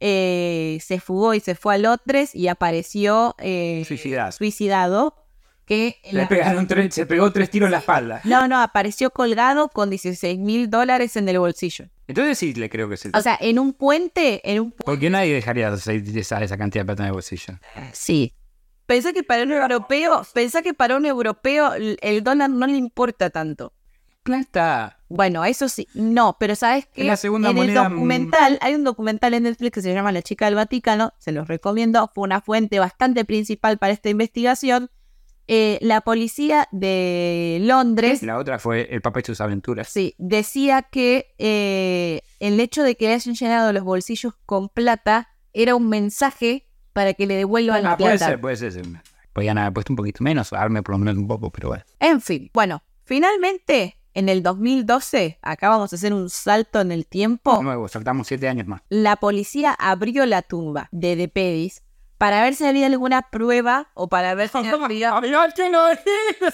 eh, 0.00 0.78
se 0.82 1.00
fugó 1.00 1.34
y 1.34 1.40
se 1.40 1.54
fue 1.54 1.74
a 1.74 1.78
Londres 1.78 2.34
y 2.34 2.48
apareció 2.48 3.34
eh, 3.38 3.82
Suicidas. 3.86 4.34
suicidado. 4.36 5.14
Que 5.64 5.96
Le 6.12 6.20
la- 6.20 6.28
pegaron 6.28 6.68
tres- 6.68 6.94
se 6.94 7.06
pegó 7.06 7.32
tres 7.32 7.50
tiros 7.50 7.66
en 7.66 7.72
la 7.72 7.78
espalda. 7.78 8.20
No, 8.22 8.46
no, 8.46 8.60
apareció 8.62 9.10
colgado 9.10 9.68
con 9.68 9.90
16 9.90 10.38
mil 10.38 10.70
dólares 10.70 11.16
en 11.16 11.28
el 11.28 11.40
bolsillo. 11.40 11.86
Entonces 12.06 12.38
sí 12.38 12.54
le 12.54 12.70
creo 12.70 12.88
que 12.88 12.94
es 12.94 13.04
el. 13.06 13.16
O 13.16 13.20
sea, 13.20 13.36
en 13.40 13.58
un 13.58 13.72
puente, 13.72 14.48
en 14.48 14.60
un 14.60 14.70
pu- 14.72 14.84
Porque 14.84 15.10
nadie 15.10 15.34
dejaría 15.34 15.72
de 15.72 16.20
esa, 16.20 16.40
esa 16.40 16.56
cantidad 16.56 16.82
de 16.82 16.86
plata 16.86 17.02
en 17.02 17.06
el 17.08 17.12
bolsillo. 17.14 17.54
Sí. 17.92 18.32
Pensá 18.86 19.12
que 19.12 19.22
para 19.22 19.42
un 19.42 19.52
europeo, 19.52 20.22
pensá 20.32 20.62
que 20.62 20.72
para 20.72 20.96
un 20.96 21.06
europeo 21.06 21.72
el 21.74 22.22
dólar 22.22 22.50
no 22.50 22.66
le 22.66 22.76
importa 22.76 23.30
tanto. 23.30 23.72
Plata. 24.22 24.98
Bueno, 25.08 25.44
eso 25.44 25.68
sí, 25.68 25.86
no, 25.94 26.36
pero 26.40 26.56
sabes 26.56 26.86
que 26.86 27.02
Es 27.02 27.06
la 27.06 27.16
segunda 27.16 27.50
en 27.50 27.56
moneda, 27.56 27.86
el 27.86 27.92
documental, 27.92 28.58
hay 28.60 28.74
un 28.74 28.82
documental 28.82 29.34
en 29.34 29.44
Netflix 29.44 29.74
que 29.74 29.82
se 29.82 29.94
llama 29.94 30.10
La 30.10 30.20
chica 30.22 30.46
del 30.46 30.56
Vaticano, 30.56 31.12
se 31.18 31.30
los 31.30 31.46
recomiendo, 31.46 32.10
fue 32.12 32.24
una 32.24 32.40
fuente 32.40 32.80
bastante 32.80 33.24
principal 33.24 33.78
para 33.78 33.92
esta 33.92 34.08
investigación. 34.08 34.90
Eh, 35.46 35.78
la 35.80 36.00
policía 36.00 36.66
de 36.72 37.58
Londres, 37.62 38.20
La 38.24 38.36
otra 38.38 38.58
fue 38.58 38.88
el 38.92 39.00
Papa 39.00 39.20
y 39.20 39.22
sus 39.22 39.40
aventuras. 39.40 39.88
sí, 39.88 40.16
decía 40.18 40.82
que 40.82 41.32
eh, 41.38 42.22
el 42.40 42.58
hecho 42.58 42.82
de 42.82 42.96
que 42.96 43.06
le 43.06 43.14
hayan 43.14 43.36
llenado 43.36 43.72
los 43.72 43.84
bolsillos 43.84 44.34
con 44.44 44.68
plata 44.68 45.28
era 45.52 45.76
un 45.76 45.88
mensaje 45.88 46.65
para 46.96 47.12
que 47.12 47.26
le 47.26 47.34
devuelvan 47.34 47.82
la 47.82 47.92
Ah, 47.92 47.96
puede 47.98 48.12
plata. 48.16 48.26
ser, 48.26 48.40
puede 48.40 48.56
ser. 48.56 48.82
Podían 49.34 49.58
haber 49.58 49.74
puesto 49.74 49.92
un 49.92 49.96
poquito 49.96 50.24
menos, 50.24 50.48
darme 50.48 50.82
por 50.82 50.94
lo 50.94 50.98
menos 50.98 51.16
un 51.18 51.28
poco, 51.28 51.50
pero 51.50 51.68
bueno. 51.68 51.84
En 52.00 52.22
fin, 52.22 52.50
bueno, 52.54 52.82
finalmente 53.04 53.98
en 54.14 54.30
el 54.30 54.42
2012, 54.42 55.38
acá 55.42 55.68
vamos 55.68 55.92
a 55.92 55.96
hacer 55.96 56.14
un 56.14 56.30
salto 56.30 56.80
en 56.80 56.90
el 56.92 57.06
tiempo. 57.06 57.62
Nuevo, 57.62 57.86
saltamos 57.88 58.26
siete 58.28 58.48
años 58.48 58.66
más. 58.66 58.80
la 58.88 59.16
policía 59.16 59.76
abrió 59.78 60.24
la 60.24 60.40
tumba 60.40 60.88
de 60.90 61.16
De 61.16 61.28
Pedis 61.28 61.82
para 62.16 62.40
ver 62.42 62.54
si 62.54 62.64
había 62.64 62.86
alguna 62.86 63.28
prueba 63.30 63.90
o 63.92 64.08
para 64.08 64.34
ver 64.34 64.48
si 64.48 64.56
había... 64.82 65.12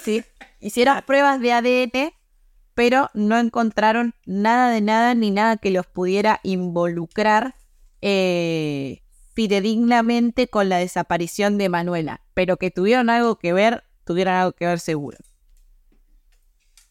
Sí, 0.03 0.25
hicieron 0.59 1.01
pruebas 1.07 1.39
de 1.39 1.53
ADN, 1.53 2.11
pero 2.73 3.09
no 3.13 3.37
encontraron 3.37 4.13
nada 4.25 4.71
de 4.71 4.81
nada 4.81 5.15
ni 5.15 5.31
nada 5.31 5.55
que 5.55 5.71
los 5.71 5.87
pudiera 5.87 6.41
involucrar 6.43 7.55
eh, 8.01 9.02
fidedignamente 9.33 10.47
con 10.47 10.69
la 10.69 10.77
desaparición 10.77 11.57
de 11.57 11.69
Manuela, 11.69 12.21
pero 12.33 12.57
que 12.57 12.71
tuvieron 12.71 13.09
algo 13.09 13.37
que 13.37 13.53
ver, 13.53 13.83
tuvieron 14.03 14.33
algo 14.35 14.51
que 14.53 14.65
ver 14.65 14.79
seguro. 14.79 15.17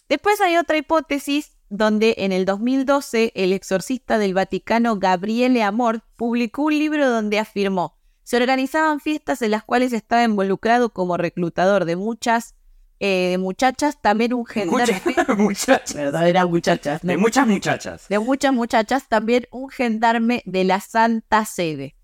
Después 0.09 0.41
hay 0.41 0.57
otra 0.57 0.77
hipótesis 0.77 1.57
donde 1.71 2.15
en 2.19 2.33
el 2.33 2.45
2012 2.45 3.33
el 3.35 3.53
exorcista 3.53 4.19
del 4.19 4.35
Vaticano 4.35 4.99
Gabriele 4.99 5.63
Amor 5.63 6.03
publicó 6.17 6.65
un 6.65 6.79
libro 6.79 7.09
donde 7.09 7.39
afirmó 7.39 7.97
se 8.25 8.37
organizaban 8.37 9.01
fiestas 9.01 9.43
en 9.43 9.51
las 9.51 9.65
cuales 9.65 9.93
estaba 9.93 10.23
involucrado 10.25 10.93
como 10.93 11.17
reclutador 11.17 11.85
de 11.85 11.97
muchas 11.97 12.55
eh, 13.01 13.31
de 13.33 13.39
muchachas, 13.39 14.01
también 14.01 14.33
un 14.33 14.47
gendarme, 14.47 15.03
muchachas. 15.37 15.95
verdaderas 15.95 16.49
muchachas, 16.49 17.03
De 17.03 17.17
muchas 17.17 17.49
muchachas. 17.49 18.09
de 18.09 18.19
muchas 18.21 18.53
muchachas, 18.53 19.09
también 19.09 19.49
un 19.51 19.71
gendarme 19.71 20.43
de 20.47 20.63
la 20.63 20.79
Santa 20.79 21.45
Sede. 21.45 21.97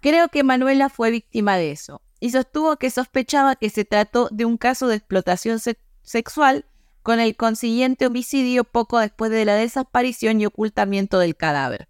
Creo 0.00 0.28
que 0.28 0.42
Manuela 0.44 0.88
fue 0.88 1.10
víctima 1.10 1.56
de 1.56 1.70
eso 1.72 2.00
y 2.20 2.30
sostuvo 2.30 2.76
que 2.76 2.90
sospechaba 2.90 3.56
que 3.56 3.70
se 3.70 3.84
trató 3.84 4.28
de 4.30 4.44
un 4.44 4.56
caso 4.56 4.88
de 4.88 4.96
explotación 4.96 5.58
se- 5.60 5.78
sexual 6.02 6.64
con 7.02 7.20
el 7.20 7.36
consiguiente 7.36 8.06
homicidio 8.06 8.64
poco 8.64 8.98
después 8.98 9.30
de 9.30 9.44
la 9.44 9.54
desaparición 9.54 10.40
y 10.40 10.46
ocultamiento 10.46 11.18
del 11.18 11.36
cadáver. 11.36 11.88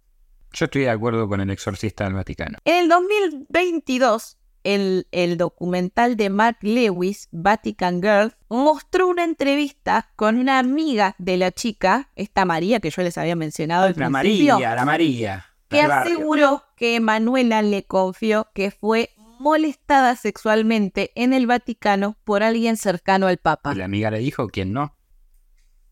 Yo 0.53 0.65
estoy 0.65 0.83
de 0.83 0.89
acuerdo 0.89 1.27
con 1.27 1.41
el 1.41 1.49
exorcista 1.49 2.05
del 2.05 2.13
Vaticano. 2.13 2.57
En 2.65 2.75
el 2.83 2.89
2022, 2.89 4.37
el, 4.63 5.07
el 5.11 5.37
documental 5.37 6.15
de 6.15 6.29
Mark 6.29 6.57
Lewis, 6.61 7.27
Vatican 7.31 8.01
Girl, 8.01 8.33
mostró 8.49 9.07
una 9.07 9.23
entrevista 9.23 10.09
con 10.15 10.37
una 10.37 10.59
amiga 10.59 11.15
de 11.17 11.37
la 11.37 11.51
chica, 11.51 12.09
esta 12.15 12.45
María 12.45 12.79
que 12.79 12.89
yo 12.89 13.01
les 13.01 13.17
había 13.17 13.35
mencionado 13.35 13.85
al 13.85 13.93
La 13.97 14.09
María, 14.09 14.75
la 14.75 14.85
María. 14.85 15.45
que 15.69 15.81
aseguró 15.81 16.63
que 16.79 16.99
Manuela 17.01 17.61
le 17.61 17.83
confió 17.83 18.47
que 18.55 18.71
fue 18.71 19.09
molestada 19.37 20.15
sexualmente 20.15 21.11
en 21.15 21.33
el 21.33 21.45
Vaticano 21.45 22.17
por 22.23 22.41
alguien 22.41 22.77
cercano 22.77 23.27
al 23.27 23.37
Papa. 23.37 23.73
Y 23.73 23.77
la 23.77 23.85
amiga 23.85 24.09
le 24.09 24.19
dijo, 24.19 24.47
¿quién 24.47 24.71
no? 24.71 24.95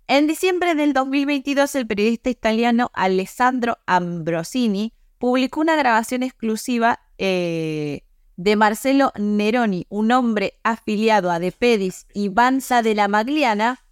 En 0.07 0.27
diciembre 0.27 0.75
del 0.75 0.93
2022, 0.93 1.75
el 1.75 1.85
periodista 1.85 2.29
italiano 2.29 2.89
Alessandro 2.93 3.77
Ambrosini 3.85 4.93
publicó 5.17 5.59
una 5.59 5.75
grabación 5.75 6.23
exclusiva 6.23 7.01
eh, 7.17 8.03
de 8.38 8.55
Marcelo 8.55 9.11
Neroni, 9.19 9.85
un 9.89 10.13
hombre 10.13 10.53
afiliado 10.63 11.31
a 11.31 11.39
De 11.39 11.51
Pedis 11.51 12.07
y 12.13 12.29
Banza 12.29 12.81
de 12.81 12.95
la 12.95 13.09
Magliana, 13.09 13.83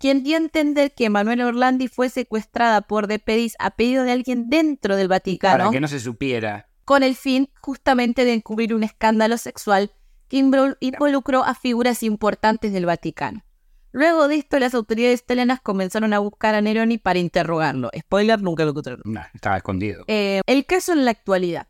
quien 0.00 0.24
dio 0.24 0.36
a 0.36 0.40
entender 0.40 0.92
que 0.94 1.10
Manuela 1.10 1.46
Orlandi 1.46 1.86
fue 1.86 2.08
secuestrada 2.08 2.80
por 2.80 3.06
De 3.06 3.18
Pedis 3.18 3.54
a 3.58 3.70
pedido 3.70 4.02
de 4.02 4.12
alguien 4.12 4.48
dentro 4.48 4.96
del 4.96 5.08
Vaticano 5.08 5.58
Para 5.58 5.70
que 5.70 5.78
no 5.80 5.86
se 5.88 6.00
supiera. 6.00 6.68
con 6.86 7.02
el 7.02 7.14
fin 7.14 7.50
justamente 7.60 8.24
de 8.24 8.32
encubrir 8.32 8.74
un 8.74 8.82
escándalo 8.82 9.36
sexual 9.38 9.92
que 10.28 10.38
invol- 10.38 10.76
involucró 10.80 11.44
a 11.44 11.54
figuras 11.54 12.02
importantes 12.02 12.72
del 12.72 12.86
Vaticano. 12.86 13.44
Luego 13.92 14.28
de 14.28 14.36
esto, 14.36 14.58
las 14.60 14.72
autoridades 14.74 15.20
italianas 15.20 15.60
comenzaron 15.60 16.12
a 16.14 16.20
buscar 16.20 16.54
a 16.54 16.60
Neroni 16.60 16.96
para 16.98 17.18
interrogarlo. 17.18 17.90
Spoiler, 17.98 18.40
nunca 18.40 18.62
lo 18.64 18.70
encontraron. 18.70 19.02
No, 19.04 19.20
estaba 19.34 19.56
escondido. 19.56 20.04
Eh, 20.06 20.40
el 20.46 20.64
caso 20.64 20.92
en 20.92 21.04
la 21.04 21.10
actualidad. 21.10 21.66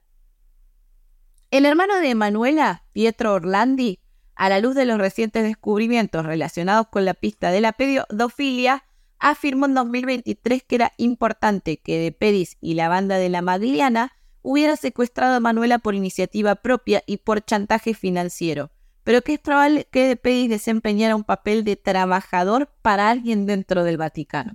El 1.51 1.65
hermano 1.67 1.99
de 1.99 2.15
Manuela, 2.15 2.85
Pietro 2.93 3.33
Orlandi, 3.35 3.99
a 4.41 4.49
la 4.49 4.59
luz 4.59 4.75
de 4.75 4.87
los 4.87 4.97
recientes 4.97 5.43
descubrimientos 5.43 6.25
relacionados 6.25 6.87
con 6.89 7.05
la 7.05 7.13
pista 7.13 7.51
de 7.51 7.61
la 7.61 7.73
pedofilia, 7.73 8.85
afirmó 9.19 9.67
en 9.67 9.75
2023 9.75 10.63
que 10.63 10.77
era 10.77 10.93
importante 10.97 11.77
que 11.77 11.99
De 11.99 12.11
Pedis 12.11 12.57
y 12.59 12.73
la 12.73 12.89
banda 12.89 13.19
de 13.19 13.29
la 13.29 13.43
Magliana 13.43 14.15
hubieran 14.41 14.79
secuestrado 14.79 15.35
a 15.35 15.41
Manuela 15.41 15.79
por 15.79 15.95
iniciativa 15.95 16.55
propia 16.55 17.03
y 17.05 17.19
por 17.19 17.45
chantaje 17.45 17.93
financiero, 17.93 18.71
pero 19.05 19.21
que 19.21 19.35
es 19.35 19.41
probable 19.41 19.87
que 19.93 20.17
Pedis 20.17 20.49
desempeñara 20.49 21.17
un 21.17 21.25
papel 21.25 21.63
de 21.63 21.77
trabajador 21.77 22.71
para 22.81 23.11
alguien 23.11 23.45
dentro 23.45 23.85
del 23.85 23.99
Vaticano. 23.99 24.55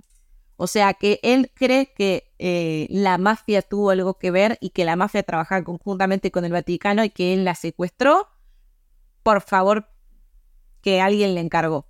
O 0.56 0.66
sea 0.66 0.94
que 0.94 1.20
él 1.22 1.52
cree 1.54 1.92
que 1.92 2.32
eh, 2.40 2.88
la 2.90 3.18
mafia 3.18 3.62
tuvo 3.62 3.90
algo 3.90 4.14
que 4.18 4.32
ver 4.32 4.58
y 4.60 4.70
que 4.70 4.84
la 4.84 4.96
mafia 4.96 5.22
trabajaba 5.22 5.62
conjuntamente 5.62 6.32
con 6.32 6.44
el 6.44 6.50
Vaticano 6.50 7.04
y 7.04 7.10
que 7.10 7.34
él 7.34 7.44
la 7.44 7.54
secuestró. 7.54 8.26
Por 9.26 9.40
favor, 9.40 9.88
que 10.82 11.00
alguien 11.00 11.34
le 11.34 11.40
encargó. 11.40 11.88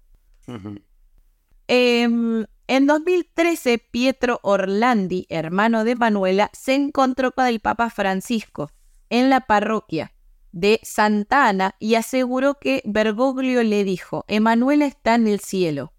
Em, 1.68 2.46
en 2.66 2.86
2013, 2.86 3.76
Pietro 3.76 4.40
Orlandi, 4.42 5.26
hermano 5.28 5.84
de 5.84 5.96
Manuela, 5.96 6.48
se 6.54 6.74
encontró 6.74 7.32
con 7.32 7.44
el 7.44 7.60
Papa 7.60 7.90
Francisco 7.90 8.70
en 9.10 9.28
la 9.28 9.42
parroquia 9.42 10.14
de 10.52 10.80
Santa 10.82 11.46
Ana 11.46 11.74
y 11.78 11.96
aseguró 11.96 12.54
que 12.54 12.80
Bergoglio 12.86 13.62
le 13.62 13.84
dijo, 13.84 14.24
Emanuela 14.28 14.86
está 14.86 15.16
en 15.16 15.26
el 15.26 15.40
cielo. 15.40 15.92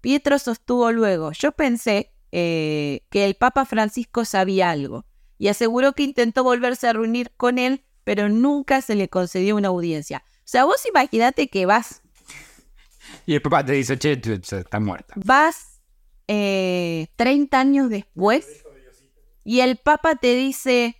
Pietro 0.00 0.38
sostuvo 0.38 0.92
luego, 0.92 1.32
yo 1.32 1.52
pensé 1.52 2.14
eh, 2.32 3.02
que 3.10 3.26
el 3.26 3.34
Papa 3.34 3.66
Francisco 3.66 4.24
sabía 4.24 4.70
algo 4.70 5.04
y 5.36 5.48
aseguró 5.48 5.92
que 5.92 6.04
intentó 6.04 6.42
volverse 6.42 6.88
a 6.88 6.94
reunir 6.94 7.32
con 7.36 7.58
él, 7.58 7.84
pero 8.02 8.30
nunca 8.30 8.80
se 8.80 8.94
le 8.94 9.10
concedió 9.10 9.56
una 9.56 9.68
audiencia. 9.68 10.24
O 10.50 10.52
sea, 10.52 10.64
vos 10.64 10.84
imaginate 10.84 11.46
que 11.46 11.64
vas, 11.64 12.02
Y 13.24 13.34
el 13.34 13.40
papá 13.40 13.64
te 13.64 13.70
dice, 13.70 13.96
che, 13.96 14.16
tú 14.16 14.32
estás 14.32 14.80
muerta. 14.80 15.14
vas 15.14 15.80
eh, 16.26 17.06
30 17.14 17.60
años 17.60 17.88
después 17.88 18.64
y 19.44 19.60
el 19.60 19.76
Papa 19.76 20.16
te 20.16 20.34
dice, 20.34 20.96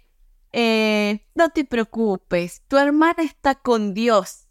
eh, 0.53 1.27
no 1.35 1.49
te 1.49 1.65
preocupes, 1.65 2.63
tu 2.69 2.77
hermana 2.77 3.25
está 3.25 3.57
con 3.57 3.93
Dios. 3.93 4.47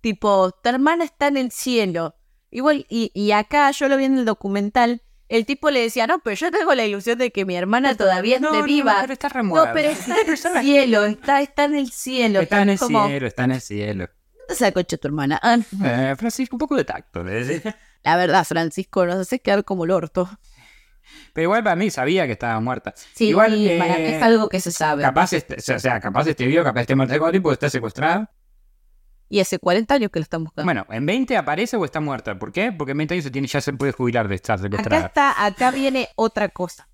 Tipo, 0.00 0.52
tu 0.52 0.70
hermana 0.70 1.04
está 1.04 1.26
en 1.26 1.36
el 1.36 1.50
cielo. 1.50 2.14
Igual, 2.50 2.86
y, 2.88 3.10
y 3.14 3.32
acá 3.32 3.70
yo 3.72 3.86
lo 3.88 3.98
vi 3.98 4.04
en 4.04 4.16
el 4.16 4.24
documental, 4.24 5.02
el 5.36 5.46
tipo 5.46 5.70
le 5.70 5.80
decía, 5.80 6.06
no, 6.06 6.18
pero 6.20 6.36
yo 6.36 6.50
tengo 6.50 6.74
la 6.74 6.84
ilusión 6.84 7.18
de 7.18 7.30
que 7.30 7.44
mi 7.44 7.56
hermana 7.56 7.96
todavía 7.96 8.36
esté 8.36 8.62
viva. 8.62 8.96
pero 9.00 9.12
está 9.12 9.28
No, 9.28 9.34
remuerta. 9.34 9.72
pero 9.72 9.88
está 9.90 10.16
en 10.20 10.28
el 10.30 10.36
cielo, 10.38 11.04
está, 11.04 11.40
está 11.40 11.64
en 11.64 11.74
el 11.74 11.90
cielo. 11.90 12.40
Está 12.40 12.62
en 12.62 12.70
el 12.70 12.78
Como, 12.78 13.06
cielo, 13.08 13.26
está 13.26 13.44
en 13.44 13.50
el 13.52 13.60
cielo. 13.60 14.08
¿Dónde 14.38 14.54
se 14.54 14.64
la 14.64 14.72
concha 14.72 14.96
tu 14.96 15.08
hermana? 15.08 15.38
Ah, 15.42 15.58
Eh, 15.84 16.14
Francisco, 16.18 16.56
un 16.56 16.60
poco 16.60 16.76
de 16.76 16.84
tacto. 16.84 17.22
le 17.24 17.44
decía. 17.44 17.76
la 18.04 18.16
verdad, 18.16 18.44
Francisco, 18.44 19.06
nos 19.06 19.16
hace 19.16 19.40
quedar 19.40 19.64
como 19.64 19.84
el 19.84 19.90
orto. 19.90 20.28
Pero 21.32 21.44
igual 21.44 21.64
para 21.64 21.76
mí 21.76 21.90
sabía 21.90 22.26
que 22.26 22.32
estaba 22.32 22.58
muerta. 22.60 22.94
Sí, 23.14 23.28
igual, 23.28 23.50
para- 23.78 23.98
eh, 23.98 24.16
es 24.16 24.22
algo 24.22 24.48
que 24.48 24.60
se 24.60 24.70
sabe. 24.70 25.02
Capaz, 25.02 25.32
este, 25.32 25.56
o 25.74 25.78
sea, 25.78 25.98
capaz 26.00 26.26
este 26.26 26.46
vivo, 26.46 26.62
capaz 26.62 26.82
esté 26.82 26.94
muerta 26.94 27.14
de 27.14 27.30
tiempo, 27.30 27.52
está 27.52 27.68
secuestrada. 27.70 28.30
Y 29.32 29.40
hace 29.40 29.58
40 29.58 29.94
años 29.94 30.10
que 30.10 30.18
lo 30.18 30.24
están 30.24 30.44
buscando. 30.44 30.66
Bueno, 30.66 30.84
en 30.90 31.06
20 31.06 31.38
aparece 31.38 31.78
o 31.78 31.86
está 31.86 32.00
muerta. 32.00 32.38
¿Por 32.38 32.52
qué? 32.52 32.70
Porque 32.70 32.92
en 32.92 32.98
20 32.98 33.14
años 33.14 33.24
se 33.24 33.30
tiene, 33.30 33.48
ya 33.48 33.62
se 33.62 33.72
puede 33.72 33.92
jubilar 33.92 34.28
de 34.28 34.34
estar 34.34 34.58
Acá 34.58 34.64
secuestrada. 34.64 35.06
está, 35.06 35.46
acá 35.46 35.70
viene 35.70 36.10
otra 36.16 36.50
cosa. 36.50 36.90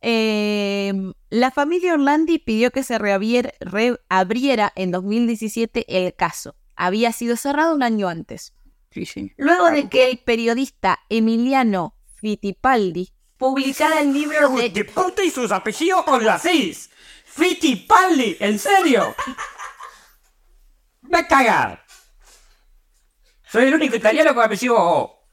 Eh, 0.00 0.92
la 1.30 1.50
familia 1.50 1.94
Orlandi 1.94 2.38
pidió 2.38 2.70
que 2.70 2.84
se 2.84 2.96
reabriera 2.96 4.72
en 4.76 4.92
2017 4.92 5.84
el 5.88 6.14
caso. 6.14 6.54
Había 6.76 7.10
sido 7.10 7.36
cerrado 7.36 7.74
un 7.74 7.82
año 7.82 8.06
antes. 8.06 8.54
Sí, 8.92 9.04
sí. 9.04 9.32
Luego 9.36 9.68
de 9.68 9.88
que 9.88 10.08
el 10.10 10.18
periodista 10.18 11.00
Emiliano 11.08 11.96
Fittipaldi 12.20 13.08
publicara 13.36 14.00
el 14.00 14.12
libro 14.12 14.50
de... 14.50 14.70
¡De 14.70 14.84
puta 14.84 15.24
y 15.24 15.30
sus 15.30 15.50
apellidos 15.50 16.04
con 16.04 16.24
las 16.24 16.40
cis! 16.40 16.88
¡Fittipaldi! 17.24 18.36
¿En 18.38 18.60
serio? 18.60 19.12
¡Me 21.08 21.18
a 21.18 21.26
cagar! 21.26 21.84
Soy 23.50 23.64
el 23.64 23.74
único 23.74 23.96
italiano 23.96 24.34
con 24.34 24.44
apellido 24.44 24.74
O. 24.76 25.24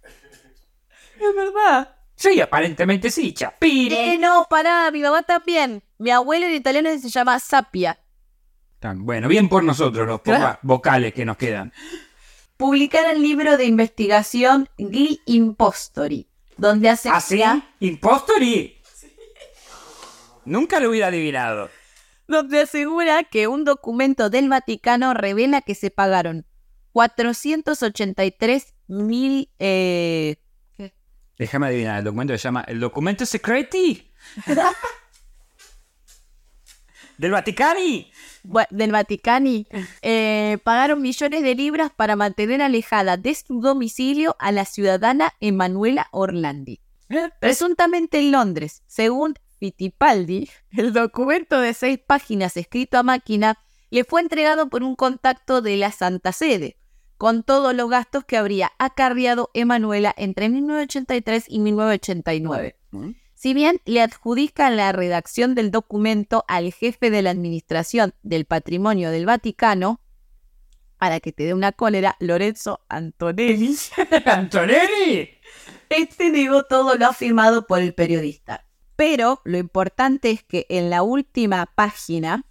Es 1.19 1.35
verdad. 1.35 1.95
Sí, 2.15 2.39
aparentemente 2.39 3.11
sí, 3.11 3.33
Chapiri. 3.33 3.93
Eh, 3.95 4.17
no, 4.17 4.47
pará, 4.49 4.89
mi 4.91 5.01
mamá 5.01 5.23
también. 5.23 5.83
Mi 5.97 6.11
abuelo 6.11 6.45
en 6.45 6.53
italiano 6.53 6.89
se 6.97 7.09
llama 7.09 7.39
Sapia. 7.39 7.99
Tan- 8.79 9.05
Bueno, 9.05 9.27
bien 9.27 9.49
por 9.49 9.63
nosotros, 9.63 10.07
los 10.07 10.21
Claro. 10.21 10.59
vocales 10.61 11.13
que 11.13 11.25
nos 11.25 11.35
quedan. 11.37 11.73
Publicara 12.57 13.11
el 13.11 13.21
libro 13.21 13.57
de 13.57 13.65
investigación 13.65 14.69
Gli 14.77 15.21
Impostori, 15.25 16.29
donde 16.55 16.89
¿Así? 16.89 17.09
asegura... 17.09 17.67
¿Impostori? 17.81 18.81
Nunca 20.45 20.79
lo 20.79 20.89
hubiera 20.89 21.07
adivinado. 21.07 21.69
Donde 22.27 22.61
asegura 22.61 23.23
que 23.23 23.47
un 23.47 23.63
documento 23.65 24.29
del 24.29 24.49
Vaticano 24.49 25.13
revela 25.13 25.61
que 25.61 25.75
se 25.75 25.91
pagaron 25.91 26.45
483 26.93 28.73
mil... 28.87 29.49
Eh... 29.59 30.37
Déjame 31.37 31.67
adivinar, 31.67 31.99
el 31.99 32.05
documento 32.05 32.33
se 32.33 32.39
llama 32.39 32.63
El 32.65 32.79
documento 32.79 33.25
secreti 33.25 34.09
del 37.17 37.31
Vaticani. 37.31 38.11
del 38.69 38.91
Vaticani 38.91 39.67
eh, 40.01 40.57
pagaron 40.63 41.01
millones 41.01 41.43
de 41.43 41.55
libras 41.55 41.91
para 41.95 42.15
mantener 42.15 42.61
alejada 42.61 43.17
de 43.17 43.35
su 43.35 43.59
domicilio 43.59 44.35
a 44.39 44.51
la 44.51 44.65
ciudadana 44.65 45.33
Emanuela 45.39 46.07
Orlandi. 46.11 46.79
Presuntamente 47.39 48.19
en 48.19 48.31
Londres, 48.31 48.83
según 48.87 49.35
Fittipaldi, 49.59 50.49
el 50.71 50.93
documento 50.93 51.59
de 51.59 51.73
seis 51.73 51.99
páginas 51.99 52.57
escrito 52.57 52.97
a 52.97 53.03
máquina 53.03 53.57
le 53.89 54.03
fue 54.03 54.21
entregado 54.21 54.69
por 54.69 54.83
un 54.83 54.95
contacto 54.95 55.61
de 55.61 55.77
la 55.77 55.91
Santa 55.91 56.31
Sede, 56.31 56.77
con 57.17 57.43
todos 57.43 57.73
los 57.73 57.89
gastos 57.89 58.25
que 58.25 58.37
habría 58.37 58.71
acarreado 58.77 59.49
Emanuela 59.53 60.13
entre 60.17 60.49
1983 60.49 61.45
y 61.47 61.59
1989. 61.59 62.75
Si 63.33 63.53
bien 63.53 63.79
le 63.85 64.01
adjudican 64.01 64.75
la 64.75 64.91
redacción 64.91 65.55
del 65.55 65.71
documento 65.71 66.45
al 66.47 66.73
jefe 66.73 67.11
de 67.11 67.21
la 67.21 67.29
Administración 67.29 68.13
del 68.23 68.45
Patrimonio 68.45 69.11
del 69.11 69.25
Vaticano, 69.25 70.01
para 70.97 71.19
que 71.19 71.31
te 71.31 71.43
dé 71.43 71.53
una 71.53 71.71
cólera, 71.71 72.15
Lorenzo 72.19 72.81
Antonelli, 72.89 73.75
¡Antonelli! 74.25 75.29
este 75.89 76.29
negó 76.29 76.63
todo 76.63 76.95
lo 76.95 77.05
afirmado 77.07 77.67
por 77.67 77.81
el 77.81 77.93
periodista. 77.93 78.64
Pero 78.95 79.41
lo 79.43 79.57
importante 79.57 80.31
es 80.31 80.43
que 80.43 80.65
en 80.69 80.89
la 80.89 81.03
última 81.03 81.65
página, 81.65 82.45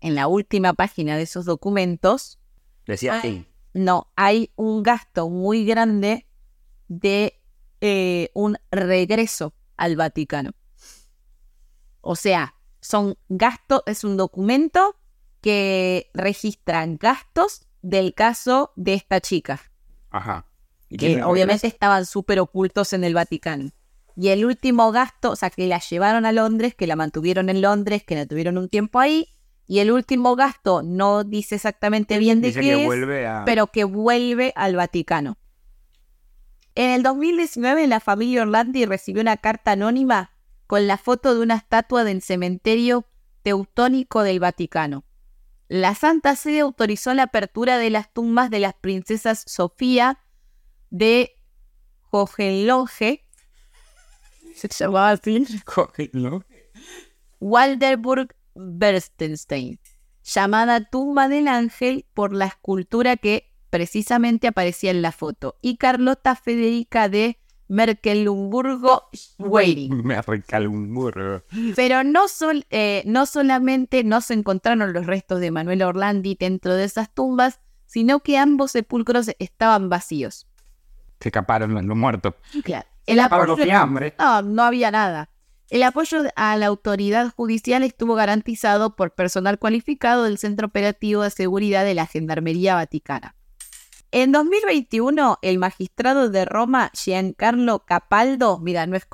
en 0.00 0.14
la 0.14 0.28
última 0.28 0.72
página 0.74 1.16
de 1.16 1.22
esos 1.22 1.44
documentos, 1.44 2.38
Decía 2.86 3.20
sí. 3.20 3.46
no, 3.74 4.10
hay 4.16 4.50
un 4.56 4.82
gasto 4.82 5.28
muy 5.28 5.64
grande 5.64 6.26
de 6.88 7.40
eh, 7.80 8.30
un 8.34 8.56
regreso 8.70 9.54
al 9.76 9.96
Vaticano. 9.96 10.52
O 12.00 12.16
sea, 12.16 12.54
son 12.80 13.16
gastos, 13.28 13.82
es 13.86 14.04
un 14.04 14.16
documento 14.16 14.96
que 15.40 16.10
registra 16.14 16.84
gastos 16.86 17.66
del 17.82 18.14
caso 18.14 18.72
de 18.76 18.94
esta 18.94 19.20
chica, 19.20 19.60
Ajá. 20.10 20.46
¿Y 20.88 20.96
que 20.96 21.22
obviamente 21.22 21.68
estaban 21.68 22.04
súper 22.04 22.40
ocultos 22.40 22.92
en 22.92 23.04
el 23.04 23.14
Vaticano. 23.14 23.70
Y 24.16 24.28
el 24.28 24.44
último 24.44 24.92
gasto, 24.92 25.30
o 25.32 25.36
sea, 25.36 25.50
que 25.50 25.66
la 25.66 25.78
llevaron 25.80 26.26
a 26.26 26.32
Londres, 26.32 26.74
que 26.74 26.86
la 26.86 26.96
mantuvieron 26.96 27.48
en 27.48 27.62
Londres, 27.62 28.04
que 28.04 28.14
la 28.14 28.26
tuvieron 28.26 28.58
un 28.58 28.68
tiempo 28.68 28.98
ahí, 28.98 29.28
y 29.66 29.78
el 29.78 29.92
último 29.92 30.34
gasto 30.34 30.82
no 30.82 31.22
dice 31.22 31.54
exactamente 31.54 32.18
bien 32.18 32.40
de 32.40 32.48
Dice 32.48 32.60
qué 32.60 32.66
que 32.66 32.80
es, 32.80 32.86
vuelve 32.86 33.26
a. 33.26 33.44
pero 33.44 33.68
que 33.68 33.84
vuelve 33.84 34.52
al 34.56 34.74
Vaticano. 34.74 35.38
En 36.74 36.90
el 36.90 37.02
2019, 37.02 37.86
la 37.86 38.00
familia 38.00 38.42
Orlandi 38.42 38.84
recibió 38.84 39.22
una 39.22 39.36
carta 39.36 39.72
anónima 39.72 40.32
con 40.66 40.86
la 40.86 40.98
foto 40.98 41.34
de 41.34 41.42
una 41.42 41.56
estatua 41.56 42.04
del 42.04 42.22
cementerio 42.22 43.06
teutónico 43.42 44.22
del 44.22 44.40
Vaticano. 44.40 45.04
La 45.68 45.94
Santa 45.94 46.34
Sede 46.34 46.60
autorizó 46.60 47.14
la 47.14 47.24
apertura 47.24 47.78
de 47.78 47.90
las 47.90 48.12
tumbas 48.12 48.50
de 48.50 48.58
las 48.58 48.74
princesas 48.74 49.44
Sofía 49.46 50.18
de 50.90 51.36
Hohenlohe, 52.10 53.24
se 54.54 54.68
llamaba 54.68 55.10
así, 55.10 55.44
¿no? 56.12 56.44
Walderburg 57.40 58.34
Berstenstein, 58.54 59.78
llamada 60.24 60.84
Tumba 60.84 61.28
del 61.28 61.48
Ángel 61.48 62.06
por 62.14 62.32
la 62.34 62.46
escultura 62.46 63.16
que 63.16 63.50
precisamente 63.70 64.46
aparecía 64.48 64.90
en 64.90 65.02
la 65.02 65.12
foto, 65.12 65.56
y 65.62 65.76
Carlota 65.76 66.34
Federica 66.36 67.08
de 67.08 67.38
Merkelumburgo-Schwerin. 67.68 69.90
Me 70.04 70.16
arranca 70.16 70.58
un 70.60 70.92
burro. 70.92 71.44
Pero 71.76 72.02
no, 72.04 72.28
sol- 72.28 72.66
eh, 72.70 73.02
no 73.06 73.26
solamente 73.26 74.04
no 74.04 74.20
se 74.20 74.34
encontraron 74.34 74.92
los 74.92 75.06
restos 75.06 75.40
de 75.40 75.50
Manuel 75.50 75.82
Orlandi 75.82 76.36
dentro 76.38 76.74
de 76.74 76.84
esas 76.84 77.12
tumbas, 77.14 77.60
sino 77.86 78.20
que 78.20 78.36
ambos 78.38 78.72
sepulcros 78.72 79.30
estaban 79.38 79.88
vacíos. 79.88 80.46
Se 81.20 81.28
escaparon 81.28 81.74
los 81.86 81.96
muertos. 81.96 82.34
Claro. 82.64 82.86
El 83.12 83.20
fiambres. 83.56 84.14
No, 84.18 84.42
no 84.42 84.62
había 84.62 84.90
nada. 84.90 85.30
El 85.68 85.82
apoyo 85.84 86.22
a 86.34 86.56
la 86.56 86.66
autoridad 86.66 87.32
judicial 87.34 87.82
estuvo 87.84 88.14
garantizado 88.14 88.96
por 88.96 89.14
personal 89.14 89.58
cualificado 89.58 90.24
del 90.24 90.38
Centro 90.38 90.66
Operativo 90.66 91.22
de 91.22 91.30
Seguridad 91.30 91.84
de 91.84 91.94
la 91.94 92.06
Gendarmería 92.06 92.74
Vaticana. 92.74 93.36
En 94.10 94.32
2021, 94.32 95.38
el 95.42 95.58
magistrado 95.58 96.28
de 96.28 96.44
Roma, 96.44 96.90
Giancarlo 96.92 97.84
Capaldo, 97.84 98.58
mira, 98.58 98.86
no 98.86 98.96
es 98.96 99.06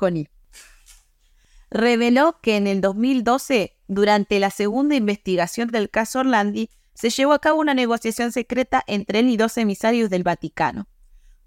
reveló 1.69 2.39
que 2.41 2.57
en 2.57 2.65
el 2.65 2.81
2012, 2.81 3.77
durante 3.87 4.39
la 4.39 4.49
segunda 4.49 4.95
investigación 4.95 5.69
del 5.69 5.89
caso 5.89 6.19
Orlandi, 6.19 6.69
se 6.93 7.11
llevó 7.11 7.33
a 7.33 7.39
cabo 7.39 7.59
una 7.59 7.75
negociación 7.75 8.31
secreta 8.31 8.83
entre 8.87 9.19
él 9.19 9.29
y 9.29 9.37
dos 9.37 9.57
emisarios 9.57 10.09
del 10.09 10.23
Vaticano. 10.23 10.87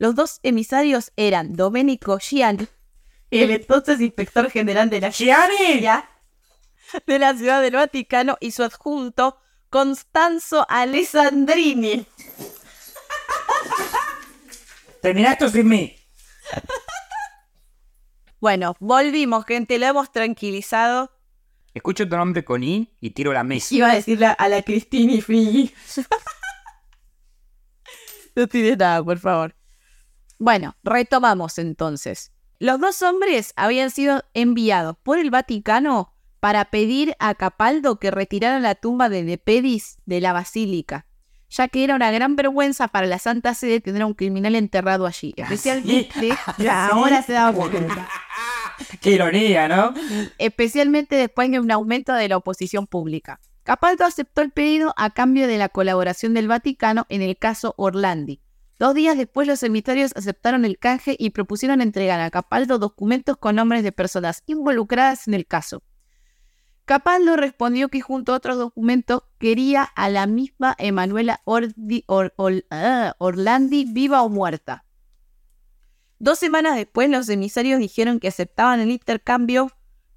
Los 0.00 0.14
dos 0.14 0.40
emisarios 0.42 1.12
eran 1.16 1.52
Domenico 1.52 2.18
Gianni, 2.18 2.66
el 3.30 3.50
entonces 3.50 4.00
inspector 4.00 4.50
general 4.50 4.88
de 4.88 4.98
la 4.98 5.10
¡Gianni! 5.10 5.86
de 7.06 7.18
la 7.18 7.36
Ciudad 7.36 7.60
del 7.60 7.74
Vaticano, 7.74 8.38
y 8.40 8.52
su 8.52 8.62
adjunto, 8.62 9.36
Constanzo 9.68 10.64
Alessandrini. 10.70 12.06
Termina 15.02 15.32
esto 15.32 15.50
sin 15.50 15.68
mí. 15.68 15.94
Bueno, 18.40 18.74
volvimos, 18.80 19.44
gente, 19.44 19.78
lo 19.78 19.84
hemos 19.84 20.10
tranquilizado. 20.10 21.12
Escucho 21.74 22.08
tu 22.08 22.16
nombre 22.16 22.42
con 22.42 22.64
I 22.64 22.90
y 23.02 23.10
tiro 23.10 23.34
la 23.34 23.44
mesa. 23.44 23.74
Iba 23.74 23.90
a 23.90 23.94
decirle 23.96 24.28
a 24.28 24.48
la 24.48 24.62
Cristina 24.62 25.20
Frigi. 25.20 25.74
no 28.34 28.48
tienes 28.48 28.78
nada, 28.78 29.04
por 29.04 29.18
favor. 29.18 29.59
Bueno, 30.40 30.74
retomamos 30.82 31.58
entonces. 31.58 32.32
Los 32.58 32.80
dos 32.80 33.02
hombres 33.02 33.52
habían 33.56 33.90
sido 33.90 34.24
enviados 34.32 34.96
por 35.02 35.18
el 35.18 35.30
Vaticano 35.30 36.14
para 36.40 36.64
pedir 36.70 37.14
a 37.18 37.34
Capaldo 37.34 37.98
que 37.98 38.10
retirara 38.10 38.58
la 38.58 38.74
tumba 38.74 39.10
de 39.10 39.22
Nepedis 39.22 39.98
de 40.06 40.22
la 40.22 40.32
basílica, 40.32 41.04
ya 41.50 41.68
que 41.68 41.84
era 41.84 41.94
una 41.94 42.10
gran 42.10 42.36
vergüenza 42.36 42.88
para 42.88 43.06
la 43.06 43.18
Santa 43.18 43.52
Sede 43.52 43.80
tener 43.80 44.00
a 44.00 44.06
un 44.06 44.14
criminal 44.14 44.54
enterrado 44.54 45.06
allí. 45.06 45.34
Especialmente, 45.36 46.30
ya, 46.58 46.86
ahora 46.86 47.22
se 47.22 47.34
da 47.34 47.52
cuenta. 47.52 48.08
Qué 49.02 49.10
ironía, 49.10 49.68
¿no? 49.68 49.92
especialmente 50.38 51.16
después 51.16 51.50
de 51.50 51.60
un 51.60 51.70
aumento 51.70 52.14
de 52.14 52.30
la 52.30 52.38
oposición 52.38 52.86
pública. 52.86 53.40
Capaldo 53.62 54.06
aceptó 54.06 54.40
el 54.40 54.52
pedido 54.52 54.94
a 54.96 55.10
cambio 55.10 55.46
de 55.46 55.58
la 55.58 55.68
colaboración 55.68 56.32
del 56.32 56.48
Vaticano 56.48 57.04
en 57.10 57.20
el 57.20 57.36
caso 57.36 57.74
Orlandi. 57.76 58.40
Dos 58.80 58.94
días 58.94 59.18
después 59.18 59.46
los 59.46 59.62
emisarios 59.62 60.12
aceptaron 60.16 60.64
el 60.64 60.78
canje 60.78 61.14
y 61.18 61.30
propusieron 61.30 61.82
entregar 61.82 62.18
a 62.18 62.30
Capaldo 62.30 62.78
documentos 62.78 63.36
con 63.36 63.56
nombres 63.56 63.82
de 63.82 63.92
personas 63.92 64.42
involucradas 64.46 65.28
en 65.28 65.34
el 65.34 65.46
caso. 65.46 65.82
Capaldo 66.86 67.36
respondió 67.36 67.90
que 67.90 68.00
junto 68.00 68.32
a 68.32 68.36
otros 68.36 68.56
documentos 68.56 69.24
quería 69.38 69.82
a 69.82 70.08
la 70.08 70.26
misma 70.26 70.74
Emanuela 70.78 71.42
ah, 72.70 73.14
Orlandi 73.18 73.84
viva 73.84 74.22
o 74.22 74.30
muerta. 74.30 74.86
Dos 76.18 76.38
semanas 76.38 76.74
después, 76.74 77.10
los 77.10 77.28
emisarios 77.28 77.80
dijeron 77.80 78.18
que 78.18 78.28
aceptaban 78.28 78.80
el 78.80 78.90
intercambio 78.90 79.70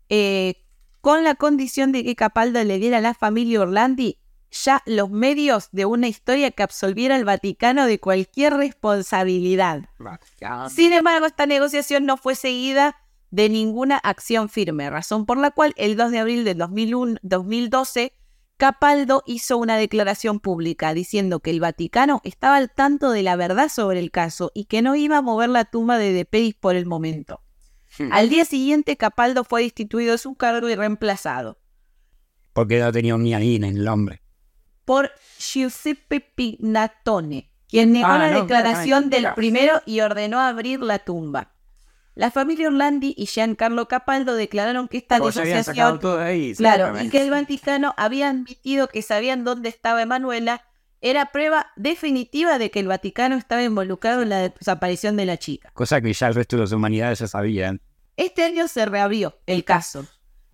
eh, 0.07 0.63
con 1.01 1.25
la 1.25 1.35
condición 1.35 1.91
de 1.91 2.05
que 2.05 2.15
Capaldo 2.15 2.63
le 2.63 2.79
diera 2.79 2.99
a 2.99 3.01
la 3.01 3.13
familia 3.13 3.59
Orlandi 3.59 4.22
ya 4.53 4.81
los 4.85 5.09
medios 5.09 5.69
de 5.71 5.85
una 5.85 6.07
historia 6.07 6.51
que 6.51 6.63
absolviera 6.63 7.15
al 7.15 7.25
Vaticano 7.25 7.85
de 7.85 7.99
cualquier 7.99 8.53
responsabilidad. 8.53 9.89
Sin 10.69 10.93
embargo, 10.93 11.25
esta 11.25 11.45
negociación 11.45 12.05
no 12.05 12.17
fue 12.17 12.35
seguida 12.35 12.95
de 13.31 13.49
ninguna 13.49 13.97
acción 13.97 14.47
firme, 14.47 14.89
razón 14.89 15.25
por 15.25 15.37
la 15.37 15.51
cual 15.51 15.73
el 15.75 15.97
2 15.97 16.11
de 16.11 16.19
abril 16.19 16.43
de 16.43 16.53
2001 16.53 17.15
2012 17.23 18.13
Capaldo 18.57 19.23
hizo 19.25 19.57
una 19.57 19.77
declaración 19.77 20.39
pública 20.39 20.93
diciendo 20.93 21.39
que 21.39 21.49
el 21.49 21.59
Vaticano 21.59 22.21
estaba 22.23 22.57
al 22.57 22.71
tanto 22.71 23.09
de 23.11 23.23
la 23.23 23.35
verdad 23.35 23.69
sobre 23.69 23.99
el 23.99 24.11
caso 24.11 24.51
y 24.53 24.65
que 24.65 24.81
no 24.81 24.95
iba 24.95 25.17
a 25.17 25.21
mover 25.21 25.49
la 25.49 25.65
tumba 25.65 25.97
de 25.97 26.13
De 26.13 26.25
Pedis 26.25 26.53
por 26.53 26.75
el 26.75 26.85
momento. 26.85 27.41
Al 28.11 28.29
día 28.29 28.45
siguiente, 28.45 28.97
Capaldo 28.97 29.43
fue 29.43 29.63
destituido 29.63 30.13
de 30.13 30.17
su 30.17 30.33
cargo 30.35 30.67
y 30.69 30.75
reemplazado 30.75 31.59
Porque 32.53 32.79
no 32.79 32.91
tenía 32.91 33.17
ni 33.17 33.33
ahí 33.33 33.55
en 33.55 33.65
el 33.65 33.83
nombre. 33.83 34.22
Por 34.85 35.11
Giuseppe 35.39 36.19
Pignatone, 36.19 37.49
quien 37.67 37.93
negó 37.93 38.07
Ah, 38.07 38.17
la 38.17 38.31
no, 38.31 38.41
declaración 38.41 39.09
del 39.09 39.33
primero 39.35 39.81
y 39.85 40.01
ordenó 40.01 40.39
abrir 40.39 40.81
la 40.81 40.99
tumba. 40.99 41.51
La 42.15 42.29
familia 42.29 42.67
Orlandi 42.67 43.15
y 43.17 43.25
Giancarlo 43.25 43.87
Capaldo 43.87 44.35
declararon 44.35 44.87
que 44.87 44.97
esta 44.97 45.17
ahí. 46.19 46.53
Claro, 46.53 47.01
y 47.01 47.09
que 47.09 47.21
el 47.21 47.31
Vaticano 47.31 47.95
había 47.97 48.29
admitido 48.29 48.87
que 48.87 49.01
sabían 49.01 49.43
dónde 49.43 49.69
estaba 49.69 50.01
Emanuela, 50.03 50.63
era 51.01 51.31
prueba 51.31 51.71
definitiva 51.75 52.59
de 52.59 52.69
que 52.69 52.79
el 52.79 52.87
Vaticano 52.87 53.35
estaba 53.35 53.63
involucrado 53.63 54.21
en 54.21 54.29
la 54.29 54.49
desaparición 54.49 55.17
de 55.17 55.25
la 55.25 55.37
chica. 55.37 55.71
Cosa 55.73 56.01
que 56.01 56.13
ya 56.13 56.27
el 56.27 56.35
resto 56.35 56.55
de 56.55 56.61
las 56.61 56.71
humanidades 56.71 57.19
ya 57.19 57.27
sabían. 57.27 57.81
Este 58.15 58.43
año 58.43 58.67
se 58.67 58.85
reabrió 58.85 59.39
el 59.47 59.63
caso. 59.65 60.05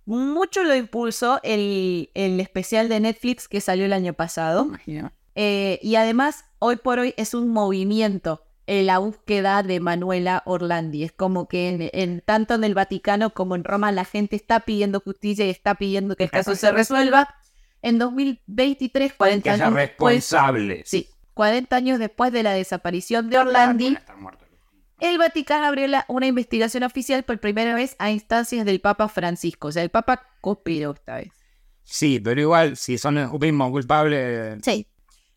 Mucho 0.09 0.63
lo 0.63 0.75
impulsó 0.75 1.39
el, 1.43 2.09
el 2.15 2.39
especial 2.39 2.89
de 2.89 2.99
Netflix 2.99 3.47
que 3.47 3.61
salió 3.61 3.85
el 3.85 3.93
año 3.93 4.13
pasado. 4.13 4.65
Imagino. 4.65 5.11
Eh, 5.35 5.79
y 5.83 5.95
además, 5.95 6.45
hoy 6.57 6.77
por 6.77 6.99
hoy 6.99 7.13
es 7.17 7.33
un 7.33 7.49
movimiento 7.49 8.43
en 8.65 8.87
la 8.87 8.97
búsqueda 8.99 9.63
de 9.63 9.79
Manuela 9.79 10.41
Orlandi. 10.45 11.03
Es 11.03 11.11
como 11.11 11.47
que 11.47 11.69
en, 11.69 11.89
en- 11.93 12.21
tanto 12.21 12.55
en 12.55 12.63
el 12.63 12.73
Vaticano 12.73 13.29
como 13.31 13.55
en 13.55 13.63
Roma 13.63 13.91
la 13.91 14.03
gente 14.05 14.35
está 14.35 14.61
pidiendo 14.61 14.99
justicia 14.99 15.45
y 15.45 15.49
está 15.49 15.75
pidiendo 15.75 16.15
que 16.15 16.23
el 16.25 16.31
caso 16.31 16.55
se 16.55 16.71
resuelva. 16.71 17.35
En 17.81 17.97
2023, 17.99 19.13
40 19.13 19.43
Que 19.43 19.49
haya 19.51 19.65
años 19.67 19.75
después, 19.77 20.15
responsables. 20.15 20.89
sí, 20.89 21.07
40 21.35 21.75
años 21.75 21.99
después 21.99 22.31
de 22.33 22.43
la 22.43 22.51
desaparición 22.53 23.29
de 23.29 23.37
Orlandi. 23.37 23.97
El 24.99 25.17
Vaticano 25.17 25.65
abrió 25.65 25.87
una 26.07 26.27
investigación 26.27 26.83
oficial 26.83 27.23
por 27.23 27.39
primera 27.39 27.73
vez 27.73 27.95
a 27.99 28.11
instancias 28.11 28.65
del 28.65 28.81
Papa 28.81 29.07
Francisco. 29.09 29.69
O 29.69 29.71
sea, 29.71 29.83
el 29.83 29.89
Papa 29.89 30.27
cooperó 30.41 30.91
esta 30.91 31.15
vez. 31.15 31.33
Sí, 31.83 32.19
pero 32.19 32.39
igual, 32.39 32.77
si 32.77 32.97
son 32.97 33.15
los 33.15 33.39
mismos 33.39 33.71
culpables. 33.71 34.59
Sí. 34.63 34.87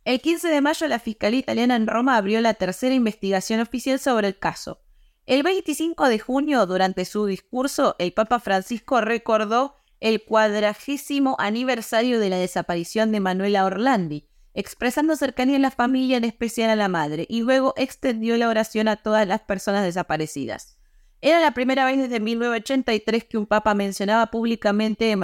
El 0.04 0.20
15 0.20 0.48
de 0.48 0.60
mayo 0.60 0.88
la 0.88 0.98
Fiscalía 0.98 1.38
Italiana 1.38 1.76
en 1.76 1.86
Roma 1.86 2.16
abrió 2.16 2.40
la 2.40 2.54
tercera 2.54 2.94
investigación 2.94 3.60
oficial 3.60 3.98
sobre 3.98 4.28
el 4.28 4.38
caso. 4.38 4.80
El 5.26 5.44
25 5.44 6.08
de 6.08 6.18
junio, 6.18 6.66
durante 6.66 7.04
su 7.04 7.26
discurso, 7.26 7.94
el 8.00 8.12
Papa 8.12 8.40
Francisco 8.40 9.00
recordó 9.00 9.76
el 10.00 10.24
cuadragésimo 10.24 11.36
aniversario 11.38 12.18
de 12.18 12.28
la 12.28 12.36
desaparición 12.36 13.12
de 13.12 13.20
Manuela 13.20 13.64
Orlandi, 13.64 14.28
expresando 14.54 15.16
cercanía 15.16 15.56
a 15.56 15.60
la 15.60 15.70
familia, 15.70 16.16
en 16.16 16.24
especial 16.24 16.70
a 16.70 16.76
la 16.76 16.88
madre, 16.88 17.26
y 17.28 17.42
luego 17.42 17.74
extendió 17.76 18.36
la 18.36 18.48
oración 18.48 18.88
a 18.88 18.96
todas 18.96 19.26
las 19.26 19.40
personas 19.40 19.84
desaparecidas. 19.84 20.78
Era 21.20 21.40
la 21.40 21.54
primera 21.54 21.84
vez 21.84 21.98
desde 21.98 22.18
1983 22.18 23.24
que 23.24 23.38
un 23.38 23.46
papa 23.46 23.74
mencionaba 23.74 24.26
públicamente 24.26 25.14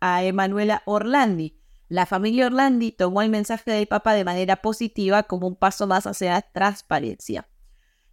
a 0.00 0.24
Emanuela 0.24 0.82
Orlandi. 0.86 1.58
La 1.88 2.06
familia 2.06 2.46
Orlandi 2.46 2.90
tomó 2.92 3.20
el 3.20 3.28
mensaje 3.28 3.70
del 3.70 3.86
papa 3.86 4.14
de 4.14 4.24
manera 4.24 4.56
positiva 4.56 5.24
como 5.24 5.46
un 5.46 5.56
paso 5.56 5.86
más 5.86 6.06
hacia 6.06 6.32
la 6.32 6.40
transparencia. 6.40 7.48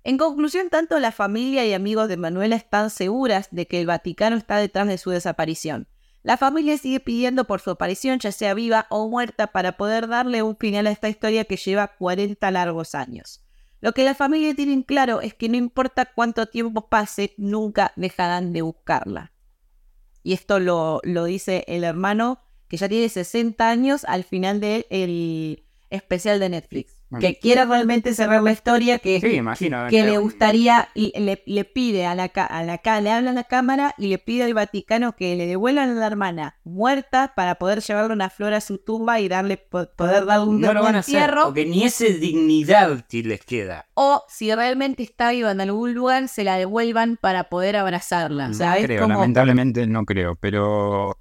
En 0.03 0.17
conclusión, 0.17 0.69
tanto 0.69 0.99
la 0.99 1.13
familia 1.13 1.65
y 1.65 1.73
amigos 1.73 2.09
de 2.09 2.17
Manuela 2.17 2.57
están 2.57 2.89
seguras 2.89 3.47
de 3.51 3.67
que 3.67 3.79
el 3.79 3.87
Vaticano 3.87 4.35
está 4.35 4.57
detrás 4.57 4.87
de 4.87 4.97
su 4.97 5.11
desaparición. 5.11 5.87
La 6.21 6.37
familia 6.37 6.77
sigue 6.77 6.99
pidiendo 6.99 7.45
por 7.45 7.61
su 7.61 7.71
aparición, 7.71 8.19
ya 8.19 8.31
sea 8.31 8.53
viva 8.53 8.87
o 8.89 9.07
muerta, 9.09 9.47
para 9.47 9.77
poder 9.77 10.07
darle 10.07 10.43
un 10.43 10.57
final 10.57 10.87
a 10.87 10.91
esta 10.91 11.09
historia 11.09 11.45
que 11.45 11.55
lleva 11.55 11.95
40 11.95 12.51
largos 12.51 12.93
años. 12.93 13.45
Lo 13.81 13.93
que 13.93 14.03
la 14.03 14.15
familia 14.15 14.53
tiene 14.53 14.73
en 14.73 14.83
claro 14.83 15.21
es 15.21 15.33
que 15.33 15.47
no 15.47 15.55
importa 15.55 16.11
cuánto 16.13 16.47
tiempo 16.47 16.89
pase, 16.89 17.33
nunca 17.37 17.93
dejarán 17.95 18.51
de 18.51 18.61
buscarla. 18.61 19.31
Y 20.21 20.33
esto 20.33 20.59
lo, 20.59 20.99
lo 21.03 21.23
dice 21.23 21.63
el 21.67 21.85
hermano 21.85 22.41
que 22.67 22.75
ya 22.75 22.89
tiene 22.89 23.07
60 23.07 23.69
años 23.69 24.03
al 24.05 24.25
final 24.25 24.59
del 24.59 24.85
el 24.89 25.65
especial 25.89 26.39
de 26.39 26.49
Netflix. 26.49 26.98
Que 27.19 27.39
quiere 27.39 27.65
realmente 27.65 28.13
cerrar 28.13 28.43
la 28.43 28.51
historia, 28.51 28.99
que, 28.99 29.19
Sí, 29.19 29.27
imagino. 29.35 29.87
que 29.89 30.03
le 30.03 30.19
gustaría, 30.19 30.89
y 30.93 31.11
le, 31.19 31.41
le 31.47 31.65
pide 31.65 32.05
a 32.05 32.13
la, 32.13 32.25
a 32.25 32.63
la 32.63 32.79
le 33.01 33.11
habla 33.11 33.31
a 33.31 33.33
la 33.33 33.43
cámara 33.45 33.95
y 33.97 34.07
le 34.09 34.19
pide 34.19 34.43
al 34.43 34.53
Vaticano 34.53 35.15
que 35.15 35.35
le 35.35 35.47
devuelvan 35.47 35.89
a 35.89 35.93
la 35.95 36.05
hermana 36.05 36.59
muerta 36.63 37.33
para 37.35 37.55
poder 37.55 37.79
llevarle 37.81 38.13
una 38.13 38.29
flor 38.29 38.53
a 38.53 38.61
su 38.61 38.77
tumba 38.77 39.19
y 39.19 39.27
darle 39.27 39.57
po- 39.57 39.89
poder 39.95 40.25
darle 40.25 40.45
un, 40.45 40.61
No 40.61 40.71
lo 40.71 40.81
un 40.81 40.85
van 40.85 40.95
a 40.97 40.99
hacer, 40.99 41.15
entierro. 41.15 41.45
porque 41.45 41.65
ni 41.65 41.83
esa 41.83 42.05
dignidad 42.05 43.03
les 43.11 43.43
queda. 43.43 43.87
O 43.95 44.23
si 44.27 44.53
realmente 44.53 45.01
está 45.01 45.31
viva 45.31 45.49
en 45.51 45.61
algún 45.61 45.95
lugar, 45.95 46.27
se 46.27 46.43
la 46.43 46.57
devuelvan 46.57 47.17
para 47.17 47.45
poder 47.45 47.75
abrazarla. 47.75 48.49
No 48.49 48.57
creo, 48.83 49.01
como- 49.01 49.15
lamentablemente 49.15 49.87
no 49.87 50.05
creo, 50.05 50.35
pero 50.35 51.17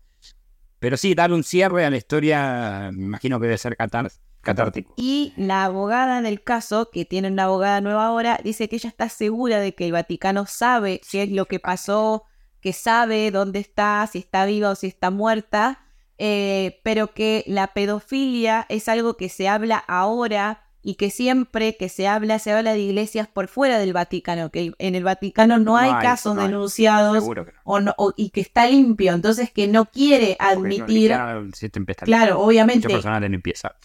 pero 0.81 0.97
sí, 0.97 1.15
dar 1.15 1.33
un 1.33 1.43
cierre 1.43 1.85
a 1.85 1.91
la 1.91 1.97
historia, 1.97 2.91
me 2.93 3.05
imagino 3.05 3.41
que 3.41 3.47
debe 3.47 3.59
ser 3.59 3.77
catar- 3.77 4.13
catártico. 4.43 4.95
Y 4.97 5.33
la 5.37 5.65
abogada 5.65 6.23
del 6.23 6.43
caso, 6.43 6.91
que 6.91 7.05
tiene 7.05 7.29
una 7.29 7.45
abogada 7.45 7.81
nueva 7.81 8.07
ahora, 8.07 8.41
dice 8.43 8.69
que 8.69 8.77
ella 8.77 8.89
está 8.89 9.09
segura 9.09 9.61
de 9.61 9.75
que 9.75 9.87
el 9.87 9.93
Vaticano 9.93 10.47
sabe 10.47 11.01
qué 11.11 11.25
es 11.25 11.31
lo 11.31 11.47
que 11.47 11.61
pasó, 11.61 12.25
que 12.61 12.73
sabe 12.73 13.31
dónde 13.31 13.61
está, 13.61 14.09
si 14.11 14.19
está 14.19 14.45
viva 14.47 14.71
o 14.71 14.75
si 14.75 14.87
está 14.87 15.11
muerta, 15.11 15.81
eh, 16.19 16.81
pero 16.83 17.15
que 17.15 17.45
la 17.47 17.69
pedofilia 17.69 18.67
es 18.69 18.89
algo 18.89 19.17
que 19.17 19.29
se 19.29 19.49
habla 19.49 19.77
ahora 19.77 20.65
y 20.83 20.95
que 20.95 21.11
siempre 21.11 21.77
que 21.77 21.89
se 21.89 22.09
habla, 22.09 22.39
se 22.39 22.53
habla 22.53 22.73
de 22.73 22.81
iglesias 22.81 23.29
por 23.29 23.49
fuera 23.49 23.79
del 23.79 23.93
Vaticano, 23.93 24.51
que 24.51 24.73
en 24.79 24.95
el 24.95 25.05
Vaticano 25.05 25.59
no, 25.59 25.77
hay, 25.77 25.91
casos 26.03 26.35
no 26.35 26.41
hay. 26.41 26.49
denunciados 26.49 27.25
no. 27.25 27.95
o 27.97 28.13
y 28.17 28.31
que 28.31 28.41
está 28.41 28.67
limpio, 28.67 29.13
entonces 29.13 29.53
que 29.53 29.69
no 29.69 29.87
quiere 29.87 30.37
admitir, 30.39 31.11
claro, 31.11 32.35
Mucho 32.35 32.41
obviamente, 32.41 32.89
personal 32.89 33.21
de 33.21 33.29
limpieza. 33.29 33.77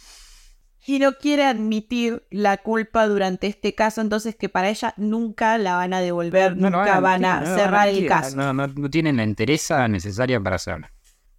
Y 0.86 1.00
no 1.00 1.14
quiere 1.14 1.46
admitir 1.46 2.26
la 2.30 2.58
culpa 2.58 3.08
durante 3.08 3.48
este 3.48 3.74
caso, 3.74 4.02
entonces 4.02 4.36
que 4.36 4.50
para 4.50 4.70
ella 4.70 4.94
nunca 4.98 5.58
la 5.58 5.76
van 5.76 5.94
a 5.94 6.02
devolver, 6.02 6.58
No 6.58 6.70
nunca 6.70 7.00
van 7.00 7.24
a 7.26 7.42
no 7.42 7.56
cerrar 7.56 7.88
el 7.88 8.06
caso. 8.08 8.36
No, 8.36 8.54
no, 8.54 8.68
no 8.68 8.90
tienen 8.90 9.18
la 9.18 9.24
entereza 9.24 9.88
necesaria 9.88 10.42
para 10.42 10.58
hacerlo. 10.58 10.88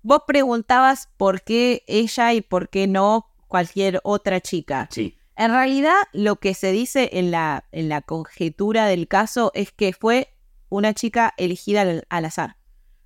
Vos 0.02 0.22
preguntabas 0.26 1.08
por 1.16 1.42
qué 1.42 1.82
ella 1.86 2.32
y 2.32 2.40
por 2.40 2.68
qué 2.68 2.86
no 2.86 3.26
cualquier 3.48 4.00
otra 4.02 4.40
chica. 4.40 4.88
Sí. 4.90 5.16
En 5.36 5.50
realidad, 5.50 5.94
lo 6.12 6.36
que 6.36 6.54
se 6.54 6.72
dice 6.72 7.10
en 7.12 7.30
la, 7.30 7.64
en 7.72 7.88
la 7.88 8.02
conjetura 8.02 8.86
del 8.86 9.08
caso 9.08 9.50
es 9.54 9.72
que 9.72 9.92
fue 9.92 10.28
una 10.68 10.94
chica 10.94 11.34
elegida 11.36 11.82
al, 11.82 12.04
al 12.08 12.24
azar. 12.24 12.56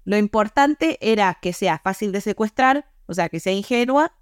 Lo 0.05 0.16
importante 0.16 0.99
era 1.01 1.39
que 1.41 1.53
sea 1.53 1.78
fácil 1.78 2.12
de 2.12 2.20
secuestrar, 2.20 2.91
o 3.07 3.14
sea, 3.14 3.28
que 3.28 3.41
sea 3.41 3.53
ingenua 3.53 4.18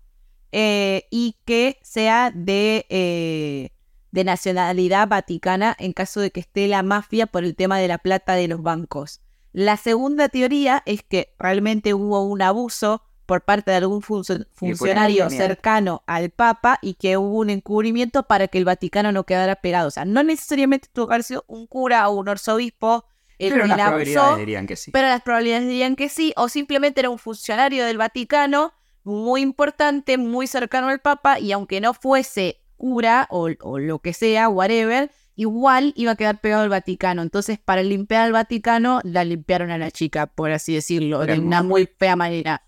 eh, 0.53 1.07
y 1.11 1.37
que 1.45 1.79
sea 1.83 2.31
de, 2.35 2.87
eh, 2.89 3.71
de 4.13 4.25
nacionalidad 4.25 5.09
vaticana 5.09 5.77
en 5.79 5.93
caso 5.93 6.21
de 6.21 6.31
que 6.31 6.41
esté 6.41 6.69
la 6.69 6.83
mafia 6.83 7.27
por 7.27 7.45
el 7.45 7.55
tema 7.57 7.79
de 7.79 7.89
la 7.89 7.99
plata 7.99 8.35
de 8.35 8.49
los 8.49 8.63
bancos. 8.63 9.21
La 9.53 9.77
segunda 9.77 10.29
teoría 10.29 10.83
es 10.87 11.03
que 11.03 11.35
realmente 11.39 11.95
hubo 11.95 12.23
un 12.25 12.43
abuso 12.43 13.03
por 13.25 13.43
parte 13.45 13.73
de 13.73 13.79
algún 13.79 14.03
funcio- 14.03 14.47
funcionario 14.53 15.29
cercano 15.31 16.03
al 16.07 16.31
Papa 16.31 16.79
y 16.81 16.95
que 16.95 17.17
hubo 17.17 17.39
un 17.39 17.51
encubrimiento 17.51 18.23
para 18.23 18.47
que 18.49 18.59
el 18.59 18.65
Vaticano 18.65 19.11
no 19.13 19.25
quedara 19.25 19.57
pegado. 19.57 19.89
O 19.89 19.91
sea, 19.91 20.05
no 20.05 20.23
necesariamente 20.23 20.89
tuvo 20.93 21.09
que 21.09 21.15
haber 21.15 21.25
sido 21.25 21.45
un 21.49 21.67
cura 21.67 22.09
o 22.09 22.15
un 22.15 22.29
arzobispo 22.29 23.05
el 23.39 23.51
Pero 23.53 23.63
que 23.65 23.69
las 23.69 23.79
la 23.79 23.85
probabilidades 23.87 24.25
abusó, 24.29 24.39
dirían 24.39 24.67
que 24.67 24.77
sí. 24.77 24.91
pero 24.93 25.09
las 25.09 25.23
probabilidades 25.23 25.69
dirían 25.69 25.97
que 25.97 26.09
sí, 26.09 26.33
o 26.37 26.49
simplemente 26.49 27.01
era 27.01 27.11
un 27.11 27.19
funcionario 27.19 27.85
del 27.85 27.99
Vaticano 27.99 28.73
muy 29.07 29.41
importante, 29.41 30.19
muy 30.19 30.47
cercano 30.49 30.89
al 30.89 30.99
Papa, 31.01 31.39
y 31.39 31.53
aunque 31.53 31.81
no 31.81 31.95
fuese 31.95 32.61
cura 32.77 33.27
o, 33.31 33.49
o 33.61 33.79
lo 33.79 34.01
que 34.01 34.13
sea, 34.13 34.49
whatever, 34.49 35.11
igual 35.37 35.93
iba 35.97 36.13
a 36.13 36.17
quedar 36.17 36.41
pegado 36.41 36.63
al 36.65 36.69
Vaticano. 36.69 37.23
Entonces, 37.23 37.59
para 37.59 37.83
limpiar 37.83 38.23
al 38.25 38.33
Vaticano, 38.33 39.01
la 39.05 39.25
limpiaron 39.25 39.71
a 39.71 39.79
la 39.79 39.91
chica, 39.91 40.27
por 40.27 40.51
así 40.51 40.75
decirlo, 40.75 41.25
de 41.25 41.39
una 41.39 41.63
muy 41.63 41.87
fea 41.99 42.17
manera. 42.17 42.63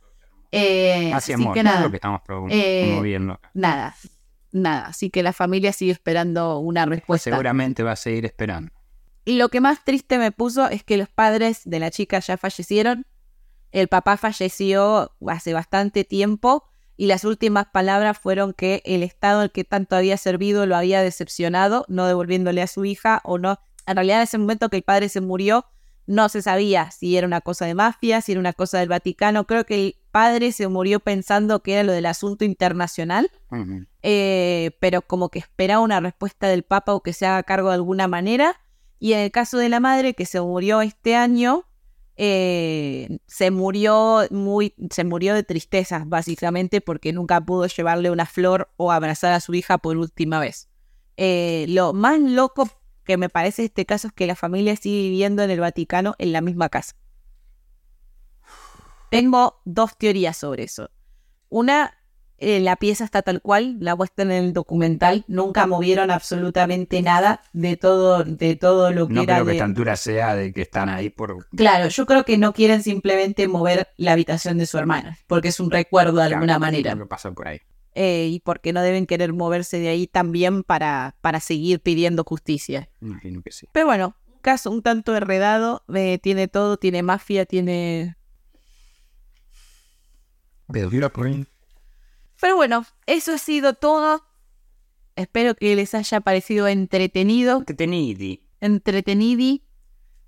Eh, 0.53 1.12
Así 1.12 1.32
amor, 1.32 1.53
que 1.55 1.61
eso 1.61 1.68
es 1.68 1.74
nada, 1.74 1.84
lo 1.84 1.91
que 1.91 1.97
estamos 1.97 2.22
pro- 2.22 2.47
Eh, 2.49 2.84
promoviendo. 2.86 3.34
acá. 3.34 3.51
nada, 3.53 3.95
nada. 4.53 4.86
Así 4.86 5.11
que 5.11 5.22
la 5.22 5.32
familia 5.34 5.72
sigue 5.74 5.93
esperando 5.93 6.59
una 6.61 6.86
respuesta. 6.86 7.30
Seguramente 7.30 7.82
va 7.82 7.93
a 7.93 7.97
seguir 7.97 8.24
esperando. 8.24 8.72
Y 9.26 9.36
lo 9.36 9.51
que 9.51 9.61
más 9.61 9.84
triste 9.84 10.16
me 10.16 10.32
puso 10.32 10.70
es 10.70 10.84
que 10.84 10.97
los 10.97 11.09
padres 11.11 11.61
de 11.66 11.80
la 11.80 11.91
chica 11.91 12.18
ya 12.20 12.39
fallecieron. 12.39 13.05
El 13.73 13.89
papá 13.89 14.16
falleció 14.16 15.12
hace 15.27 15.53
bastante 15.53 16.05
tiempo 16.05 16.64
y 16.97 17.07
las 17.07 17.25
últimas 17.25 17.66
palabras 17.66 18.19
fueron 18.19 18.53
que 18.53 18.83
el 18.85 19.03
Estado 19.03 19.41
al 19.41 19.53
que 19.53 19.64
tanto 19.64 19.97
había 19.97 20.16
servido 20.16 20.66
lo 20.66 20.77
había 20.77 21.03
decepcionado, 21.03 21.85
no 21.89 22.07
devolviéndole 22.07 22.62
a 22.62 22.66
su 22.66 22.85
hija 22.85 23.21
o 23.25 23.39
no. 23.39 23.59
En 23.87 23.97
realidad 23.97 24.19
en 24.19 24.25
ese 24.25 24.39
momento 24.39 24.69
que 24.69 24.79
el 24.79 24.83
padre 24.83 25.09
se 25.09 25.21
murió, 25.21 25.66
no 26.07 26.29
se 26.29 26.43
sabía 26.43 26.91
si 26.91 27.16
era 27.16 27.27
una 27.27 27.41
cosa 27.41 27.66
de 27.66 27.75
mafia, 27.75 28.21
si 28.21 28.33
era 28.33 28.41
una 28.41 28.55
cosa 28.55 28.79
del 28.79 28.89
Vaticano. 28.89 29.47
Creo 29.47 29.64
que 29.66 29.75
el 29.75 29.97
padre 30.11 30.53
se 30.53 30.66
murió 30.66 31.01
pensando 31.01 31.62
que 31.62 31.75
era 31.75 31.83
lo 31.83 31.93
del 31.93 32.07
asunto 32.07 32.45
internacional 32.45 33.31
eh, 34.03 34.77
pero 34.81 35.03
como 35.03 35.29
que 35.29 35.39
esperaba 35.39 35.83
una 35.83 36.01
respuesta 36.01 36.49
del 36.49 36.62
Papa 36.62 36.95
o 36.95 37.03
que 37.03 37.12
se 37.12 37.27
haga 37.27 37.43
cargo 37.43 37.69
de 37.69 37.75
alguna 37.75 38.09
manera. 38.09 38.61
Y 38.99 39.12
en 39.12 39.21
el 39.21 39.31
caso 39.31 39.59
de 39.59 39.69
la 39.69 39.81
madre, 39.81 40.14
que 40.14 40.27
se 40.27 40.41
murió 40.41 40.81
este 40.81 41.14
año, 41.14 41.64
eh, 42.21 43.21
se 43.27 43.53
murió 43.53 44.27
muy, 44.33 44.75
se 44.91 45.05
murió 45.05 45.35
de 45.35 45.45
tristeza, 45.45 46.03
básicamente, 46.05 46.81
porque 46.81 47.12
nunca 47.12 47.41
pudo 47.41 47.66
llevarle 47.66 48.11
una 48.11 48.27
flor 48.27 48.69
o 48.77 48.91
abrazar 48.91 49.33
a 49.33 49.41
su 49.41 49.55
hija 49.55 49.79
por 49.79 49.97
última 49.97 50.41
vez. 50.41 50.69
Eh, 51.16 51.66
lo 51.69 51.93
más 51.93 52.19
loco 52.19 52.69
que 53.05 53.16
me 53.16 53.29
parece 53.29 53.64
este 53.64 53.87
caso 53.87 54.09
es 54.09 54.12
que 54.12 54.27
la 54.27 54.35
familia 54.35 54.75
sigue 54.75 55.03
viviendo 55.03 55.45
en 55.45 55.51
el 55.51 55.61
Vaticano 55.61 56.16
en 56.19 56.33
la 56.33 56.41
misma 56.41 56.69
casa. 56.69 56.97
Tengo 59.11 59.62
dos 59.64 59.97
teorías 59.97 60.37
sobre 60.37 60.64
eso. 60.64 60.91
Una, 61.49 61.97
eh, 62.39 62.61
la 62.61 62.76
pieza 62.76 63.05
está 63.05 63.22
tal 63.22 63.43
cual, 63.43 63.76
la 63.80 63.97
muestran 63.97 64.30
en 64.30 64.45
el 64.45 64.53
documental, 64.53 65.24
nunca 65.26 65.66
movieron 65.66 66.11
absolutamente 66.11 67.03
nada 67.03 67.43
de 67.53 67.76
todo, 67.76 68.22
de 68.22 68.55
todo 68.55 68.93
lo 68.93 69.09
que 69.09 69.14
No 69.14 69.22
era 69.22 69.34
creo 69.34 69.45
que 69.45 69.51
de... 69.51 69.57
esta 69.57 69.64
altura 69.64 69.97
sea 69.97 70.36
de 70.36 70.53
que 70.53 70.62
están 70.62 70.89
ahí 70.89 71.11
por... 71.11 71.49
Claro, 71.51 71.89
yo 71.89 72.07
creo 72.07 72.24
que 72.24 72.39
no 72.39 72.53
quieren 72.53 72.82
simplemente 72.82 73.49
mover 73.49 73.89
la 73.97 74.12
habitación 74.12 74.59
de 74.59 74.66
su 74.66 74.78
hermana, 74.78 75.18
porque 75.26 75.49
es 75.49 75.59
un 75.59 75.70
recuerdo 75.70 76.18
de 76.18 76.34
alguna 76.34 76.59
manera. 76.59 76.95
Lo 76.95 77.05
que 77.05 77.09
pasa 77.09 77.32
por 77.32 77.49
ahí. 77.49 77.61
Eh, 77.95 78.28
y 78.30 78.39
porque 78.41 78.72
no 78.72 78.82
deben 78.82 79.07
querer 79.07 79.32
moverse 79.32 79.80
de 79.80 79.89
ahí 79.89 80.07
también 80.07 80.62
para, 80.62 81.16
para 81.20 81.41
seguir 81.41 81.80
pidiendo 81.80 82.22
justicia. 82.22 82.89
Imagino 83.01 83.43
que 83.43 83.51
sí. 83.51 83.66
Pero 83.72 83.86
bueno, 83.86 84.14
un 84.26 84.39
caso 84.41 84.70
un 84.70 84.82
tanto 84.82 85.16
enredado, 85.16 85.82
eh, 85.93 86.20
tiene 86.22 86.47
todo, 86.47 86.76
tiene 86.76 87.03
mafia, 87.03 87.45
tiene... 87.45 88.16
Pedofilo 90.70 91.12
por 91.12 91.26
ahí. 91.26 91.45
Pero 92.41 92.57
bueno, 92.57 92.84
eso 93.07 93.32
ha 93.34 93.39
sido 93.39 93.74
todo. 93.74 94.24
Espero 95.16 95.55
que 95.55 95.74
les 95.74 95.95
haya 95.95 96.20
parecido 96.20 96.68
entretenido, 96.68 97.64
Te 97.64 97.74
tenidi. 97.74 98.47
entretenidi, 98.61 99.64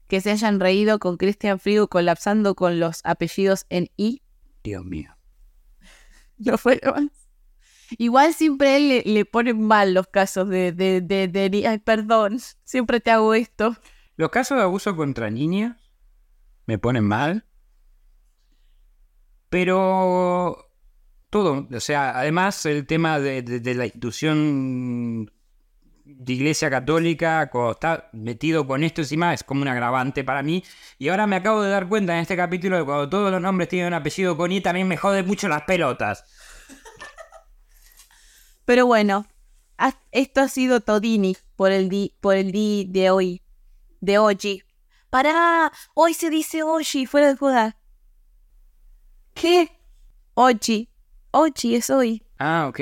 que 0.08 0.20
se 0.20 0.32
hayan 0.32 0.58
reído 0.58 0.98
con 0.98 1.16
Christian 1.16 1.60
Frigo 1.60 1.86
colapsando 1.88 2.54
con 2.56 2.80
los 2.80 3.00
apellidos 3.04 3.66
en 3.68 3.88
I. 3.96 4.22
Dios 4.64 4.84
mío. 4.84 5.16
No 6.38 6.58
fue 6.58 6.80
más. 6.84 7.04
Igual 7.98 8.34
siempre 8.34 8.68
a 8.68 8.76
él 8.76 8.88
le, 8.88 9.02
le 9.04 9.24
ponen 9.24 9.60
mal 9.62 9.94
los 9.94 10.06
casos 10.08 10.48
de, 10.48 10.72
de, 10.72 11.00
de, 11.00 11.28
de 11.28 11.66
Ay, 11.68 11.78
perdón, 11.78 12.40
siempre 12.64 13.00
te 13.00 13.10
hago 13.10 13.34
esto. 13.34 13.76
Los 14.16 14.30
casos 14.30 14.56
de 14.58 14.64
abuso 14.64 14.96
contra 14.96 15.30
niñas 15.30 15.76
me 16.66 16.78
ponen 16.78 17.04
mal. 17.04 17.44
Pero 19.48 20.69
todo, 21.30 21.66
o 21.72 21.80
sea, 21.80 22.18
además 22.18 22.66
el 22.66 22.86
tema 22.86 23.18
de, 23.20 23.42
de- 23.42 23.74
la 23.74 23.86
institución 23.86 25.30
de 26.04 26.32
iglesia 26.32 26.68
católica, 26.70 27.48
cuando 27.50 27.70
está 27.72 28.10
metido 28.12 28.66
con 28.66 28.82
esto 28.82 29.00
encima, 29.00 29.32
es 29.32 29.44
como 29.44 29.62
un 29.62 29.68
agravante 29.68 30.24
para 30.24 30.42
mí. 30.42 30.64
Y 30.98 31.08
ahora 31.08 31.26
me 31.28 31.36
acabo 31.36 31.62
de 31.62 31.70
dar 31.70 31.88
cuenta 31.88 32.14
en 32.14 32.20
este 32.20 32.36
capítulo 32.36 32.76
de 32.78 32.84
cuando 32.84 33.08
todos 33.08 33.30
los 33.30 33.40
nombres 33.40 33.68
tienen 33.68 33.88
un 33.88 33.94
apellido 33.94 34.36
con 34.36 34.50
I, 34.50 34.60
también 34.60 34.88
me 34.88 34.96
jode 34.96 35.22
mucho 35.22 35.48
las 35.48 35.62
pelotas. 35.62 36.24
Pero 38.64 38.86
bueno, 38.86 39.26
esto 40.10 40.40
ha 40.42 40.48
sido 40.48 40.80
Todini 40.80 41.36
por 41.56 41.70
el 41.72 41.88
di, 41.88 42.14
por 42.20 42.36
el 42.36 42.52
di 42.52 42.86
de 42.88 43.10
hoy, 43.10 43.42
de 44.00 44.18
hoy. 44.18 44.62
Pará, 45.10 45.72
hoy 45.94 46.14
se 46.14 46.28
dice 46.30 46.62
Oji, 46.62 47.06
fuera 47.06 47.28
de 47.28 47.36
joda. 47.36 47.76
¿Qué? 49.34 49.70
Oji. 50.34 50.89
Oji 51.32 51.76
es 51.76 51.90
hoy. 51.90 52.22
Ah, 52.38 52.66
ok. 52.68 52.80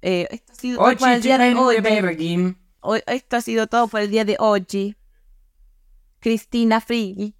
Eh, 0.00 0.28
esto 0.30 0.52
ha 0.52 0.54
sido 0.54 0.78
todo 0.78 0.96
por 0.98 1.08
el 1.08 1.22
día 1.22 1.38
de 1.38 1.54
hoy. 1.54 1.76
Hoy- 2.80 3.02
Esto 3.06 3.36
ha 3.36 3.40
sido 3.40 3.66
todo 3.66 3.88
por 3.88 4.00
el 4.00 4.10
día 4.10 4.24
de 4.24 4.36
hoy. 4.38 4.96
Cristina 6.20 6.80
Frigi. 6.80 7.34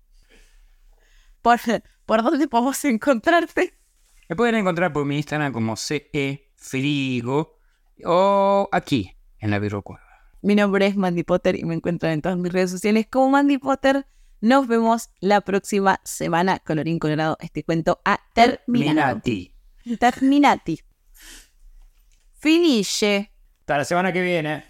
¿Por, 1.43 1.59
¿Por 2.07 2.23
dónde 2.23 2.49
podemos 2.49 2.85
encontrarte? 2.85 3.75
Me 4.29 4.37
pueden 4.37 4.57
encontrar 4.57 4.93
por 4.93 5.05
mi 5.05 5.17
Instagram 5.17 5.53
como 5.53 5.77
CE 5.77 6.51
Frigo 6.57 7.57
o 8.05 8.69
aquí, 8.73 9.17
en 9.39 9.51
la 9.51 9.59
Virrocueva. 9.59 10.03
Mi 10.43 10.55
nombre 10.55 10.87
es 10.87 10.97
Mandy 10.97 11.23
Potter 11.25 11.57
y 11.57 11.65
me 11.65 11.75
encuentran 11.75 12.13
en 12.13 12.23
todas 12.23 12.39
mis 12.39 12.53
redes 12.53 12.71
sociales 12.71 13.07
como 13.11 13.31
Mandy 13.31 13.59
Potter. 13.59 14.07
Nos 14.41 14.69
vemos 14.69 15.11
la 15.21 15.41
próxima 15.41 16.01
semana. 16.05 16.59
Colorín 16.61 16.99
colorado, 16.99 17.37
este 17.41 17.65
cuento 17.65 18.01
ha 18.05 18.21
terminado. 18.35 19.17
Minati. 19.17 19.55
Terminati. 19.97 20.81
Finisce. 22.39 23.31
Hasta 23.61 23.79
la 23.79 23.85
semana 23.85 24.13
que 24.13 24.23
viene. 24.23 24.65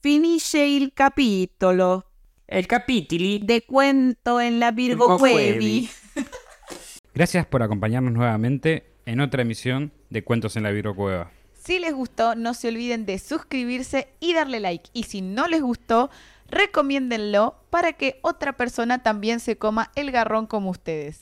Finisce 0.00 0.66
il 0.66 0.92
capitolo 0.92 2.06
El 2.46 2.66
capitoli. 2.66 3.38
de 3.38 3.62
cuento 3.62 4.40
en 4.40 4.60
la 4.60 4.70
Virgo 4.70 5.06
Virgo 5.06 5.18
Cuevi. 5.18 5.88
Gracias 7.14 7.46
por 7.46 7.62
acompañarnos 7.62 8.12
nuevamente 8.12 8.94
en 9.06 9.20
otra 9.20 9.42
emisión 9.42 9.92
de 10.10 10.24
Cuentos 10.24 10.56
en 10.56 10.64
la 10.64 10.94
Cueva. 10.94 11.30
Si 11.54 11.78
les 11.78 11.94
gustó, 11.94 12.34
no 12.34 12.52
se 12.52 12.68
olviden 12.68 13.06
de 13.06 13.18
suscribirse 13.18 14.08
y 14.20 14.34
darle 14.34 14.60
like. 14.60 14.90
Y 14.92 15.04
si 15.04 15.22
no 15.22 15.48
les 15.48 15.62
gustó, 15.62 16.10
recomiéndenlo 16.48 17.56
para 17.70 17.94
que 17.94 18.18
otra 18.22 18.54
persona 18.54 19.02
también 19.02 19.40
se 19.40 19.56
coma 19.56 19.90
el 19.94 20.10
garrón 20.10 20.46
como 20.46 20.70
ustedes. 20.70 21.20